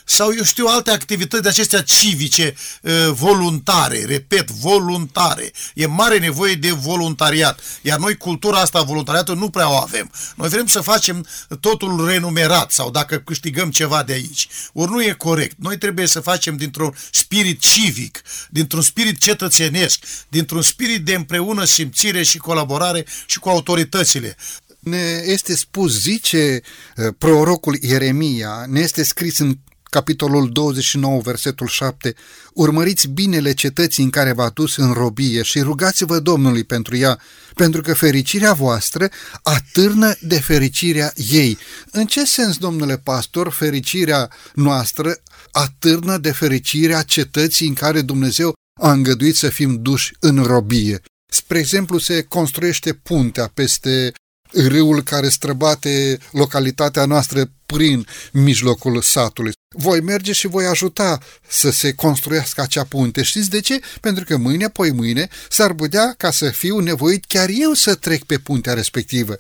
sau, 0.05 0.33
eu 0.37 0.43
știu, 0.43 0.65
alte 0.65 0.91
activități 0.91 1.43
de 1.43 1.49
acestea 1.49 1.81
civice, 1.81 2.55
uh, 2.81 2.91
voluntare. 3.11 4.05
Repet, 4.05 4.51
voluntare. 4.51 5.51
E 5.73 5.85
mare 5.85 6.19
nevoie 6.19 6.53
de 6.53 6.71
voluntariat. 6.71 7.59
Iar 7.81 7.99
noi 7.99 8.17
cultura 8.17 8.59
asta, 8.59 8.81
voluntariatul, 8.81 9.35
nu 9.35 9.49
prea 9.49 9.69
o 9.69 9.75
avem. 9.75 10.11
Noi 10.35 10.49
vrem 10.49 10.62
să 10.65 10.81
facem 10.81 11.25
totul 11.59 12.05
renumerat 12.05 12.71
sau 12.71 12.91
dacă 12.91 13.17
câștigăm 13.17 13.71
ceva 13.71 14.03
de 14.03 14.13
aici. 14.13 14.47
Ori 14.73 14.91
nu 14.91 15.03
e 15.03 15.15
corect. 15.17 15.55
Noi 15.59 15.77
trebuie 15.77 16.05
să 16.05 16.19
facem 16.19 16.55
dintr-un 16.55 16.95
spirit 17.11 17.59
civic, 17.59 18.21
dintr-un 18.49 18.81
spirit 18.81 19.17
cetățenesc, 19.17 20.05
dintr-un 20.29 20.61
spirit 20.61 21.05
de 21.05 21.13
împreună 21.13 21.63
simțire 21.63 22.23
și 22.23 22.37
colaborare 22.37 23.05
și 23.25 23.39
cu 23.39 23.49
autoritățile. 23.49 24.35
Ne 24.79 25.21
este 25.25 25.55
spus, 25.55 25.99
zice 25.99 26.61
uh, 26.95 27.07
prorocul 27.17 27.77
Ieremia, 27.81 28.65
ne 28.67 28.79
este 28.79 29.03
scris 29.03 29.37
în 29.37 29.57
capitolul 29.93 30.51
29, 30.51 31.21
versetul 31.21 31.67
7, 31.67 32.15
urmăriți 32.53 33.07
binele 33.07 33.53
cetății 33.53 34.03
în 34.03 34.09
care 34.09 34.31
v-a 34.31 34.49
dus 34.49 34.75
în 34.77 34.91
robie 34.91 35.41
și 35.41 35.59
rugați-vă 35.59 36.19
Domnului 36.19 36.63
pentru 36.63 36.95
ea, 36.95 37.19
pentru 37.55 37.81
că 37.81 37.93
fericirea 37.93 38.53
voastră 38.53 39.09
atârnă 39.43 40.15
de 40.21 40.39
fericirea 40.39 41.13
ei. 41.15 41.57
În 41.91 42.05
ce 42.05 42.25
sens, 42.25 42.57
domnule 42.57 42.97
pastor, 42.97 43.49
fericirea 43.49 44.29
noastră 44.53 45.15
atârnă 45.51 46.17
de 46.17 46.31
fericirea 46.31 47.01
cetății 47.01 47.67
în 47.67 47.73
care 47.73 48.01
Dumnezeu 48.01 48.53
a 48.81 48.91
îngăduit 48.91 49.35
să 49.35 49.49
fim 49.49 49.81
duși 49.81 50.11
în 50.19 50.43
robie? 50.43 51.01
Spre 51.31 51.59
exemplu, 51.59 51.97
se 51.97 52.21
construiește 52.21 52.93
puntea 52.93 53.51
peste 53.53 54.13
râul 54.53 55.03
care 55.03 55.29
străbate 55.29 56.17
localitatea 56.31 57.05
noastră 57.05 57.51
prin 57.65 58.07
mijlocul 58.31 59.01
satului. 59.01 59.51
Voi 59.69 60.01
merge 60.01 60.31
și 60.31 60.47
voi 60.47 60.65
ajuta 60.65 61.19
să 61.47 61.69
se 61.69 61.93
construiască 61.93 62.61
acea 62.61 62.83
punte. 62.83 63.23
Știți 63.23 63.49
de 63.49 63.59
ce? 63.59 63.79
Pentru 64.01 64.23
că 64.23 64.37
mâine, 64.37 64.69
poi 64.69 64.91
mâine, 64.91 65.27
s-ar 65.49 65.73
putea 65.73 66.13
ca 66.17 66.31
să 66.31 66.49
fiu 66.49 66.79
nevoit 66.79 67.25
chiar 67.25 67.49
eu 67.51 67.73
să 67.73 67.95
trec 67.95 68.23
pe 68.23 68.37
puntea 68.37 68.73
respectivă. 68.73 69.37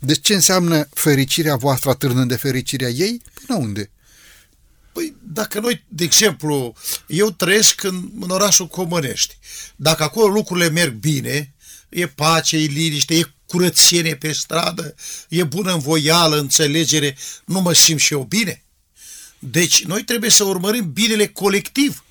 Deci 0.00 0.20
ce 0.20 0.34
înseamnă 0.34 0.88
fericirea 0.94 1.56
voastră 1.56 1.90
atârnând 1.90 2.28
de 2.28 2.36
fericirea 2.36 2.88
ei? 2.88 3.22
Până 3.46 3.58
unde? 3.58 3.90
Păi, 4.92 5.16
dacă 5.22 5.60
noi, 5.60 5.84
de 5.88 6.04
exemplu, 6.04 6.74
eu 7.06 7.30
trăiesc 7.30 7.82
în, 7.82 8.10
în 8.20 8.30
orașul 8.30 8.66
Comănești, 8.66 9.38
dacă 9.76 10.02
acolo 10.02 10.32
lucrurile 10.32 10.68
merg 10.68 10.94
bine, 10.94 11.54
e 11.88 12.06
pace, 12.06 12.56
e 12.56 12.66
liniște, 12.66 13.14
e 13.14 13.32
curățenie 13.52 14.16
pe 14.16 14.32
stradă, 14.32 14.94
e 15.28 15.44
bună 15.44 15.72
învoială, 15.72 16.36
înțelegere, 16.38 17.16
nu 17.44 17.60
mă 17.60 17.72
simt 17.72 18.00
și 18.00 18.12
eu 18.12 18.22
bine? 18.22 18.62
Deci 19.38 19.84
noi 19.84 20.04
trebuie 20.04 20.30
să 20.30 20.44
urmărim 20.44 20.92
binele 20.92 21.26
colectiv. 21.26 22.04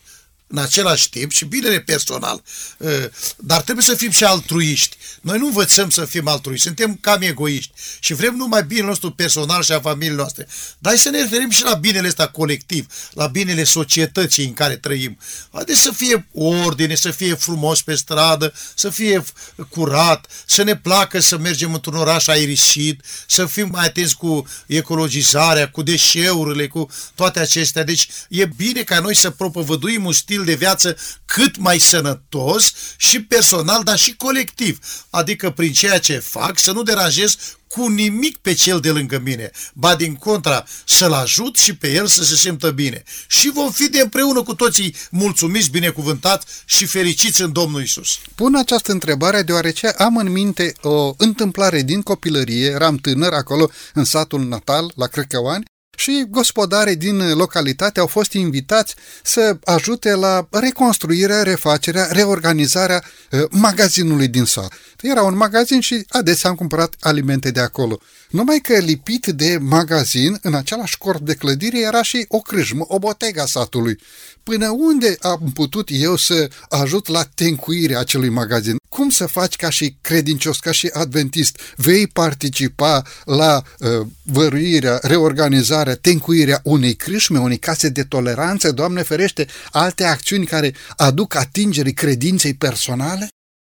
În 0.52 0.58
același 0.58 1.10
timp 1.10 1.32
și 1.32 1.46
binele 1.46 1.80
personal. 1.80 2.44
Uh, 2.78 2.90
dar 3.38 3.62
trebuie 3.62 3.86
să 3.86 3.94
fim 3.94 4.12
și 4.12 4.24
altruiști. 4.24 4.98
Noi 5.22 5.38
nu 5.38 5.46
învățăm 5.46 5.90
să 5.90 6.06
fim 6.06 6.28
altruiști, 6.28 6.66
suntem 6.66 6.98
cam 7.02 7.22
egoiști 7.22 7.72
și 8.00 8.14
vrem 8.14 8.36
numai 8.36 8.64
binele 8.64 8.88
nostru 8.88 9.12
personal 9.12 9.64
și 9.64 9.72
a 9.72 9.80
familiei 9.80 10.16
noastre. 10.16 10.48
Dar 10.78 10.96
să 10.96 11.10
ne 11.10 11.22
referim 11.22 11.50
și 11.50 11.64
la 11.64 11.74
binele 11.74 12.08
ăsta 12.08 12.28
colectiv, 12.28 12.88
la 13.12 13.28
binele 13.28 13.64
societății 13.64 14.46
în 14.46 14.54
care 14.54 14.76
trăim. 14.76 15.18
Haideți 15.52 15.82
să 15.82 15.92
fie 15.92 16.28
ordine, 16.34 16.96
să 16.96 17.12
fie 17.12 17.34
frumos 17.34 17.82
pe 17.82 17.96
stradă, 17.96 18.54
să 18.76 18.90
fie 18.90 19.24
curat, 19.70 20.28
să 20.46 20.64
ne 20.64 20.76
placă 20.76 21.20
să 21.20 21.38
mergem 21.38 21.74
într-un 21.74 21.96
oraș 21.96 22.28
aerisit, 22.28 23.02
să 23.28 23.46
fim 23.46 23.70
mai 23.72 23.86
atenți 23.86 24.18
cu 24.18 24.48
ecologizarea, 24.66 25.70
cu 25.70 25.82
deșeurile, 25.82 26.68
cu 26.68 26.90
toate 27.16 27.40
acestea. 27.40 27.84
Deci 27.84 28.08
e 28.30 28.46
bine 28.46 28.82
ca 28.82 29.00
noi 29.00 29.16
să 29.16 29.30
propovăduim 29.30 30.06
un 30.06 30.14
stil 30.14 30.41
de 30.46 30.56
viață 30.56 30.98
cât 31.26 31.58
mai 31.58 31.80
sănătos 31.80 32.74
și 32.98 33.22
personal, 33.24 33.84
dar 33.84 33.98
și 33.98 34.16
colectiv. 34.16 34.80
Adică 35.10 35.50
prin 35.50 35.74
ceea 35.74 36.00
ce 36.00 36.18
fac 36.18 36.60
să 36.60 36.72
nu 36.72 36.84
deranjez 36.84 37.36
cu 37.68 37.88
nimic 37.88 38.38
pe 38.38 38.54
cel 38.54 38.80
de 38.80 38.90
lângă 38.90 39.20
mine, 39.20 39.52
ba 39.74 39.96
din 39.96 40.16
contra 40.16 40.66
să-l 40.86 41.14
ajut 41.14 41.58
și 41.58 41.76
pe 41.76 41.92
el 41.92 42.08
să 42.08 42.24
se 42.24 42.36
simtă 42.36 42.72
bine. 42.72 43.04
Și 43.28 43.52
vom 43.54 43.72
fi 43.72 43.90
de 43.90 44.00
împreună 44.00 44.44
cu 44.44 44.56
toții 44.56 44.96
mulțumiți, 45.12 45.70
binecuvântați 45.70 46.46
și 46.66 46.86
fericiți 46.86 47.42
în 47.42 47.52
Domnul 47.52 47.82
Isus. 47.82 48.20
Pun 48.36 48.56
această 48.56 48.92
întrebare 48.92 49.42
deoarece 49.42 49.88
am 49.88 50.18
în 50.18 50.32
minte 50.32 50.74
o 50.82 51.14
întâmplare 51.18 51.82
din 51.82 52.02
copilărie, 52.02 52.70
eram 52.70 52.98
tânăr 52.98 53.34
acolo 53.34 53.70
în 53.94 54.04
satul 54.04 54.48
natal, 54.48 54.92
la 54.96 55.08
Crăcăoani, 55.08 55.66
și 55.98 56.26
gospodare 56.30 56.96
din 56.96 57.34
localitate 57.34 58.00
au 58.00 58.08
fost 58.08 58.34
invitați 58.34 58.96
să 59.24 59.58
ajute 59.64 60.14
la 60.16 60.48
reconstruirea, 60.50 61.44
refacerea, 61.44 62.08
reorganizarea 62.12 63.04
uh, 63.32 63.44
magazinului 63.50 64.28
din 64.28 64.46
sat. 64.46 64.74
Era 65.02 65.24
un 65.24 65.36
magazin 65.36 65.80
și 65.80 66.06
adesea 66.10 66.50
am 66.50 66.56
cumpărat 66.56 66.96
alimente 67.00 67.52
de 67.52 67.60
acolo. 67.60 68.00
Numai 68.30 68.60
că 68.60 68.78
lipit 68.78 69.26
de 69.26 69.58
magazin, 69.62 70.38
în 70.42 70.54
același 70.54 70.98
corp 70.98 71.22
de 71.22 71.34
clădire, 71.34 71.80
era 71.80 72.02
și 72.02 72.26
o 72.28 72.40
crâșmă, 72.40 72.86
o 72.88 73.00
botega 73.00 73.46
satului. 73.46 74.00
Până 74.44 74.70
unde 74.70 75.18
am 75.20 75.52
putut 75.54 75.88
eu 75.92 76.16
să 76.16 76.50
ajut 76.70 77.08
la 77.08 77.24
tencuirea 77.36 78.00
acelui 78.00 78.30
magazin? 78.30 78.81
Cum 78.96 79.10
să 79.10 79.26
faci 79.26 79.56
ca 79.56 79.70
și 79.70 79.98
credincios, 80.02 80.60
ca 80.60 80.72
și 80.72 80.90
adventist? 80.94 81.60
Vei 81.76 82.08
participa 82.08 83.04
la 83.26 83.62
uh, 83.80 84.08
văruirea, 84.24 85.00
reorganizarea, 85.02 85.96
tencuirea 85.96 86.60
unei 86.64 86.96
crâșme, 86.96 87.40
unei 87.40 87.58
case 87.58 87.90
de 87.90 88.04
toleranță, 88.04 88.72
Doamne 88.72 89.02
ferește, 89.02 89.48
alte 89.72 90.04
acțiuni 90.04 90.46
care 90.46 90.74
aduc 90.96 91.36
atingerii 91.36 91.94
credinței 91.94 92.54
personale? 92.54 93.28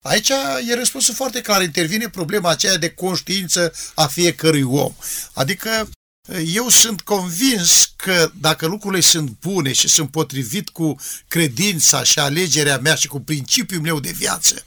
Aici 0.02 0.30
e 0.70 0.76
răspunsul 0.76 1.14
foarte 1.14 1.42
clar. 1.42 1.62
Intervine 1.62 2.10
problema 2.10 2.50
aceea 2.50 2.78
de 2.78 2.90
conștiință 2.90 3.74
a 3.94 4.08
fiecărui 4.08 4.64
om. 4.64 4.94
Adică 5.34 5.90
eu 6.34 6.70
sunt 6.70 7.02
convins 7.02 7.92
că 7.96 8.32
dacă 8.40 8.66
lucrurile 8.66 9.02
sunt 9.02 9.38
bune 9.42 9.74
și 9.74 9.88
sunt 9.88 10.12
potrivit 10.12 10.70
cu 10.70 10.96
credința 11.28 12.04
și 12.04 12.20
alegerea 12.20 12.78
mea 12.78 12.96
și 12.96 13.08
cu 13.08 13.20
principiul 13.20 13.82
meu 13.82 14.00
de 14.00 14.12
viață, 14.12 14.66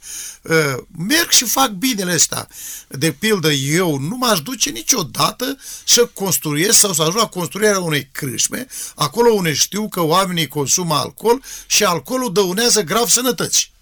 ă, 0.48 0.86
merg 0.98 1.30
și 1.30 1.44
fac 1.44 1.70
binele 1.70 2.14
ăsta. 2.14 2.46
De 2.88 3.12
pildă, 3.12 3.52
eu 3.52 3.98
nu 3.98 4.16
m-aș 4.16 4.40
duce 4.40 4.70
niciodată 4.70 5.58
să 5.84 6.10
construiesc 6.14 6.78
sau 6.78 6.92
să 6.92 7.02
ajung 7.02 7.16
la 7.16 7.26
construirea 7.26 7.80
unei 7.80 8.08
crâșme, 8.12 8.66
acolo 8.94 9.30
unde 9.30 9.52
știu 9.52 9.88
că 9.88 10.00
oamenii 10.00 10.46
consumă 10.46 10.94
alcool 10.94 11.42
și 11.66 11.84
alcoolul 11.84 12.32
dăunează 12.32 12.82
grav 12.82 13.08
sănătății 13.08 13.76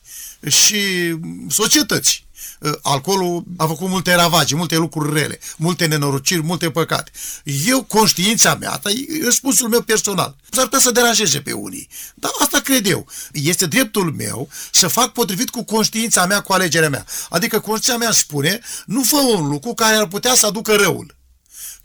și 0.49 1.15
societății. 1.49 2.25
Uh, 2.61 2.73
alcoolul 2.83 3.45
a 3.57 3.67
făcut 3.67 3.89
multe 3.89 4.15
ravagi, 4.15 4.55
multe 4.55 4.77
lucruri 4.77 5.21
rele, 5.21 5.39
multe 5.57 5.87
nenorociri, 5.87 6.43
multe 6.43 6.71
păcate. 6.71 7.11
Eu, 7.67 7.83
conștiința 7.83 8.55
mea, 8.55 8.71
asta 8.71 8.91
e 8.91 9.25
răspunsul 9.25 9.69
meu 9.69 9.81
personal. 9.83 10.37
S-ar 10.51 10.65
putea 10.65 10.79
să 10.79 10.91
deranjeze 10.91 11.41
pe 11.41 11.53
unii, 11.53 11.89
dar 12.15 12.31
asta 12.39 12.61
cred 12.61 12.87
eu. 12.87 13.07
Este 13.33 13.67
dreptul 13.67 14.13
meu 14.13 14.49
să 14.73 14.89
fac 14.89 15.13
potrivit 15.13 15.51
cu 15.51 15.65
conștiința 15.65 16.27
mea, 16.27 16.41
cu 16.41 16.53
alegerea 16.53 16.89
mea. 16.89 17.07
Adică 17.29 17.61
conștiința 17.61 18.05
mea 18.05 18.13
spune, 18.13 18.61
nu 18.87 19.03
fă 19.03 19.17
un 19.17 19.49
lucru 19.49 19.75
care 19.75 19.97
ar 19.97 20.07
putea 20.07 20.35
să 20.35 20.47
aducă 20.47 20.75
răul 20.75 21.17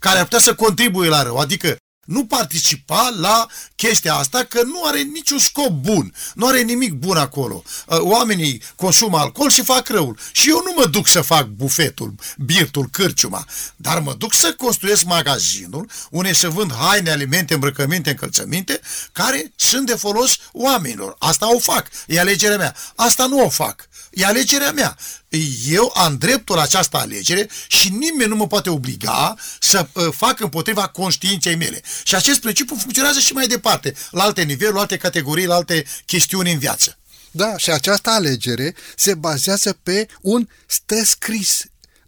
care 0.02 0.18
ar 0.18 0.24
putea 0.24 0.38
să 0.38 0.54
contribuie 0.54 1.08
la 1.08 1.22
rău. 1.22 1.36
Adică 1.36 1.76
nu 2.12 2.26
participa 2.26 3.14
la 3.18 3.46
chestia 3.76 4.14
asta 4.14 4.44
că 4.44 4.62
nu 4.62 4.84
are 4.84 5.00
niciun 5.00 5.38
scop 5.38 5.70
bun, 5.70 6.14
nu 6.34 6.46
are 6.46 6.60
nimic 6.60 6.92
bun 6.92 7.16
acolo. 7.16 7.62
Uh, 7.86 7.98
oamenii 8.00 8.62
consumă 8.76 9.18
alcool 9.18 9.50
și 9.50 9.62
fac 9.62 9.88
răul. 9.88 10.18
Și 10.32 10.48
eu 10.48 10.62
nu 10.64 10.72
mă 10.76 10.86
duc 10.86 11.08
să 11.08 11.20
fac 11.20 11.46
bufetul, 11.46 12.14
birtul, 12.38 12.88
cârciuma, 12.90 13.46
dar 13.76 14.00
mă 14.00 14.14
duc 14.14 14.34
să 14.34 14.54
construiesc 14.54 15.04
magazinul 15.04 15.90
unde 16.10 16.32
să 16.32 16.48
vând 16.48 16.74
haine, 16.74 17.10
alimente, 17.10 17.54
îmbrăcăminte, 17.54 18.10
încălțăminte, 18.10 18.80
care 19.12 19.52
sunt 19.56 19.86
de 19.86 19.94
folos 19.94 20.38
oamenilor. 20.52 21.16
Asta 21.18 21.54
o 21.54 21.58
fac, 21.58 21.88
e 22.06 22.20
alegerea 22.20 22.56
mea. 22.56 22.76
Asta 22.96 23.26
nu 23.26 23.44
o 23.44 23.48
fac. 23.48 23.88
E 24.12 24.24
alegerea 24.24 24.72
mea. 24.72 24.96
Eu 25.68 25.92
am 25.94 26.16
dreptul 26.16 26.56
la 26.56 26.62
această 26.62 26.96
alegere 26.96 27.48
și 27.68 27.88
nimeni 27.88 28.28
nu 28.28 28.36
mă 28.36 28.46
poate 28.46 28.70
obliga 28.70 29.34
să 29.60 29.86
uh, 29.92 30.08
fac 30.16 30.40
împotriva 30.40 30.88
conștiinței 30.88 31.56
mele. 31.56 31.82
Și 32.02 32.14
acest 32.14 32.40
principiu 32.40 32.76
funcționează 32.76 33.18
și 33.18 33.32
mai 33.32 33.46
departe, 33.46 33.94
la 34.10 34.22
alte 34.22 34.42
niveluri, 34.42 34.74
la 34.74 34.80
alte 34.80 34.96
categorii, 34.96 35.46
la 35.46 35.54
alte 35.54 35.84
chestiuni 36.06 36.52
în 36.52 36.58
viață. 36.58 36.98
Da, 37.30 37.56
și 37.56 37.70
această 37.70 38.10
alegere 38.10 38.74
se 38.96 39.14
bazează 39.14 39.78
pe 39.82 40.08
un 40.20 40.48
stă 40.66 41.04
scris. 41.04 41.62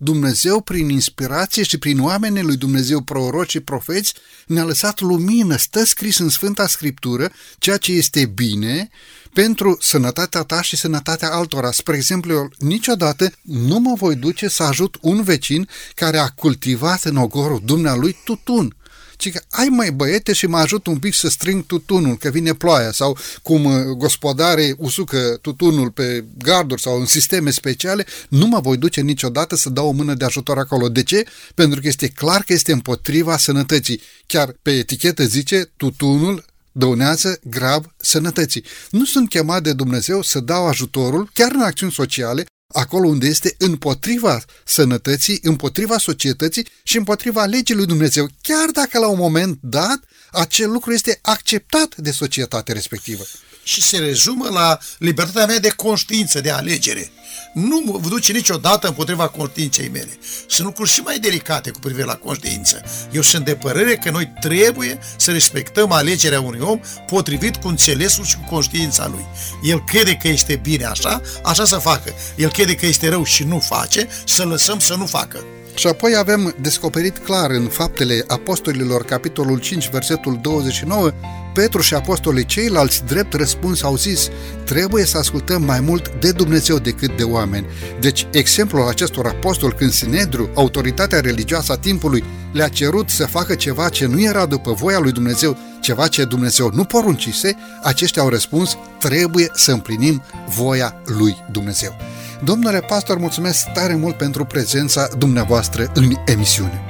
Dumnezeu, 0.05 0.61
prin 0.61 0.89
inspirație 0.89 1.63
și 1.63 1.79
prin 1.79 2.01
oamenii 2.01 2.43
lui 2.43 2.57
Dumnezeu, 2.57 3.01
proroci 3.01 3.51
și 3.51 3.61
profeți, 3.61 4.15
ne-a 4.47 4.65
lăsat 4.65 5.01
lumină, 5.01 5.57
stă 5.57 5.85
scris 5.85 6.19
în 6.19 6.29
Sfânta 6.29 6.67
Scriptură, 6.67 7.33
ceea 7.59 7.77
ce 7.77 7.93
este 7.93 8.27
bine 8.27 8.89
pentru 9.33 9.77
sănătatea 9.81 10.43
ta 10.43 10.63
și 10.63 10.77
sănătatea 10.77 11.31
altora. 11.31 11.71
Spre 11.73 11.97
exemplu, 11.97 12.33
eu 12.33 12.51
niciodată 12.59 13.33
nu 13.43 13.79
mă 13.79 13.95
voi 13.97 14.15
duce 14.15 14.49
să 14.49 14.63
ajut 14.63 14.97
un 15.01 15.23
vecin 15.23 15.69
care 15.95 16.19
a 16.19 16.29
cultivat 16.29 17.05
în 17.05 17.17
ogorul 17.17 17.61
dumnealui 17.65 18.17
tutun 18.25 18.77
ci 19.25 19.33
că 19.33 19.43
ai 19.51 19.69
mai 19.69 19.93
băiete 19.93 20.33
și 20.33 20.47
mă 20.47 20.59
ajut 20.59 20.87
un 20.87 20.99
pic 20.99 21.15
să 21.15 21.29
strâng 21.29 21.67
tutunul, 21.67 22.17
că 22.17 22.29
vine 22.29 22.55
ploaia, 22.55 22.93
sau 22.93 23.19
cum 23.43 23.65
uh, 23.65 23.83
gospodare 23.97 24.75
usucă 24.79 25.39
tutunul 25.41 25.91
pe 25.91 26.25
garduri 26.39 26.81
sau 26.81 27.01
în 27.01 27.07
sisteme 27.07 27.51
speciale, 27.51 28.07
nu 28.29 28.47
mă 28.47 28.61
voi 28.61 28.77
duce 28.77 29.01
niciodată 29.01 29.57
să 29.57 29.71
dau 29.71 29.89
o 29.89 29.91
mână 29.91 30.15
de 30.15 30.25
ajutor 30.25 30.59
acolo. 30.59 30.89
De 30.89 31.03
ce? 31.03 31.25
Pentru 31.55 31.81
că 31.81 31.87
este 31.87 32.09
clar 32.09 32.43
că 32.43 32.53
este 32.53 32.73
împotriva 32.73 33.37
sănătății. 33.37 34.01
Chiar 34.27 34.57
pe 34.63 34.71
etichetă 34.71 35.25
zice 35.25 35.73
tutunul 35.77 36.45
dăunează 36.73 37.39
grav 37.45 37.95
sănătății. 37.97 38.65
Nu 38.91 39.05
sunt 39.05 39.29
chemat 39.29 39.63
de 39.63 39.73
Dumnezeu 39.73 40.23
să 40.23 40.41
dau 40.41 40.67
ajutorul, 40.67 41.31
chiar 41.33 41.53
în 41.53 41.61
acțiuni 41.61 41.93
sociale, 41.93 42.45
acolo 42.73 43.09
unde 43.09 43.27
este 43.27 43.55
împotriva 43.59 44.45
sănătății, 44.65 45.39
împotriva 45.43 45.99
societății 45.99 46.67
și 46.83 46.97
împotriva 46.97 47.45
legii 47.45 47.75
lui 47.75 47.87
Dumnezeu, 47.87 48.29
chiar 48.43 48.71
dacă 48.71 48.99
la 48.99 49.09
un 49.09 49.19
moment 49.19 49.59
dat 49.63 50.01
acel 50.31 50.71
lucru 50.71 50.93
este 50.93 51.19
acceptat 51.23 51.97
de 51.97 52.11
societatea 52.11 52.75
respectivă. 52.75 53.25
Și 53.65 53.83
se 53.83 53.99
rezumă 53.99 54.49
la 54.49 54.79
libertatea 54.99 55.47
mea 55.47 55.59
de 55.59 55.69
conștiință, 55.69 56.41
de 56.41 56.51
alegere 56.51 57.13
nu 57.55 57.83
mă 57.85 58.01
duce 58.09 58.33
niciodată 58.33 58.87
împotriva 58.87 59.29
conștiinței 59.29 59.89
mele. 59.89 60.19
Sunt 60.47 60.67
lucruri 60.67 60.91
și 60.91 61.01
mai 61.01 61.19
delicate 61.19 61.71
cu 61.71 61.79
privire 61.79 62.05
la 62.05 62.15
conștiință. 62.15 62.83
Eu 63.11 63.23
sunt 63.23 63.45
de 63.45 63.55
părere 63.55 63.97
că 63.97 64.11
noi 64.11 64.33
trebuie 64.41 64.99
să 65.17 65.31
respectăm 65.33 65.93
alegerea 65.93 66.41
unui 66.41 66.61
om 66.61 66.81
potrivit 67.07 67.57
cu 67.57 67.69
înțelesul 67.69 68.25
și 68.25 68.37
cu 68.37 68.47
conștiința 68.51 69.07
lui. 69.07 69.25
El 69.63 69.85
crede 69.85 70.15
că 70.15 70.29
este 70.29 70.57
bine 70.63 70.85
așa, 70.85 71.21
așa 71.45 71.65
să 71.65 71.77
facă. 71.77 72.15
El 72.37 72.51
crede 72.51 72.75
că 72.75 72.87
este 72.87 73.09
rău 73.09 73.25
și 73.25 73.45
nu 73.45 73.59
face, 73.59 74.09
să 74.27 74.45
lăsăm 74.45 74.79
să 74.79 74.95
nu 74.95 75.07
facă. 75.07 75.45
Și 75.75 75.87
apoi 75.87 76.17
avem 76.17 76.55
descoperit 76.61 77.19
clar 77.19 77.51
în 77.51 77.67
Faptele 77.67 78.25
Apostolilor, 78.27 79.05
capitolul 79.05 79.59
5, 79.59 79.91
versetul 79.91 80.39
29, 80.43 81.11
Petru 81.55 81.81
și 81.81 81.95
apostolii 81.95 82.45
ceilalți 82.45 83.05
drept 83.05 83.33
răspuns 83.33 83.83
au 83.83 83.97
zis, 83.97 84.29
trebuie 84.65 85.05
să 85.05 85.19
ascultăm 85.19 85.63
mai 85.63 85.81
mult 85.81 86.13
de 86.21 86.33
Dumnezeu 86.33 86.79
decât 86.79 87.17
de 87.17 87.23
oameni. 87.23 87.67
Deci, 88.01 88.27
exemplul 88.33 88.89
acestor 88.89 89.27
apostoli 89.27 89.75
când 89.75 89.93
Sinedru, 89.93 90.51
autoritatea 90.55 91.21
religioasă 91.21 91.73
a 91.73 91.79
timpului, 91.79 92.25
le-a 92.53 92.69
cerut 92.69 93.11
să 93.11 93.27
facă 93.27 93.55
ceva 93.55 93.89
ce 93.89 94.07
nu 94.07 94.23
era 94.23 94.47
după 94.47 94.73
voia 94.73 94.99
lui 94.99 95.13
Dumnezeu, 95.13 95.57
ceva 95.81 96.09
ce 96.09 96.25
Dumnezeu 96.25 96.71
nu 96.75 96.85
poruncise, 96.85 97.57
aceștia 97.83 98.23
au 98.23 98.29
răspuns, 98.29 98.77
trebuie 98.99 99.51
să 99.55 99.73
împlinim 99.73 100.23
voia 100.49 101.03
lui 101.05 101.37
Dumnezeu. 101.51 101.97
Domnule 102.45 102.81
pastor, 102.81 103.19
mulțumesc 103.19 103.73
tare 103.73 103.95
mult 103.95 104.17
pentru 104.17 104.45
prezența 104.45 105.09
dumneavoastră 105.19 105.91
în 105.95 106.13
emisiune. 106.27 106.83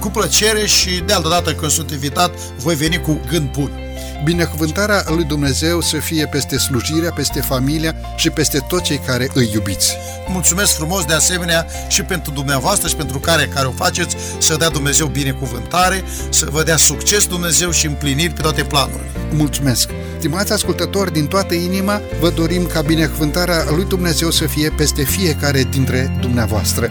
Cu 0.00 0.08
plăcere 0.08 0.66
și 0.66 1.02
de 1.06 1.12
altă 1.12 1.28
dată 1.28 1.54
când 1.54 1.70
sunt 1.70 1.90
invitat, 1.90 2.36
voi 2.58 2.74
veni 2.74 3.00
cu 3.00 3.20
gând 3.28 3.50
bun. 3.50 3.85
Binecuvântarea 4.24 5.04
lui 5.08 5.24
Dumnezeu 5.24 5.80
să 5.80 5.96
fie 5.96 6.26
peste 6.26 6.58
slujirea, 6.58 7.12
peste 7.12 7.40
familia 7.40 7.94
și 8.16 8.30
peste 8.30 8.58
toți 8.68 8.82
cei 8.82 9.00
care 9.06 9.28
îi 9.34 9.50
iubiți. 9.52 9.96
Mulțumesc 10.28 10.76
frumos 10.76 11.04
de 11.04 11.12
asemenea 11.12 11.66
și 11.88 12.02
pentru 12.02 12.32
dumneavoastră 12.32 12.88
și 12.88 12.96
pentru 12.96 13.18
care 13.18 13.50
care 13.54 13.66
o 13.66 13.70
faceți 13.70 14.16
să 14.38 14.56
dea 14.56 14.68
Dumnezeu 14.68 15.06
binecuvântare, 15.06 16.04
să 16.28 16.46
vă 16.50 16.62
dea 16.62 16.76
succes 16.76 17.26
Dumnezeu 17.26 17.70
și 17.70 17.86
împliniri 17.86 18.32
pe 18.32 18.42
toate 18.42 18.62
planurile. 18.62 19.10
Mulțumesc! 19.32 19.90
Stimați 20.18 20.52
ascultători, 20.52 21.12
din 21.12 21.26
toată 21.26 21.54
inima, 21.54 22.00
vă 22.20 22.30
dorim 22.30 22.66
ca 22.66 22.80
binecuvântarea 22.80 23.64
lui 23.74 23.84
Dumnezeu 23.84 24.30
să 24.30 24.46
fie 24.46 24.70
peste 24.70 25.02
fiecare 25.02 25.62
dintre 25.70 26.16
dumneavoastră. 26.20 26.90